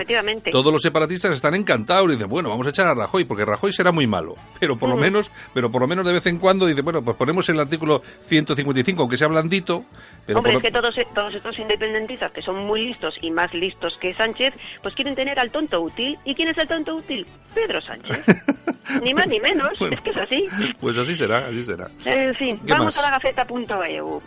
todos 0.51 0.73
los 0.73 0.81
separatistas 0.81 1.35
están 1.35 1.53
encantados 1.53 2.09
y 2.09 2.13
dicen, 2.13 2.27
bueno, 2.27 2.49
vamos 2.49 2.65
a 2.65 2.71
echar 2.71 2.87
a 2.87 2.95
Rajoy, 2.95 3.25
porque 3.25 3.45
Rajoy 3.45 3.71
será 3.71 3.91
muy 3.91 4.07
malo, 4.07 4.35
pero 4.59 4.75
por 4.75 4.89
lo 4.89 4.97
menos, 4.97 5.29
pero 5.53 5.71
por 5.71 5.81
lo 5.81 5.87
menos 5.87 6.05
de 6.05 6.13
vez 6.13 6.25
en 6.25 6.39
cuando 6.39 6.65
dice, 6.65 6.81
bueno, 6.81 7.03
pues 7.03 7.15
ponemos 7.15 7.47
el 7.49 7.59
artículo 7.59 8.01
155, 8.21 9.01
aunque 9.01 9.17
sea 9.17 9.27
blandito, 9.27 9.85
pero 10.25 10.39
Hombre, 10.39 10.55
es 10.55 10.61
que 10.61 10.71
todos, 10.71 10.95
todos 11.13 11.33
estos 11.33 11.57
independentistas 11.59 12.31
que 12.31 12.41
son 12.41 12.65
muy 12.65 12.87
listos 12.87 13.15
y 13.21 13.31
más 13.31 13.53
listos 13.53 13.97
que 13.99 14.13
Sánchez, 14.13 14.53
pues 14.81 14.93
quieren 14.93 15.15
tener 15.15 15.39
al 15.39 15.51
tonto 15.51 15.81
útil. 15.81 16.17
¿Y 16.25 16.35
quién 16.35 16.49
es 16.49 16.57
el 16.57 16.67
tonto 16.67 16.95
útil? 16.95 17.25
Pedro 17.53 17.81
Sánchez. 17.81 18.23
ni 19.03 19.13
más 19.13 19.27
ni 19.27 19.39
menos, 19.39 19.79
es 19.81 20.01
que 20.01 20.11
es 20.11 20.17
así. 20.17 20.47
Pues 20.79 20.97
así 20.97 21.15
será, 21.15 21.47
así 21.47 21.63
será. 21.63 21.89
En 22.05 22.35
fin, 22.35 22.59
vamos 22.63 22.97
a 22.97 23.01
la 23.01 23.11
gaceta.eu. 23.11 24.21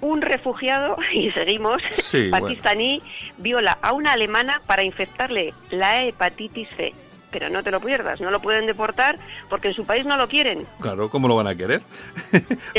Un 0.00 0.20
refugiado, 0.20 0.96
y 1.12 1.30
seguimos, 1.30 1.82
pakistaní, 2.30 3.02
viola 3.38 3.78
a 3.80 3.92
una 3.92 4.12
alemana 4.12 4.60
para 4.66 4.82
infectarle 4.82 5.54
la 5.70 6.04
hepatitis 6.04 6.68
C 6.76 6.94
pero 7.38 7.50
no 7.50 7.62
te 7.62 7.70
lo 7.70 7.80
pierdas, 7.80 8.18
no 8.18 8.30
lo 8.30 8.40
pueden 8.40 8.64
deportar 8.64 9.18
porque 9.50 9.68
en 9.68 9.74
su 9.74 9.84
país 9.84 10.06
no 10.06 10.16
lo 10.16 10.26
quieren. 10.26 10.64
Claro, 10.80 11.10
¿cómo 11.10 11.28
lo 11.28 11.36
van 11.36 11.48
a 11.48 11.54
querer? 11.54 11.82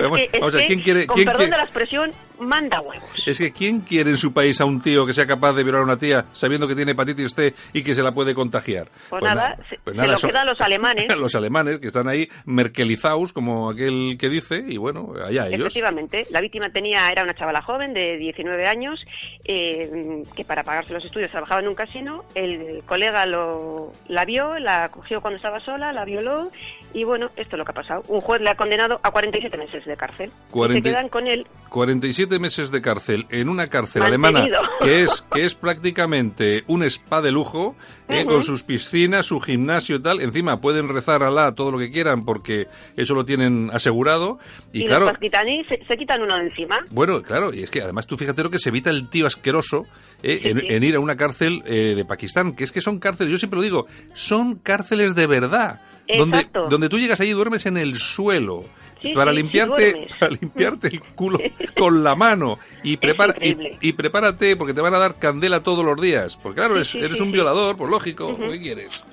¿quién 0.66 0.82
quiere, 0.82 1.06
con 1.06 1.24
perdón 1.24 1.52
de 1.52 1.58
la 1.58 1.64
expresión, 1.64 2.12
manda 2.40 2.82
huevos. 2.82 3.08
Es 3.28 3.38
que 3.38 3.52
¿quién 3.52 3.82
quiere 3.82 4.10
en 4.10 4.18
su 4.18 4.34
país 4.34 4.60
a 4.60 4.66
un 4.66 4.82
tío 4.82 5.06
que 5.06 5.14
sea 5.14 5.28
capaz 5.28 5.54
de 5.54 5.64
violar 5.64 5.82
a 5.82 5.84
una 5.84 5.98
tía 5.98 6.26
sabiendo 6.34 6.68
que 6.68 6.74
tiene 6.74 6.94
hepatitis 6.94 7.36
C 7.36 7.54
y 7.72 7.84
que 7.84 7.94
se 7.94 8.02
la 8.02 8.14
puede 8.14 8.34
contagiar? 8.34 8.88
Pues, 9.10 9.22
pues 9.22 9.24
nada, 9.24 9.58
pues 9.84 9.96
se, 9.96 10.28
lo 10.28 10.34
quedan 10.34 10.48
los 10.48 10.60
alemanes. 10.60 11.06
los 11.18 11.36
alemanes 11.36 11.78
que 11.78 11.88
están 11.88 12.08
ahí 12.08 12.28
merkelizados, 12.46 13.34
como 13.34 13.70
aquel 13.70 14.18
que 14.20 14.28
dice, 14.28 14.66
y 14.68 14.78
bueno, 14.78 15.14
allá 15.24 15.48
ellos. 15.48 15.68
Efectivamente, 15.68 16.26
la 16.32 16.42
víctima 16.42 16.72
tenía 16.72 17.12
era 17.12 17.22
una 17.22 17.36
chavala 17.36 17.62
joven 17.62 17.94
de 17.94 18.18
19 18.18 18.66
años 18.66 19.00
eh, 19.46 20.24
que 20.36 20.44
para 20.44 20.64
pagarse 20.64 20.94
los 20.94 21.06
estudios 21.06 21.30
trabajaba 21.30 21.62
en 21.62 21.68
un 21.68 21.76
casino, 21.76 22.24
el 22.34 22.82
colega 22.88 23.28
lo, 23.28 23.92
la 24.08 24.26
vio 24.26 24.47
la 24.60 24.90
cogió 24.90 25.22
cuando 25.22 25.38
estaba 25.38 25.60
sola, 25.60 25.92
la 25.94 26.06
violó 26.06 26.52
y 26.94 27.04
bueno, 27.04 27.30
esto 27.36 27.56
es 27.56 27.60
lo 27.60 27.66
que 27.66 27.72
ha 27.72 27.76
pasado. 27.76 28.04
Un 28.08 28.20
juez 28.22 28.42
le 28.42 28.50
ha 28.50 28.56
condenado 28.56 29.00
a 29.04 29.12
47 29.12 29.58
meses 29.58 29.86
de 29.86 29.96
cárcel. 29.96 30.32
y 30.54 30.74
se 30.74 30.82
quedan 30.82 31.10
con 31.10 31.28
él. 31.28 31.46
47 31.70 32.40
meses 32.40 32.72
de 32.72 32.82
cárcel 32.82 33.26
en 33.30 33.50
una 33.50 33.68
cárcel 33.68 34.04
alemana 34.04 34.48
que 34.80 35.04
es, 35.04 35.24
que 35.32 35.46
es 35.46 35.54
prácticamente 35.54 36.64
un 36.68 36.84
spa 36.84 37.22
de 37.22 37.32
lujo, 37.32 37.76
eh, 38.08 38.26
con 38.26 38.42
sus 38.42 38.64
piscinas, 38.64 39.26
su 39.26 39.40
gimnasio 39.40 39.98
y 39.98 40.02
tal. 40.02 40.22
Encima 40.22 40.62
pueden 40.62 40.88
rezar 40.90 41.24
a 41.24 41.32
la 41.32 41.52
todo 41.54 41.72
lo 41.72 41.78
que 41.78 41.92
quieran 41.92 42.24
porque 42.24 42.68
eso 42.96 43.14
lo 43.16 43.26
tienen 43.26 43.70
asegurado. 43.74 44.40
Y, 44.72 44.86
claro. 44.86 45.08
Los 45.08 45.18
se, 45.20 45.86
se, 45.86 45.98
quitan 45.98 46.22
uno 46.22 46.36
de 46.38 46.48
encima. 46.48 46.80
Bueno, 46.90 47.22
claro, 47.22 47.54
y 47.54 47.64
es 47.64 47.70
que 47.70 47.82
además 47.82 48.08
tú 48.08 48.18
fíjate 48.18 48.44
lo 48.44 48.50
que 48.50 48.60
se 48.60 48.70
evita 48.70 48.90
el 48.90 49.10
tío 49.10 49.28
asqueroso 49.28 49.86
eh, 50.24 50.42
en, 50.44 50.84
ir 50.84 50.96
a 50.96 51.00
una 51.00 51.16
cárcel 51.16 51.62
eh, 51.66 51.94
de 51.96 52.06
Pakistán, 52.06 52.56
que 52.56 52.64
es 52.64 52.72
que 52.72 52.82
son 52.82 53.00
cárceles, 53.00 53.32
yo 53.32 53.38
siempre 53.38 53.58
lo 53.58 53.64
digo, 53.64 53.88
son 54.14 54.56
cárceles 54.56 55.16
de 55.16 55.28
verdad. 55.28 55.82
Donde, 56.18 56.48
donde 56.70 56.90
tú 56.90 57.00
llegas 57.00 57.20
allí 57.20 57.32
y 57.32 57.34
duermes 57.34 57.66
en 57.66 57.78
el 57.78 57.98
suelo. 57.98 58.66
para 59.14 59.32
limpiarte 59.32 60.08
para 60.20 60.32
limpiarte 60.32 60.88
el 60.88 61.02
culo 61.02 61.40
con 61.78 62.04
la 62.04 62.16
mano. 62.16 62.60
Y, 62.84 62.98
prepara, 62.98 63.36
y, 63.42 63.94
prepárate 63.94 64.56
porque 64.56 64.74
te 64.74 64.82
van 64.82 64.94
a 64.94 65.00
dar 65.00 65.20
candela 65.20 65.62
todos 65.62 65.84
los 65.84 66.00
días. 66.00 66.38
Porque 66.38 66.58
claro 66.58 66.76
eres, 66.76 66.96
eres 66.96 67.20
un 67.22 67.32
violador 67.32 67.78
pues 67.78 67.90
lógico 67.90 68.38
¿qué 68.38 68.60
quieres? 68.60 69.04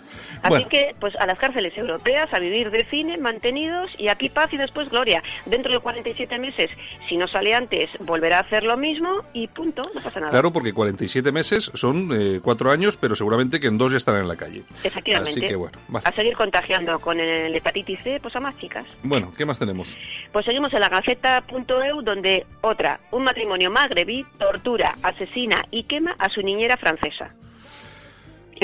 Así 0.45 0.65
que, 0.67 0.95
pues 1.01 1.15
a 1.17 1.27
las 1.27 1.39
cárceles 1.39 1.77
europeas, 1.77 2.33
a 2.33 2.39
vivir 2.39 2.71
de 2.71 2.85
cine, 2.85 3.17
mantenidos, 3.19 3.91
y 3.99 4.09
aquí 4.09 4.29
paz 4.29 4.53
y 4.53 4.57
después 4.57 4.91
gloria. 4.91 5.23
Dentro 5.47 5.73
de 5.73 5.81
47 5.81 6.39
meses, 6.39 6.71
si 7.09 7.17
no 7.17 7.27
sale 7.29 7.55
antes, 7.55 7.91
volverá 8.01 8.39
a 8.39 8.41
hacer 8.41 8.65
lo 8.65 8.77
mismo 8.77 9.25
y 9.33 9.49
punto, 9.49 9.83
no 9.95 10.01
pasa 10.01 10.21
nada. 10.21 10.31
Claro, 10.31 10.53
porque 10.53 10.73
47 10.73 11.33
meses 11.33 11.71
son 11.75 12.11
eh, 12.13 12.41
cuatro 12.43 12.71
años, 12.71 12.97
pero 12.97 13.17
seguramente 13.17 13.61
que 13.61 13.69
en 13.69 13.79
dos 13.79 13.93
ya 13.93 13.99
estarán 13.99 14.23
en 14.23 14.29
la 14.29 14.37
calle. 14.37 14.63
Efectivamente. 14.83 15.31
Así 15.31 15.41
que, 15.41 15.57
bueno, 15.57 15.79
A 16.05 16.13
seguir 16.13 16.35
contagiando 16.35 16.99
con 16.99 17.19
el 17.19 17.55
hepatitis 17.55 18.01
C, 18.03 18.19
pues 18.21 18.37
a 18.37 18.41
más 18.41 18.57
chicas. 18.59 18.85
Bueno, 19.03 19.33
¿qué 19.37 19.47
más 19.47 19.59
tenemos? 19.59 19.97
Pues 20.33 20.45
seguimos 20.45 20.73
en 20.75 20.81
la 20.81 20.89
gaceta.eu, 20.89 22.03
donde 22.03 22.47
otra, 22.61 23.01
un 23.11 23.25
matrimonio 23.25 23.71
magrebí 23.71 24.25
tortura, 24.39 24.97
asesina 25.03 25.65
y 25.71 25.85
quema 25.85 26.15
a 26.19 26.29
su 26.29 26.41
niñera 26.41 26.77
francesa. 26.77 27.35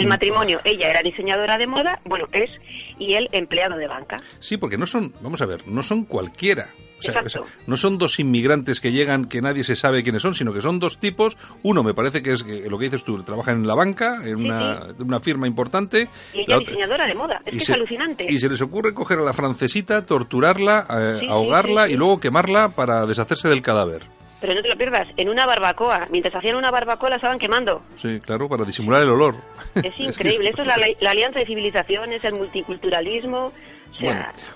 El 0.00 0.08
matrimonio, 0.08 0.60
ella 0.64 0.88
era 0.88 1.02
diseñadora 1.02 1.58
de 1.58 1.66
moda, 1.66 2.00
bueno, 2.04 2.26
es, 2.32 2.50
y 2.98 3.14
él 3.14 3.28
empleado 3.32 3.76
de 3.76 3.86
banca. 3.86 4.16
Sí, 4.38 4.56
porque 4.56 4.78
no 4.78 4.86
son, 4.86 5.12
vamos 5.20 5.42
a 5.42 5.46
ver, 5.46 5.66
no 5.66 5.82
son 5.82 6.04
cualquiera. 6.04 6.70
O 6.98 7.02
sea, 7.02 7.42
no 7.66 7.76
son 7.78 7.96
dos 7.96 8.18
inmigrantes 8.18 8.78
que 8.78 8.92
llegan 8.92 9.24
que 9.24 9.40
nadie 9.40 9.64
se 9.64 9.74
sabe 9.74 10.02
quiénes 10.02 10.20
son, 10.20 10.34
sino 10.34 10.52
que 10.52 10.60
son 10.60 10.78
dos 10.78 10.98
tipos. 10.98 11.38
Uno 11.62 11.82
me 11.82 11.94
parece 11.94 12.22
que 12.22 12.32
es 12.32 12.44
lo 12.44 12.78
que 12.78 12.84
dices 12.84 13.04
tú, 13.04 13.22
trabaja 13.22 13.52
en 13.52 13.66
la 13.66 13.74
banca, 13.74 14.18
en 14.22 14.36
una, 14.36 14.80
una 14.98 15.18
firma 15.18 15.46
importante. 15.46 16.08
Y 16.34 16.40
ella 16.40 16.58
diseñadora 16.58 17.06
de 17.06 17.14
moda, 17.14 17.40
es 17.46 17.52
que 17.52 17.58
es 17.58 17.70
alucinante. 17.70 18.26
Y 18.28 18.38
se 18.38 18.50
les 18.50 18.60
ocurre 18.60 18.92
coger 18.92 19.18
a 19.18 19.22
la 19.22 19.32
francesita, 19.32 20.04
torturarla, 20.04 20.86
eh, 20.90 21.26
ahogarla 21.26 21.88
y 21.88 21.94
luego 21.94 22.20
quemarla 22.20 22.68
para 22.68 23.06
deshacerse 23.06 23.48
del 23.48 23.62
cadáver. 23.62 24.02
Pero 24.40 24.54
no 24.54 24.62
te 24.62 24.68
lo 24.68 24.76
pierdas, 24.76 25.08
en 25.16 25.28
una 25.28 25.46
barbacoa. 25.46 26.08
Mientras 26.10 26.34
hacían 26.34 26.56
una 26.56 26.70
barbacoa 26.70 27.10
la 27.10 27.16
estaban 27.16 27.38
quemando. 27.38 27.82
Sí, 27.96 28.20
claro, 28.20 28.48
para 28.48 28.64
disimular 28.64 29.02
el 29.02 29.10
olor. 29.10 29.36
Es 29.74 29.92
increíble. 29.98 30.50
Esto 30.50 30.62
es 30.62 30.68
la, 30.68 31.10
alianza 31.10 31.40
de 31.40 31.46
civilizaciones, 31.46 32.24
el 32.24 32.34
multiculturalismo. 32.34 33.52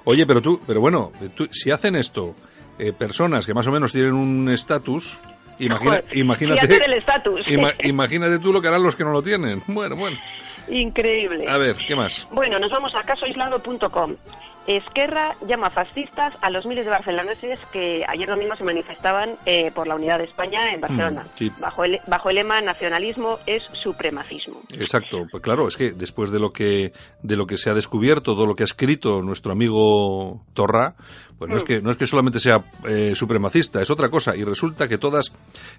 oye, 0.05 0.27
pero 0.27 0.41
tú, 0.41 0.61
pero 0.67 0.81
bueno, 0.81 1.13
si 1.51 1.71
hacen 1.71 1.97
esto 1.97 2.35
eh, 2.79 2.93
personas 2.93 3.47
que 3.47 3.55
más 3.55 3.67
o 3.67 3.73
menos 3.73 3.93
tienen 3.93 4.15
un 4.15 4.51
estatus, 4.51 5.21
imagina, 5.59 6.03
imagínate, 6.13 6.81
imagínate 7.85 8.39
tú 8.39 8.53
lo 8.53 8.63
que 8.63 8.69
harán 8.69 8.83
los 8.83 8.97
que 8.97 9.05
no 9.05 9.13
lo 9.13 9.23
tienen. 9.23 9.63
Bueno, 9.69 9.97
bueno. 9.97 10.19
Increíble. 10.69 11.47
A 11.47 11.59
ver, 11.59 11.77
¿qué 11.87 11.95
más? 11.95 12.27
Bueno, 12.31 12.59
nos 12.59 12.71
vamos 12.71 12.95
a 12.95 13.03
casoaislado.com. 13.03 14.17
Esquerra 14.67 15.37
llama 15.47 15.71
fascistas 15.71 16.35
a 16.41 16.51
los 16.51 16.65
miles 16.67 16.85
de 16.85 16.91
barceloneses 16.91 17.59
que 17.73 18.05
ayer 18.09 18.29
domingo 18.29 18.57
se 18.57 18.65
manifestaban 18.65 19.37
eh, 19.45 19.71
por 19.75 19.87
la 19.87 19.95
unidad 19.95 20.19
de 20.19 20.25
España 20.25 20.73
en 20.73 20.81
Barcelona. 20.81 21.25
Mm, 21.39 21.61
bajo, 21.61 21.85
el, 21.85 22.01
bajo 22.07 22.31
el 22.31 22.37
lema 22.37 22.61
nacionalismo 22.61 23.39
es 23.47 23.63
supremacismo. 23.73 24.63
Exacto, 24.73 25.27
pues 25.31 25.43
claro, 25.43 25.69
es 25.69 25.77
que 25.77 25.93
después 25.93 26.31
de 26.31 26.39
lo 26.39 26.53
que, 26.53 26.93
de 27.23 27.37
lo 27.37 27.47
que 27.47 27.59
se 27.59 27.71
ha 27.71 27.75
descubierto, 27.75 28.35
todo 28.35 28.47
lo 28.47 28.55
que 28.55 28.63
ha 28.63 28.65
escrito 28.65 29.23
nuestro 29.23 29.53
amigo 29.53 30.43
Torra, 30.55 30.95
pues 31.39 31.51
no, 31.51 31.57
es 31.57 31.65
que, 31.65 31.83
no 31.83 31.91
es 31.91 31.97
que 31.97 32.07
solamente 32.07 32.39
sea 32.39 32.63
eh, 32.89 33.13
supremacista, 33.15 33.83
es 33.83 33.91
otra 33.91 34.09
cosa. 34.09 34.37
Y 34.37 34.45
resulta 34.45 34.89
que 34.89 34.99
todas 34.99 35.33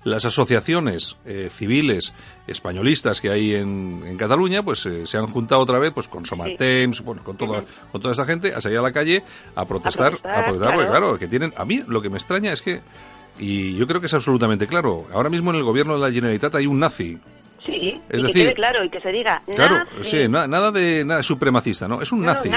las 0.03 0.25
asociaciones 0.25 1.15
eh, 1.25 1.47
civiles 1.49 2.13
españolistas 2.45 3.21
que 3.21 3.29
hay 3.29 3.55
en, 3.55 4.03
en 4.05 4.17
Cataluña, 4.17 4.63
pues 4.63 4.87
se 5.05 5.17
han 5.17 5.27
juntado 5.27 5.61
otra 5.61 5.79
vez 5.79 5.93
pues 5.93 6.07
con 6.07 6.25
Somatems, 6.25 7.01
bueno, 7.01 7.23
con, 7.23 7.37
toda, 7.37 7.63
con 7.91 8.01
toda 8.01 8.11
esta 8.11 8.25
gente, 8.25 8.53
a 8.53 8.59
a 8.65 8.81
la 8.81 8.91
calle 8.91 9.23
a 9.55 9.65
protestar, 9.65 10.19
a 10.23 10.43
protestar, 10.43 10.73
claro. 10.73 10.89
claro, 10.89 11.19
que 11.19 11.27
tienen, 11.27 11.53
a 11.57 11.65
mí 11.65 11.83
lo 11.87 12.01
que 12.01 12.09
me 12.09 12.17
extraña 12.17 12.51
es 12.51 12.61
que, 12.61 12.81
y 13.39 13.75
yo 13.75 13.87
creo 13.87 14.01
que 14.01 14.07
es 14.07 14.13
absolutamente 14.13 14.67
claro, 14.67 15.07
ahora 15.13 15.29
mismo 15.29 15.51
en 15.51 15.57
el 15.57 15.63
gobierno 15.63 15.93
de 15.93 15.99
la 15.99 16.11
Generalitat 16.11 16.55
hay 16.55 16.67
un 16.67 16.79
nazi, 16.79 17.17
Sí, 17.65 17.99
es 18.09 18.19
y 18.19 18.23
decir, 18.23 18.33
que 18.33 18.43
quede 18.43 18.53
claro 18.53 18.83
y 18.83 18.89
que 18.89 18.99
se 18.99 19.11
diga 19.11 19.41
claro, 19.55 19.85
sí, 20.01 20.27
nada 20.27 20.71
de 20.71 21.03
nada 21.03 21.23
supremacista, 21.23 21.87
¿no? 21.87 22.01
Es 22.01 22.11
un 22.11 22.21
nazi. 22.21 22.51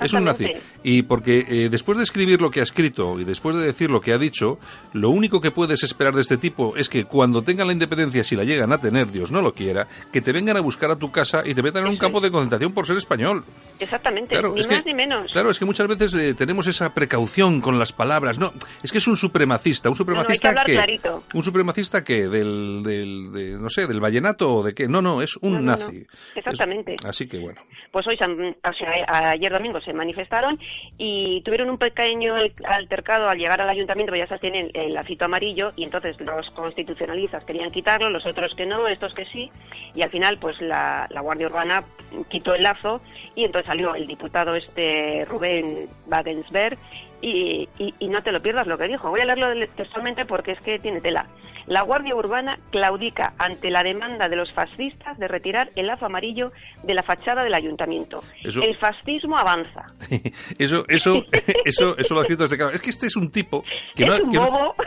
es 0.00 0.12
un 0.12 0.24
nazi. 0.24 0.52
Y 0.82 1.02
porque 1.02 1.44
eh, 1.48 1.68
después 1.70 1.96
de 1.98 2.04
escribir 2.04 2.40
lo 2.40 2.50
que 2.50 2.60
ha 2.60 2.64
escrito 2.64 3.20
y 3.20 3.24
después 3.24 3.56
de 3.56 3.64
decir 3.64 3.90
lo 3.90 4.00
que 4.00 4.12
ha 4.12 4.18
dicho, 4.18 4.58
lo 4.92 5.10
único 5.10 5.40
que 5.40 5.50
puedes 5.50 5.84
esperar 5.84 6.14
de 6.14 6.22
este 6.22 6.38
tipo 6.38 6.74
es 6.76 6.88
que 6.88 7.04
cuando 7.04 7.42
tengan 7.42 7.68
la 7.68 7.72
independencia, 7.72 8.24
si 8.24 8.34
la 8.34 8.44
llegan 8.44 8.72
a 8.72 8.78
tener, 8.78 9.12
Dios 9.12 9.30
no 9.30 9.42
lo 9.42 9.52
quiera, 9.52 9.86
que 10.12 10.20
te 10.20 10.32
vengan 10.32 10.56
a 10.56 10.60
buscar 10.60 10.90
a 10.90 10.96
tu 10.96 11.12
casa 11.12 11.42
y 11.44 11.54
te 11.54 11.62
metan 11.62 11.84
en 11.84 11.90
un 11.90 11.98
campo 11.98 12.20
de 12.20 12.30
concentración 12.30 12.72
por 12.72 12.86
ser 12.86 12.96
español. 12.96 13.44
Exactamente, 13.78 14.34
ni 14.42 14.66
más 14.66 14.86
ni 14.86 14.94
menos. 14.94 15.30
Claro, 15.32 15.50
es 15.50 15.58
que 15.58 15.64
muchas 15.64 15.86
veces 15.86 16.12
eh, 16.14 16.34
tenemos 16.34 16.66
esa 16.66 16.92
precaución 16.94 17.60
con 17.60 17.78
las 17.78 17.92
palabras. 17.92 18.38
No, 18.38 18.52
es 18.82 18.90
que 18.90 18.98
es 18.98 19.06
un 19.06 19.16
supremacista, 19.16 19.88
un 19.88 19.94
supremacista 19.94 20.64
que, 20.64 21.00
un 21.32 21.44
supremacista 21.44 22.02
que 22.02 22.28
del, 22.28 22.82
del 22.82 23.62
no 23.62 23.70
sé, 23.70 23.86
del 23.86 24.00
vallenato 24.00 24.47
o 24.56 24.62
de 24.62 24.74
qué. 24.74 24.88
No, 24.88 25.02
no, 25.02 25.22
es 25.22 25.36
un 25.36 25.64
nazi. 25.64 26.06
Exactamente. 26.34 26.96
así 27.04 27.28
que 27.28 27.38
bueno. 27.38 27.60
Pues 27.90 28.06
hoy, 28.06 28.16
o 28.16 28.72
sea, 28.72 29.30
ayer 29.30 29.50
domingo 29.50 29.80
se 29.80 29.92
manifestaron 29.92 30.58
y 30.98 31.40
tuvieron 31.42 31.70
un 31.70 31.78
pequeño 31.78 32.34
altercado 32.64 33.28
al 33.28 33.38
llegar 33.38 33.60
al 33.60 33.68
ayuntamiento, 33.68 34.10
porque 34.10 34.20
ya 34.20 34.28
se 34.28 34.38
tienen 34.38 34.70
el 34.74 34.92
lacito 34.92 35.24
amarillo 35.24 35.72
y 35.74 35.84
entonces 35.84 36.20
los 36.20 36.50
constitucionalistas 36.50 37.44
querían 37.44 37.70
quitarlo, 37.70 38.10
los 38.10 38.26
otros 38.26 38.54
que 38.54 38.66
no, 38.66 38.86
estos 38.88 39.14
que 39.14 39.24
sí, 39.26 39.50
y 39.94 40.02
al 40.02 40.10
final 40.10 40.38
pues 40.38 40.60
la, 40.60 41.06
la 41.10 41.20
Guardia 41.22 41.46
Urbana 41.46 41.84
quitó 42.28 42.54
el 42.54 42.62
lazo 42.62 43.00
y 43.34 43.44
entonces 43.44 43.66
salió 43.66 43.94
el 43.94 44.06
diputado 44.06 44.54
este 44.54 45.24
Rubén 45.24 45.88
Wagensberg 46.06 46.78
y, 47.20 47.68
y, 47.78 48.08
no 48.08 48.22
te 48.22 48.32
lo 48.32 48.40
pierdas 48.40 48.66
lo 48.66 48.78
que 48.78 48.86
dijo. 48.86 49.10
Voy 49.10 49.20
a 49.20 49.24
leerlo 49.24 49.48
textualmente 49.76 50.24
porque 50.24 50.52
es 50.52 50.60
que 50.60 50.78
tiene 50.78 51.00
tela. 51.00 51.26
La 51.66 51.82
Guardia 51.82 52.14
Urbana 52.14 52.58
claudica 52.70 53.34
ante 53.38 53.70
la 53.70 53.82
demanda 53.82 54.28
de 54.28 54.36
los 54.36 54.50
fascistas 54.52 55.18
de 55.18 55.28
retirar 55.28 55.70
el 55.76 55.86
lazo 55.86 56.06
amarillo 56.06 56.52
de 56.82 56.94
la 56.94 57.02
fachada 57.02 57.42
del 57.44 57.54
ayuntamiento. 57.54 58.22
El 58.42 58.76
fascismo 58.78 59.36
avanza. 59.36 59.92
eso, 60.58 60.84
eso, 60.88 61.24
eso, 61.64 61.96
eso 61.98 62.14
lo 62.14 62.20
ha 62.20 62.22
escrito 62.22 62.44
desde 62.44 62.56
claro. 62.56 62.72
Es 62.72 62.80
que 62.80 62.90
este 62.90 63.06
es 63.06 63.16
un 63.16 63.30
tipo 63.30 63.64
que, 63.94 64.06
no, 64.06 64.16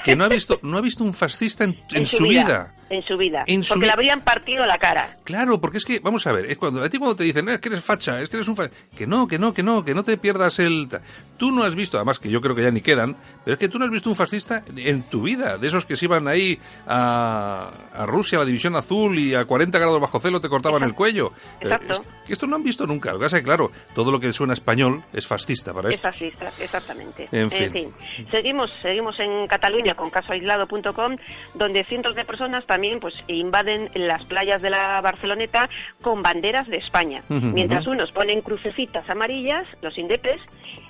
que, 0.03 0.15
no, 0.15 0.25
ha 0.25 0.29
visto, 0.29 0.59
no 0.63 0.77
ha 0.77 0.81
visto 0.81 1.03
un 1.03 1.13
fascista 1.13 1.65
en, 1.65 2.05
su, 2.05 2.23
vida 2.23 2.73
en 2.91 3.03
su 3.03 3.17
vida. 3.17 3.45
porque 3.69 3.85
le 3.85 3.91
habrían 3.91 4.21
partido 4.21 4.65
la 4.65 4.77
cara. 4.77 5.17
Claro, 5.23 5.59
porque 5.59 5.77
es 5.77 5.85
que, 5.85 5.99
vamos 5.99 6.27
a 6.27 6.31
ver, 6.31 6.45
es 6.45 6.57
cuando 6.57 6.83
a 6.83 6.89
ti 6.89 6.97
cuando 6.97 7.15
te 7.15 7.23
dicen, 7.23 7.47
es 7.49 7.59
que 7.59 7.69
eres 7.69 7.83
facha, 7.83 8.19
es 8.19 8.29
que 8.29 8.37
eres 8.37 8.47
un 8.47 8.55
facha, 8.55 8.73
que 8.95 9.07
no, 9.07 9.27
que 9.27 9.39
no, 9.39 9.53
que 9.53 9.63
no, 9.63 9.83
que 9.83 9.93
no 9.93 10.03
te 10.03 10.17
pierdas 10.17 10.59
el... 10.59 10.89
Tú 11.37 11.51
no 11.51 11.63
has 11.63 11.73
visto, 11.73 11.97
además 11.97 12.19
que 12.19 12.29
yo 12.29 12.39
creo 12.41 12.55
que 12.55 12.61
ya 12.61 12.69
ni 12.69 12.81
quedan, 12.81 13.15
pero 13.43 13.53
es 13.53 13.59
que 13.59 13.69
tú 13.69 13.79
no 13.79 13.85
has 13.85 13.91
visto 13.91 14.09
un 14.09 14.15
fascista 14.15 14.63
en 14.75 15.03
tu 15.03 15.23
vida, 15.23 15.57
de 15.57 15.67
esos 15.67 15.85
que 15.85 15.95
se 15.95 16.05
iban 16.05 16.27
ahí 16.27 16.59
a, 16.85 17.71
a 17.93 18.05
Rusia, 18.05 18.37
a 18.37 18.41
la 18.41 18.45
División 18.45 18.75
Azul 18.75 19.17
y 19.17 19.33
a 19.33 19.45
40 19.45 19.79
grados 19.79 19.99
bajo 19.99 20.19
celo 20.19 20.41
te 20.41 20.49
cortaban 20.49 20.83
el 20.83 20.93
cuello. 20.93 21.31
Eh, 21.59 21.63
Exacto. 21.63 22.03
que 22.27 22.33
esto 22.33 22.45
no 22.45 22.57
han 22.57 22.63
visto 22.63 22.85
nunca. 22.85 23.11
Lo 23.11 23.19
que 23.19 23.25
pasa 23.25 23.37
es 23.37 23.41
que, 23.41 23.45
claro, 23.45 23.71
todo 23.95 24.11
lo 24.11 24.19
que 24.19 24.31
suena 24.33 24.53
español 24.53 25.03
es 25.13 25.25
fascista 25.25 25.73
para 25.73 25.89
esto. 25.89 26.07
Es 26.09 26.15
fascista, 26.15 26.51
exactamente. 26.59 27.27
En 27.31 27.49
fin. 27.49 27.91
Seguimos, 28.29 28.69
seguimos 28.81 29.19
en 29.19 29.47
Cataluña 29.47 29.95
con 29.95 30.09
casoaislado.com, 30.09 31.15
donde 31.55 31.83
cientos 31.85 32.15
de 32.15 32.25
personas 32.25 32.65
también 32.65 32.80
pues 32.99 33.13
invaden 33.27 33.89
en 33.93 34.07
las 34.07 34.25
playas 34.25 34.61
de 34.61 34.69
la 34.69 35.01
Barceloneta 35.01 35.69
con 36.01 36.21
banderas 36.21 36.67
de 36.67 36.77
España. 36.77 37.23
Mientras 37.29 37.87
unos 37.87 38.11
ponen 38.11 38.41
crucecitas 38.41 39.09
amarillas, 39.09 39.67
los 39.81 39.97
indepes, 39.97 40.41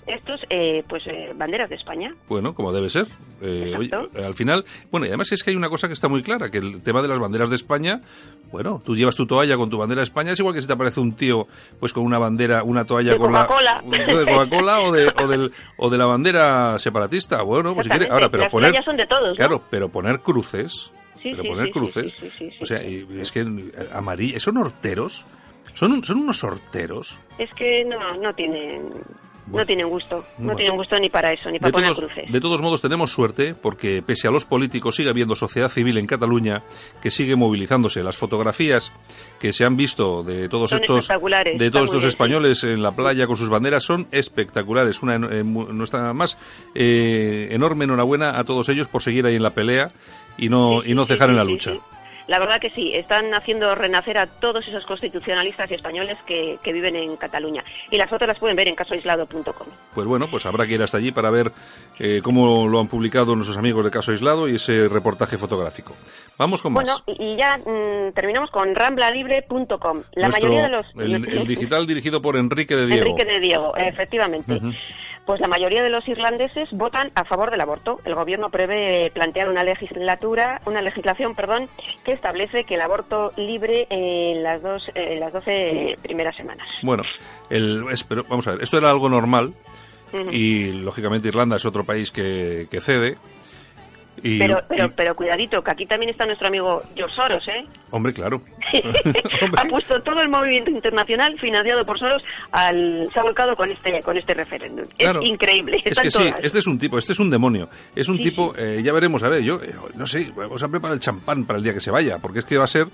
estos, 0.07 0.41
eh, 0.49 0.83
pues, 0.87 1.03
eh, 1.07 1.31
banderas 1.35 1.69
de 1.69 1.75
España. 1.75 2.13
Bueno, 2.27 2.53
como 2.53 2.71
debe 2.71 2.89
ser. 2.89 3.07
Eh, 3.41 3.75
al 4.15 4.33
final, 4.33 4.65
bueno, 4.91 5.05
y 5.05 5.09
además 5.09 5.31
es 5.31 5.43
que 5.43 5.51
hay 5.51 5.55
una 5.55 5.69
cosa 5.69 5.87
que 5.87 5.93
está 5.93 6.07
muy 6.07 6.21
clara, 6.21 6.49
que 6.49 6.59
el 6.59 6.81
tema 6.83 7.01
de 7.01 7.07
las 7.07 7.19
banderas 7.19 7.49
de 7.49 7.55
España, 7.55 8.01
bueno, 8.51 8.81
tú 8.83 8.95
llevas 8.95 9.15
tu 9.15 9.25
toalla 9.25 9.57
con 9.57 9.69
tu 9.69 9.77
bandera 9.77 10.01
de 10.01 10.03
España, 10.03 10.31
es 10.31 10.39
igual 10.39 10.53
que 10.53 10.61
si 10.61 10.67
te 10.67 10.73
aparece 10.73 10.99
un 10.99 11.13
tío, 11.13 11.47
pues 11.79 11.93
con 11.93 12.03
una 12.03 12.19
bandera, 12.19 12.63
una 12.63 12.85
toalla 12.85 13.17
con 13.17 13.31
la... 13.31 13.47
De 13.91 14.25
Coca-Cola 14.25 14.81
o 14.81 14.91
de, 14.91 15.13
o, 15.21 15.27
del, 15.27 15.51
o 15.77 15.89
de 15.89 15.97
la 15.97 16.05
bandera 16.05 16.77
separatista. 16.77 17.41
Bueno, 17.41 17.73
pues 17.73 17.85
si 17.85 17.89
quieres, 17.89 18.11
ahora, 18.11 18.29
pero 18.29 18.43
las 18.43 18.51
poner... 18.51 18.83
son 18.83 18.97
de 18.97 19.05
todos, 19.05 19.35
Claro, 19.35 19.63
pero 19.69 19.89
poner 19.89 20.19
cruces 20.19 20.91
pero 21.23 21.43
poner 21.43 21.69
cruces, 21.71 22.15
o 22.59 22.65
sea, 22.65 22.81
es 22.81 23.31
que 23.31 23.41
eh, 23.41 23.71
amarillo, 23.93 24.39
¿son 24.39 24.57
horteros? 24.57 25.25
¿Son, 25.73 26.03
¿Son 26.03 26.17
unos 26.17 26.43
horteros? 26.43 27.17
Es 27.37 27.49
que 27.53 27.85
no, 27.85 28.13
no 28.17 28.33
tienen... 28.33 28.89
no 29.47 29.65
tienen 29.65 29.87
gusto, 29.89 30.25
no 30.37 30.55
tienen 30.55 30.75
gusto 30.75 30.97
ni 30.99 31.09
para 31.09 31.33
eso, 31.33 31.49
ni 31.49 31.59
para 31.59 31.71
poner 31.71 31.93
cruces. 31.93 32.31
De 32.31 32.39
todos 32.39 32.61
modos, 32.61 32.81
tenemos 32.81 33.11
suerte 33.11 33.53
porque, 33.53 34.01
pese 34.01 34.27
a 34.27 34.31
los 34.31 34.45
políticos, 34.45 34.95
sigue 34.95 35.09
habiendo 35.09 35.35
sociedad 35.35 35.69
civil 35.69 35.97
en 35.97 36.07
Cataluña 36.07 36.61
que 37.01 37.11
sigue 37.11 37.35
movilizándose. 37.35 38.03
Las 38.03 38.17
fotografías 38.17 38.91
que 39.39 39.51
se 39.51 39.65
han 39.65 39.75
visto 39.75 40.23
de 40.23 40.47
todos 40.47 40.71
estos 40.73 41.07
de 41.07 41.71
todos 41.71 41.85
estos 41.89 42.03
españoles 42.05 42.63
en 42.63 42.81
la 42.81 42.91
playa 42.93 43.27
con 43.27 43.35
sus 43.35 43.49
banderas 43.49 43.83
son 43.83 44.07
espectaculares. 44.11 45.01
Una 45.01 45.15
eh, 45.15 45.43
nuestra 45.43 46.13
más 46.13 46.37
eh, 46.75 47.49
enorme 47.51 47.85
enhorabuena 47.85 48.37
a 48.39 48.43
todos 48.43 48.69
ellos 48.69 48.87
por 48.87 49.01
seguir 49.01 49.25
ahí 49.25 49.35
en 49.35 49.43
la 49.43 49.51
pelea 49.51 49.91
y 50.41 50.49
no, 50.49 50.83
y 50.83 50.93
no 50.93 51.05
cejar 51.05 51.29
en 51.29 51.37
la 51.37 51.45
lucha. 51.45 51.71
La 52.27 52.39
verdad 52.39 52.59
que 52.59 52.69
sí, 52.69 52.93
están 52.93 53.33
haciendo 53.33 53.73
renacer 53.75 54.17
a 54.17 54.25
todos 54.25 54.67
esos 54.67 54.85
constitucionalistas 54.85 55.69
y 55.69 55.73
españoles 55.73 56.17
que, 56.25 56.57
viven 56.63 56.95
en 56.95 57.17
Cataluña. 57.17 57.63
Y 57.89 57.97
las 57.97 58.09
fotos 58.09 58.27
las 58.27 58.39
pueden 58.39 58.55
ver 58.55 58.67
en 58.67 58.75
casoaislado.com. 58.75 59.67
Pues 59.93 60.07
bueno, 60.07 60.27
pues 60.29 60.45
habrá 60.45 60.65
que 60.65 60.75
ir 60.75 60.81
hasta 60.81 60.97
allí 60.97 61.11
para 61.11 61.29
ver 61.29 61.51
eh, 61.99 62.21
cómo 62.23 62.67
lo 62.67 62.79
han 62.79 62.87
publicado 62.87 63.35
nuestros 63.35 63.57
amigos 63.57 63.83
de 63.83 63.91
Caso 63.91 64.11
Aislado 64.11 64.47
y 64.47 64.55
ese 64.55 64.87
reportaje 64.87 65.37
fotográfico. 65.37 65.93
Vamos 66.37 66.61
con 66.61 66.73
más. 66.73 66.85
Bueno, 66.85 67.19
y 67.19 67.35
ya 67.35 67.57
mm, 67.57 68.13
terminamos 68.13 68.49
con 68.49 68.73
ramblalibre.com. 68.73 70.03
La 70.13 70.29
mayoría 70.29 70.63
de 70.63 70.69
los... 70.69 70.85
El, 70.97 71.45
digital 71.45 71.85
dirigido 71.85 72.21
por 72.21 72.37
Enrique 72.37 72.75
de 72.75 72.87
Diego. 72.87 73.07
Enrique 73.09 73.25
de 73.25 73.39
Diego, 73.39 73.75
efectivamente 73.75 74.61
pues 75.31 75.39
la 75.39 75.47
mayoría 75.47 75.81
de 75.81 75.89
los 75.89 76.05
irlandeses 76.09 76.67
votan 76.73 77.09
a 77.15 77.23
favor 77.23 77.51
del 77.51 77.61
aborto. 77.61 78.01
El 78.03 78.15
gobierno 78.15 78.49
prevé 78.49 79.09
plantear 79.13 79.47
una 79.47 79.63
legislatura, 79.63 80.59
una 80.65 80.81
legislación, 80.81 81.35
perdón, 81.35 81.69
que 82.03 82.11
establece 82.11 82.65
que 82.65 82.75
el 82.75 82.81
aborto 82.81 83.31
libre 83.37 83.87
en 83.89 84.43
las 84.43 84.61
dos, 84.61 84.91
en 84.93 85.21
las 85.21 85.31
12 85.31 85.99
primeras 86.01 86.35
semanas. 86.35 86.67
Bueno, 86.83 87.03
el, 87.49 87.81
vamos 88.27 88.45
a 88.45 88.51
ver, 88.51 88.61
esto 88.61 88.77
era 88.77 88.89
algo 88.89 89.07
normal 89.07 89.53
y 90.31 90.73
lógicamente 90.73 91.29
Irlanda 91.29 91.55
es 91.55 91.63
otro 91.63 91.85
país 91.85 92.11
que, 92.11 92.67
que 92.69 92.81
cede 92.81 93.15
pero, 94.21 94.61
pero, 94.67 94.91
pero 94.91 95.15
cuidadito, 95.15 95.63
que 95.63 95.71
aquí 95.71 95.85
también 95.85 96.11
está 96.11 96.25
nuestro 96.25 96.47
amigo 96.47 96.83
George 96.95 97.15
Soros, 97.15 97.47
¿eh? 97.47 97.65
Hombre, 97.91 98.13
claro. 98.13 98.41
ha 99.57 99.65
puesto 99.65 100.01
todo 100.01 100.21
el 100.21 100.29
movimiento 100.29 100.71
internacional 100.71 101.37
financiado 101.39 101.85
por 101.85 101.99
Soros 101.99 102.23
al 102.51 103.09
se 103.13 103.19
ha 103.19 103.23
volcado 103.23 103.55
con 103.55 103.69
este 103.69 104.01
con 104.01 104.17
este 104.17 104.33
referéndum. 104.33 104.85
es 104.97 105.09
increíble. 105.21 105.77
Es 105.83 105.99
que 105.99 106.11
sí, 106.11 106.31
este 106.41 106.59
es 106.59 106.67
un 106.67 106.79
tipo, 106.79 106.97
este 106.97 107.13
es 107.13 107.19
un 107.19 107.29
demonio. 107.29 107.69
Es 107.95 108.07
un 108.07 108.17
tipo, 108.17 108.53
eh, 108.57 108.81
ya 108.83 108.93
veremos, 108.93 109.23
a 109.23 109.29
ver, 109.29 109.41
yo 109.41 109.61
eh, 109.61 109.73
no 109.95 110.05
sé, 110.05 110.31
vamos 110.35 110.61
a 110.63 110.69
preparar 110.69 110.95
el 110.95 110.99
champán 110.99 111.45
para 111.45 111.57
el 111.57 111.63
día 111.63 111.73
que 111.73 111.79
se 111.79 111.91
vaya, 111.91 112.17
porque 112.19 112.39
es 112.39 112.45
que 112.45 112.57
va 112.57 112.63
a 112.63 112.67
ser, 112.67 112.87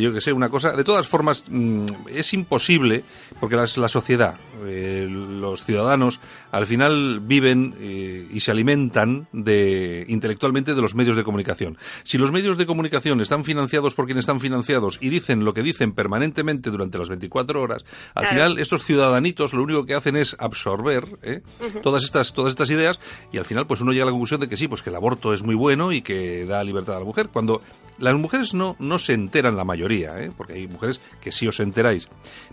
yo 0.00 0.12
que 0.12 0.20
sé, 0.20 0.32
una 0.32 0.48
cosa. 0.48 0.72
De 0.72 0.84
todas 0.84 1.06
formas, 1.06 1.44
mm, 1.50 1.84
es 2.08 2.32
imposible, 2.34 3.04
porque 3.40 3.56
la, 3.56 3.66
la 3.76 3.88
sociedad, 3.88 4.36
eh, 4.66 5.06
los 5.10 5.64
ciudadanos, 5.64 6.20
al 6.50 6.66
final 6.66 7.20
viven 7.20 7.74
y 7.82 8.40
se 8.40 8.50
alimentan 8.50 9.26
de 9.32 10.04
intelectualmente 10.08 10.74
de 10.74 10.82
los 10.82 10.94
medios 10.94 11.16
de 11.16 11.24
comunicación. 11.24 11.78
Si 12.04 12.18
los 12.18 12.32
medios 12.32 12.58
de 12.58 12.66
comunicación 12.66 13.20
están 13.20 13.44
financiados 13.44 13.94
por 13.94 14.06
quienes 14.06 14.22
están 14.22 14.40
financiados 14.40 14.98
y 15.00 15.08
dicen 15.08 15.44
lo 15.44 15.54
que 15.54 15.62
dicen 15.62 15.92
permanentemente 15.92 16.70
durante 16.70 16.98
las 16.98 17.08
24 17.08 17.60
horas, 17.60 17.84
al 18.14 18.26
final 18.26 18.58
estos 18.58 18.84
ciudadanitos 18.84 19.54
lo 19.54 19.62
único 19.62 19.84
que 19.84 19.94
hacen 19.94 20.16
es 20.16 20.36
absorber 20.38 21.04
¿eh? 21.22 21.42
todas 21.82 22.04
estas 22.04 22.32
todas 22.32 22.50
estas 22.50 22.70
ideas 22.70 23.00
y 23.32 23.38
al 23.38 23.44
final 23.44 23.66
pues 23.66 23.80
uno 23.80 23.92
llega 23.92 24.04
a 24.04 24.06
la 24.06 24.12
conclusión 24.12 24.40
de 24.40 24.48
que 24.48 24.56
sí, 24.56 24.68
pues 24.68 24.82
que 24.82 24.90
el 24.90 24.96
aborto 24.96 25.32
es 25.32 25.42
muy 25.42 25.54
bueno 25.54 25.92
y 25.92 26.02
que 26.02 26.44
da 26.46 26.62
libertad 26.64 26.96
a 26.96 27.00
la 27.00 27.04
mujer, 27.04 27.28
cuando 27.32 27.60
las 27.98 28.14
mujeres 28.14 28.54
no, 28.54 28.76
no 28.78 28.98
se 28.98 29.12
enteran 29.12 29.56
la 29.56 29.64
mayoría, 29.64 29.81
¿eh? 29.90 30.30
porque 30.36 30.54
hay 30.54 30.68
mujeres 30.68 31.00
que 31.20 31.32
sí 31.32 31.46
os 31.46 31.60
enteráis, 31.60 32.08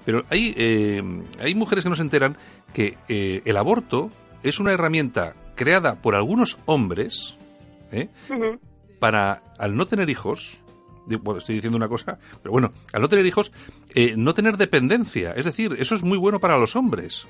pero 0.05 0.23
hay, 0.29 0.53
eh, 0.57 1.01
hay 1.39 1.55
mujeres 1.55 1.83
que 1.83 1.89
no 1.89 1.95
se 1.95 2.01
enteran 2.01 2.37
que 2.73 2.97
el 3.07 3.57
aborto 3.57 4.09
es 4.43 4.59
una 4.59 4.73
herramienta 4.73 5.35
creada 5.55 5.95
por 5.95 6.15
algunos 6.15 6.57
hombres, 6.65 7.35
¿eh? 7.91 8.09
para, 8.99 9.43
al 9.57 9.75
no 9.75 9.85
tener 9.87 10.09
hijos, 10.09 10.59
bueno, 11.17 11.39
estoy 11.39 11.55
diciendo 11.55 11.77
una 11.77 11.87
cosa, 11.87 12.19
pero 12.41 12.51
bueno, 12.51 12.69
al 12.93 13.01
no 13.01 13.09
tener 13.09 13.25
hijos, 13.25 13.51
eh, 13.95 14.13
no 14.15 14.33
tener 14.33 14.57
dependencia. 14.57 15.33
Es 15.33 15.45
decir, 15.45 15.75
eso 15.79 15.95
es 15.95 16.03
muy 16.03 16.17
bueno 16.17 16.39
para 16.39 16.57
los 16.57 16.75
hombres. 16.75 17.25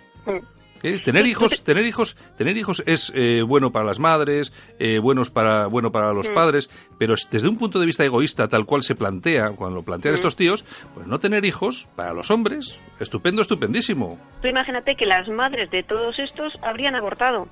Tener 0.81 1.27
hijos, 1.27 1.63
tener 1.63 1.85
hijos, 1.85 2.15
tener 2.37 2.57
hijos 2.57 2.83
es 2.85 3.11
eh, 3.15 3.43
bueno 3.45 3.71
para 3.71 3.85
las 3.85 3.99
madres, 3.99 4.53
eh, 4.79 4.99
buenos 4.99 5.29
para, 5.29 5.67
bueno 5.67 5.91
para 5.91 6.13
los 6.13 6.29
padres, 6.29 6.69
pero 6.97 7.15
desde 7.29 7.49
un 7.49 7.57
punto 7.57 7.79
de 7.79 7.85
vista 7.85 8.05
egoísta, 8.05 8.47
tal 8.47 8.65
cual 8.65 8.83
se 8.83 8.95
plantea, 8.95 9.51
cuando 9.51 9.77
lo 9.77 9.83
plantean 9.83 10.13
estos 10.13 10.35
tíos, 10.35 10.65
pues 10.93 11.05
no 11.05 11.19
tener 11.19 11.43
hijos 11.45 11.87
para 11.95 12.13
los 12.13 12.31
hombres, 12.31 12.79
estupendo, 12.99 13.41
estupendísimo. 13.41 14.17
Tú 14.41 14.47
imagínate 14.47 14.95
que 14.95 15.05
las 15.05 15.27
madres 15.27 15.69
de 15.69 15.83
todos 15.83 16.17
estos 16.17 16.53
habrían 16.61 16.95
abortado. 16.95 17.47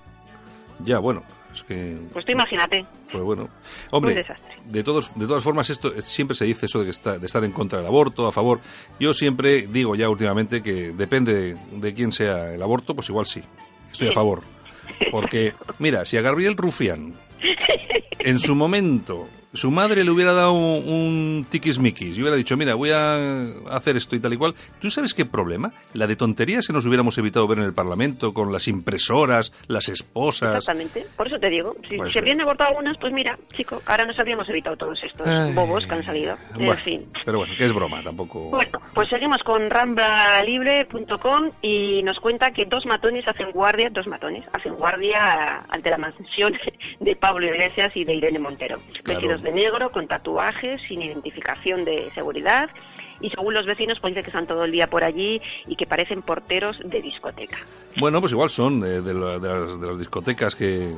Ya, 0.85 0.99
bueno, 0.99 1.23
pues 1.63 2.25
tú 2.25 2.31
imagínate. 2.31 2.85
Pues 3.11 3.23
bueno. 3.23 3.49
Hombre, 3.91 4.25
de, 4.65 4.83
todos, 4.83 5.11
de 5.15 5.27
todas 5.27 5.43
formas, 5.43 5.69
esto 5.69 5.91
siempre 6.01 6.35
se 6.35 6.45
dice 6.45 6.65
eso 6.65 6.83
de, 6.83 6.91
que 6.91 7.19
de 7.19 7.25
estar 7.25 7.43
en 7.43 7.51
contra 7.51 7.79
del 7.79 7.87
aborto, 7.87 8.27
a 8.27 8.31
favor. 8.31 8.59
Yo 8.99 9.13
siempre 9.13 9.67
digo 9.67 9.95
ya 9.95 10.09
últimamente 10.09 10.61
que 10.61 10.91
depende 10.91 11.57
de, 11.71 11.93
quién 11.93 12.11
sea 12.11 12.53
el 12.53 12.61
aborto, 12.61 12.95
pues 12.95 13.09
igual 13.09 13.25
sí. 13.25 13.41
Estoy 13.91 14.09
a 14.09 14.11
favor. 14.11 14.41
Porque, 15.11 15.53
mira, 15.79 16.05
si 16.05 16.17
a 16.17 16.21
Gabriel 16.21 16.57
Rufián 16.57 17.13
en 18.19 18.39
su 18.39 18.55
momento 18.55 19.27
su 19.53 19.71
madre 19.71 20.03
le 20.03 20.11
hubiera 20.11 20.33
dado 20.33 20.53
un 20.53 21.45
tiquismiquis 21.49 22.17
y 22.17 22.21
hubiera 22.21 22.35
dicho, 22.35 22.57
mira, 22.57 22.75
voy 22.75 22.91
a 22.91 23.45
hacer 23.71 23.97
esto 23.97 24.15
y 24.15 24.19
tal 24.19 24.33
y 24.33 24.37
cual, 24.37 24.53
¿tú 24.79 24.89
sabes 24.89 25.13
qué 25.13 25.25
problema? 25.25 25.73
La 25.93 26.07
de 26.07 26.15
tonterías 26.15 26.67
que 26.67 26.73
nos 26.73 26.85
hubiéramos 26.85 27.17
evitado 27.17 27.47
ver 27.47 27.59
en 27.59 27.65
el 27.65 27.73
Parlamento 27.73 28.33
con 28.33 28.51
las 28.51 28.67
impresoras, 28.67 29.53
las 29.67 29.89
esposas. 29.89 30.55
Exactamente, 30.57 31.05
por 31.15 31.27
eso 31.27 31.39
te 31.39 31.49
digo. 31.49 31.75
Si 31.87 31.97
se 32.11 32.19
habrían 32.19 32.41
abortado 32.41 32.69
algunas, 32.71 32.97
pues 32.97 33.13
mira, 33.13 33.37
chico, 33.55 33.81
ahora 33.85 34.05
nos 34.05 34.19
habríamos 34.19 34.47
evitado 34.49 34.75
todos 34.77 34.99
estos 35.03 35.27
bobos 35.53 35.85
que 35.85 35.93
han 35.93 36.03
salido. 36.03 36.35
en 36.57 36.77
fin. 36.77 37.05
Pero 37.25 37.39
bueno, 37.39 37.53
que 37.57 37.65
es 37.65 37.73
broma, 37.73 38.01
tampoco. 38.03 38.49
Bueno, 38.49 38.79
pues 38.93 39.07
seguimos 39.09 39.41
con 39.43 39.69
ramblalibre.com 39.69 41.49
y 41.61 42.03
nos 42.03 42.19
cuenta 42.19 42.51
que 42.51 42.65
dos 42.65 42.85
matones 42.85 43.27
hacen 43.27 43.51
guardia, 43.51 43.89
dos 43.91 44.07
matones 44.07 44.43
hacen 44.53 44.75
guardia 44.75 45.59
ante 45.69 45.89
la 45.89 45.97
mansión 45.97 46.53
de 46.99 47.15
Pablo 47.15 47.45
Iglesias 47.47 47.91
y 47.95 48.03
de 48.03 48.15
Irene 48.15 48.39
Montero. 48.39 48.79
De 49.41 49.51
negro, 49.51 49.89
con 49.91 50.07
tatuajes, 50.07 50.81
sin 50.87 51.01
identificación 51.01 51.85
de 51.85 52.11
seguridad 52.13 52.69
y 53.19 53.29
según 53.29 53.53
los 53.53 53.65
vecinos 53.65 53.99
pues 53.99 54.13
dice 54.13 54.23
que 54.23 54.29
están 54.29 54.47
todo 54.47 54.63
el 54.63 54.71
día 54.71 54.87
por 54.87 55.03
allí 55.03 55.41
y 55.67 55.75
que 55.75 55.85
parecen 55.85 56.21
porteros 56.21 56.77
de 56.83 57.01
discoteca. 57.01 57.57
Bueno, 57.99 58.19
pues 58.19 58.31
igual 58.31 58.49
son 58.49 58.83
eh, 58.83 59.01
de, 59.01 59.13
las, 59.13 59.41
de 59.41 59.87
las 59.87 59.97
discotecas 59.97 60.55
que, 60.55 60.93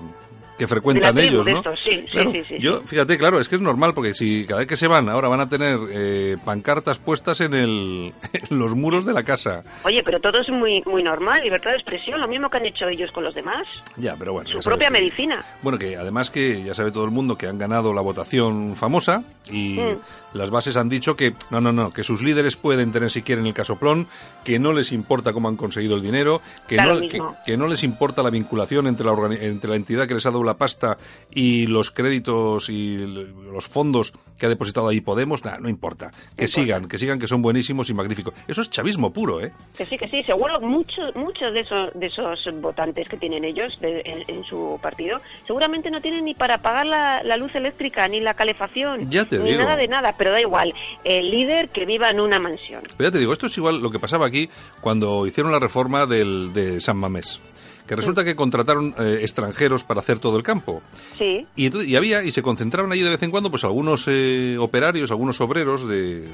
que 0.60 0.68
frecuentan 0.68 1.18
ellos, 1.18 1.47
¿no? 1.47 1.64
sí, 1.78 2.05
sí, 2.12 2.43
sí, 2.47 2.57
yo, 2.60 2.82
fíjate, 2.82 3.18
claro, 3.18 3.39
es 3.39 3.47
que 3.47 3.55
es 3.55 3.62
normal, 3.62 3.93
porque 3.93 4.14
si 4.14 4.45
cada 4.45 4.60
vez 4.60 4.68
que 4.68 4.76
se 4.76 4.88
van 4.88 5.07
ahora 5.07 5.30
van 5.30 5.39
a 5.39 5.47
tener 5.47 5.80
eh, 5.89 6.36
pancartas 6.43 6.99
puestas 6.99 7.39
en, 7.39 7.53
el, 7.53 8.14
en 8.34 8.60
los 8.60 8.76
muros 8.76 9.05
de 9.05 9.14
la 9.14 9.24
casa. 9.24 9.62
Oye, 9.86 10.03
pero 10.03 10.20
todo 10.20 10.41
es 10.41 10.49
muy 10.49 10.84
muy 10.86 11.01
normal, 11.01 11.41
libertad 11.43 11.72
de 11.72 11.78
expresión, 11.78 12.20
lo 12.20 12.28
mismo 12.28 12.49
que 12.49 12.57
han 12.57 12.66
hecho 12.66 12.89
ellos 12.89 13.10
con 13.12 13.24
los 13.24 13.34
demás. 13.34 13.66
Ya, 13.95 14.16
pero 14.20 14.34
bueno. 14.34 14.49
Su 14.51 14.60
propia 14.60 14.89
medicina. 14.89 15.45
Bueno, 15.62 15.80
que 15.80 15.95
además 15.95 16.30
que 16.30 16.62
ya 16.62 16.74
sabe 16.74 16.91
todo 16.91 17.05
el 17.05 17.12
mundo 17.12 17.38
que 17.38 17.47
han 17.47 17.57
ganado 17.57 17.93
la 17.93 18.01
votación 18.01 18.76
famosa 18.76 19.24
y 19.49 19.80
mm. 19.80 20.38
las 20.38 20.49
bases 20.49 20.76
han 20.76 20.89
dicho 20.89 21.16
que 21.16 21.36
no, 21.51 21.62
no, 21.62 21.72
no, 21.72 21.91
que 21.91 22.03
sus 22.03 22.22
líderes 22.22 22.57
pueden 22.57 22.91
tener 22.91 23.10
si 23.10 23.22
quieren 23.22 23.47
el 23.47 23.53
casoplón, 23.53 24.07
que 24.43 24.60
no 24.60 24.74
les 24.74 24.91
importa 24.91 25.32
cómo 25.32 25.47
han 25.47 25.55
conseguido 25.55 25.95
el 25.95 26.01
dinero, 26.01 26.41
que, 26.68 26.76
no, 26.76 27.36
que, 27.45 27.57
no 27.57 27.68
les 27.68 27.84
importa 27.84 28.24
la 28.24 28.30
vinculación 28.30 28.88
entre 28.88 29.05
la, 29.05 29.14
entre 29.36 29.70
la 29.70 29.76
entidad 29.78 30.07
que 30.07 30.16
les 30.16 30.26
ha 30.26 30.32
dado 30.32 30.43
la 30.50 30.58
pasta 30.58 30.97
y 31.32 31.68
los 31.68 31.91
créditos 31.91 32.70
y 32.70 32.97
los 32.97 33.68
fondos 33.68 34.14
que 34.39 34.45
ha 34.45 34.50
depositado 34.50 34.88
ahí 34.88 35.02
Podemos, 35.02 35.43
nada, 35.43 35.58
no 35.60 35.70
importa. 35.70 36.12
Que 36.38 36.47
sigan, 36.47 36.88
que 36.88 36.97
sigan, 36.97 37.20
que 37.20 37.28
son 37.28 37.41
buenísimos 37.41 37.89
y 37.89 37.93
magníficos. 37.93 38.34
Eso 38.47 38.62
es 38.62 38.70
chavismo 38.70 39.12
puro, 39.12 39.41
¿eh? 39.41 39.52
Que 39.76 39.86
sí, 39.86 39.97
que 39.97 40.08
sí. 40.08 40.24
Seguro 40.24 40.60
muchos 40.62 41.16
muchos 41.16 41.52
de 41.54 41.62
esos, 41.62 41.91
de 41.93 42.08
esos 42.08 42.39
votantes 42.62 43.10
que 43.10 43.18
tienen 43.18 43.43
ellos 43.43 43.78
en, 43.82 44.43
su 44.43 44.80
partido, 44.82 45.20
seguramente 45.47 45.89
no 45.89 46.00
tienen 46.00 46.26
ni 46.26 46.36
para 46.36 46.60
pagar 46.60 46.86
la, 46.86 47.38
luz 47.38 47.54
eléctrica, 47.56 48.08
ni 48.08 48.20
la 48.20 48.34
calefacción, 48.34 49.10
ya 49.10 49.26
te 49.26 49.39
ni 49.39 49.56
nada 49.56 49.76
de 49.76 49.88
nada, 49.88 50.16
pero 50.18 50.32
da 50.32 50.41
igual. 50.41 50.74
El 51.04 51.32
líder 51.32 51.70
que 51.70 51.86
viva 51.86 52.10
en 52.10 52.20
una 52.20 52.39
mansión. 52.39 52.84
Pero 52.97 53.10
ya 53.10 53.12
te 53.12 53.20
digo, 53.20 53.34
esto 53.34 53.47
es 53.47 53.58
igual 53.58 53.82
lo 53.82 53.89
que 53.89 54.00
pasaba 54.00 54.28
aquí 54.28 54.50
cuando 54.82 55.26
hicieron 55.26 55.52
la 55.52 55.60
reforma 55.60 56.06
del, 56.06 56.54
de 56.54 56.82
San 56.82 56.97
Mamés 56.97 57.41
que 57.90 57.96
resulta 57.96 58.24
que 58.24 58.36
contrataron 58.36 58.94
eh, 59.00 59.18
extranjeros 59.22 59.84
para 59.84 60.02
hacer 60.02 60.20
todo 60.20 60.38
el 60.38 60.44
campo. 60.44 60.84
Sí. 61.18 61.48
Y, 61.56 61.76
y 61.76 61.96
había, 61.96 62.24
y 62.24 62.32
se 62.32 62.44
concentraban 62.44 62.92
allí 62.92 63.02
de 63.02 63.10
vez 63.10 63.24
en 63.24 63.32
cuando, 63.32 63.50
pues 63.50 63.64
algunos 63.64 64.06
eh, 64.08 64.58
operarios, 64.60 65.10
algunos 65.10 65.42
obreros 65.42 65.88
de 65.90 66.28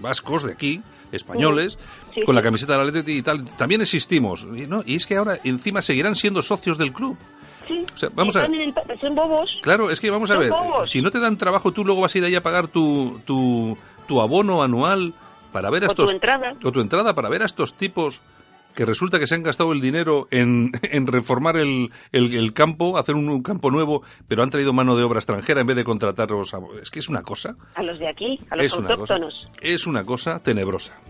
vascos 0.00 0.44
de 0.44 0.52
aquí, 0.54 0.80
españoles, 1.12 1.76
con 2.24 2.34
la 2.34 2.40
camiseta 2.40 2.78
de 2.78 2.78
la 2.78 2.90
Leti 2.90 3.18
y 3.18 3.20
tal. 3.20 3.44
También 3.44 3.82
existimos. 3.82 4.48
Y, 4.56 4.66
¿no? 4.66 4.82
y 4.86 4.94
es 4.94 5.06
que 5.06 5.16
ahora 5.16 5.38
encima 5.44 5.82
seguirán 5.82 6.14
siendo 6.14 6.40
socios 6.40 6.78
del 6.78 6.90
club. 6.94 7.18
Sí, 7.68 7.84
vamos 8.14 8.36
a 8.36 8.46
ver. 8.46 8.72
son 8.98 9.14
bobos. 9.14 9.58
Claro, 9.60 9.90
es 9.90 10.00
que 10.00 10.10
vamos 10.10 10.30
a 10.30 10.38
ver. 10.38 10.54
Si 10.86 11.02
no 11.02 11.10
te 11.10 11.20
dan 11.20 11.36
trabajo, 11.36 11.70
tú 11.70 11.84
luego 11.84 12.00
vas 12.00 12.14
a 12.14 12.18
ir 12.18 12.24
ahí 12.24 12.34
a 12.34 12.42
pagar 12.42 12.68
tu, 12.68 13.20
tu, 13.26 13.76
tu 14.08 14.22
abono 14.22 14.62
anual 14.62 15.12
para 15.52 15.68
ver 15.68 15.84
a 15.84 15.88
estos. 15.88 16.08
Tu 16.08 16.14
entrada. 16.14 16.54
O 16.64 16.72
tu 16.72 16.80
entrada 16.80 17.14
para 17.14 17.28
ver 17.28 17.42
a 17.42 17.44
estos 17.44 17.74
tipos 17.74 18.22
que 18.74 18.84
resulta 18.84 19.18
que 19.18 19.26
se 19.26 19.34
han 19.34 19.42
gastado 19.42 19.72
el 19.72 19.80
dinero 19.80 20.28
en, 20.30 20.72
en 20.82 21.06
reformar 21.06 21.56
el, 21.56 21.90
el, 22.12 22.52
campo, 22.52 22.98
hacer 22.98 23.14
un, 23.14 23.42
campo 23.42 23.70
nuevo, 23.70 24.02
pero 24.28 24.42
han 24.42 24.50
traído 24.50 24.72
mano 24.72 24.96
de 24.96 25.04
obra 25.04 25.18
extranjera 25.18 25.60
en 25.60 25.66
vez 25.66 25.76
de 25.76 25.84
contratarlos. 25.84 26.54
A, 26.54 26.60
es 26.82 26.90
que 26.90 26.98
es 26.98 27.08
una 27.08 27.22
cosa. 27.22 27.56
A 27.74 27.82
los 27.82 27.98
de 27.98 28.08
aquí, 28.08 28.38
a 28.50 28.56
los 28.56 28.72
autóctonos. 28.74 29.48
es 29.60 29.86
una 29.86 30.04
cosa 30.04 30.42
tenebrosa. 30.42 31.00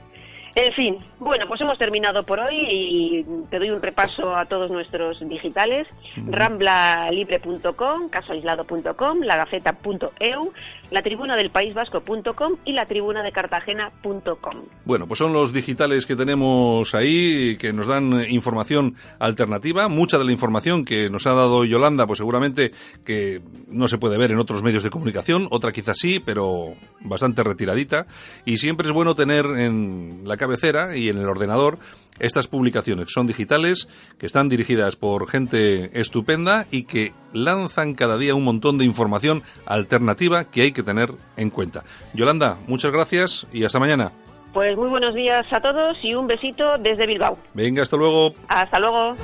En 0.56 0.72
fin, 0.72 0.98
bueno, 1.18 1.46
pues 1.48 1.60
hemos 1.60 1.76
terminado 1.78 2.22
por 2.22 2.38
hoy 2.38 2.54
y 2.56 3.24
te 3.50 3.58
doy 3.58 3.70
un 3.70 3.82
repaso 3.82 4.36
a 4.36 4.46
todos 4.46 4.70
nuestros 4.70 5.18
digitales. 5.28 5.88
Ramblalibre.com, 6.16 8.08
casoaislado.com, 8.08 9.20
lagaceta.eu, 9.22 10.52
la 10.91 11.03
tribuna 11.03 11.37
del 11.37 11.51
País 11.51 11.74
Vasco.com 11.74 12.57
y 12.64 12.72
la 12.72 12.87
tribuna 12.87 13.22
de 13.22 13.32
Cartagena.com. 13.32 14.55
Bueno, 14.85 15.07
pues 15.07 15.18
son 15.18 15.32
los 15.32 15.53
digitales 15.53 16.07
que 16.07 16.16
tenemos 16.16 16.95
ahí, 16.95 17.57
que 17.57 17.72
nos 17.72 17.87
dan 17.87 18.24
información 18.28 18.97
alternativa. 19.18 19.89
Mucha 19.89 20.18
de 20.18 20.24
la 20.24 20.32
información 20.32 20.85
que 20.85 21.11
nos 21.11 21.26
ha 21.26 21.35
dado 21.35 21.64
Yolanda, 21.64 22.07
pues 22.07 22.18
seguramente 22.18 22.72
que 23.05 23.41
no 23.68 23.89
se 23.89 23.99
puede 23.99 24.18
ver 24.18 24.30
en 24.30 24.39
otros 24.39 24.62
medios 24.62 24.82
de 24.82 24.91
comunicación, 24.91 25.49
otra 25.51 25.72
quizás 25.72 25.99
sí, 25.99 26.20
pero 26.20 26.74
bastante 27.01 27.43
retiradita. 27.43 28.07
Y 28.45 28.59
siempre 28.59 28.87
es 28.87 28.93
bueno 28.93 29.14
tener 29.14 29.47
en 29.47 30.22
la 30.24 30.37
cabecera 30.37 30.97
y 30.97 31.09
en 31.09 31.18
el 31.18 31.28
ordenador 31.28 31.78
estas 32.18 32.46
publicaciones 32.46 33.06
son 33.08 33.26
digitales, 33.26 33.88
que 34.18 34.26
están 34.26 34.48
dirigidas 34.48 34.96
por 34.96 35.28
gente 35.28 35.98
estupenda 35.98 36.66
y 36.70 36.84
que 36.84 37.12
lanzan 37.32 37.94
cada 37.94 38.16
día 38.18 38.34
un 38.34 38.44
montón 38.44 38.78
de 38.78 38.84
información 38.84 39.42
alternativa 39.66 40.44
que 40.44 40.62
hay 40.62 40.72
que 40.72 40.82
tener 40.82 41.10
en 41.36 41.50
cuenta. 41.50 41.84
Yolanda, 42.14 42.56
muchas 42.66 42.92
gracias 42.92 43.46
y 43.52 43.64
hasta 43.64 43.78
mañana. 43.78 44.12
Pues 44.52 44.76
muy 44.76 44.88
buenos 44.88 45.14
días 45.14 45.44
a 45.50 45.60
todos 45.60 45.96
y 46.02 46.14
un 46.14 46.28
besito 46.28 46.78
desde 46.78 47.06
Bilbao. 47.06 47.36
Venga, 47.54 47.82
hasta 47.82 47.96
luego. 47.96 48.34
Hasta 48.48 48.78
luego. 48.78 49.16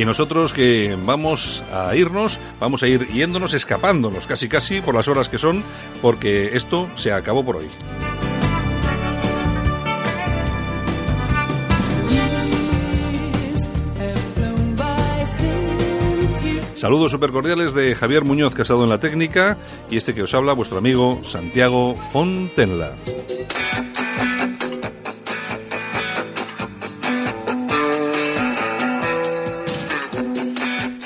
Y 0.00 0.04
nosotros 0.06 0.54
que 0.54 0.96
vamos 1.04 1.62
a 1.74 1.94
irnos, 1.94 2.38
vamos 2.58 2.82
a 2.82 2.88
ir 2.88 3.06
yéndonos, 3.08 3.52
escapándonos 3.52 4.26
casi 4.26 4.48
casi 4.48 4.80
por 4.80 4.94
las 4.94 5.08
horas 5.08 5.28
que 5.28 5.36
son, 5.36 5.62
porque 6.00 6.56
esto 6.56 6.88
se 6.94 7.12
acabó 7.12 7.44
por 7.44 7.56
hoy. 7.56 7.66
Saludos 16.74 17.10
supercordiales 17.10 17.74
de 17.74 17.94
Javier 17.94 18.24
Muñoz, 18.24 18.58
estado 18.58 18.84
en 18.84 18.88
la 18.88 19.00
técnica, 19.00 19.58
y 19.90 19.98
este 19.98 20.14
que 20.14 20.22
os 20.22 20.32
habla, 20.32 20.54
vuestro 20.54 20.78
amigo 20.78 21.20
Santiago 21.24 21.94
Fontenla. 21.94 22.96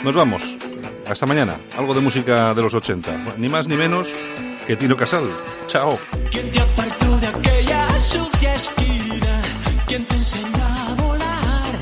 Nos 0.05 0.15
vamos. 0.15 0.59
Hasta 1.07 1.25
mañana. 1.25 1.57
Algo 1.79 1.95
de 1.95 2.03
música 2.03 2.53
de 2.53 2.61
los 2.61 2.75
80. 2.75 3.37
Ni 3.39 3.49
más 3.49 3.67
ni 3.67 3.75
menos 3.75 4.13
que 4.67 4.77
Tino 4.77 4.99
Casal. 4.99 5.25
Chao. 5.67 5.99
¿Quién 6.31 6.51
te 6.51 6.61
apartó 6.61 7.17
de 7.21 7.27
aquella 7.29 7.99
sucia 7.99 8.55
esquina? 8.55 9.41
¿Quién 9.87 10.05
te 10.05 10.17
enseñó 10.17 10.63
a 10.63 10.95
volar? 11.03 11.73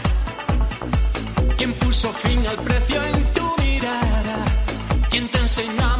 ¿Quién 1.58 1.72
puso 1.72 2.12
fin 2.12 2.46
al 2.46 2.58
precio 2.58 3.02
en 3.02 3.24
tu 3.34 3.56
mirada? 3.60 4.44
¿Quién 5.10 5.28
te 5.28 5.38
enseñó 5.38 5.91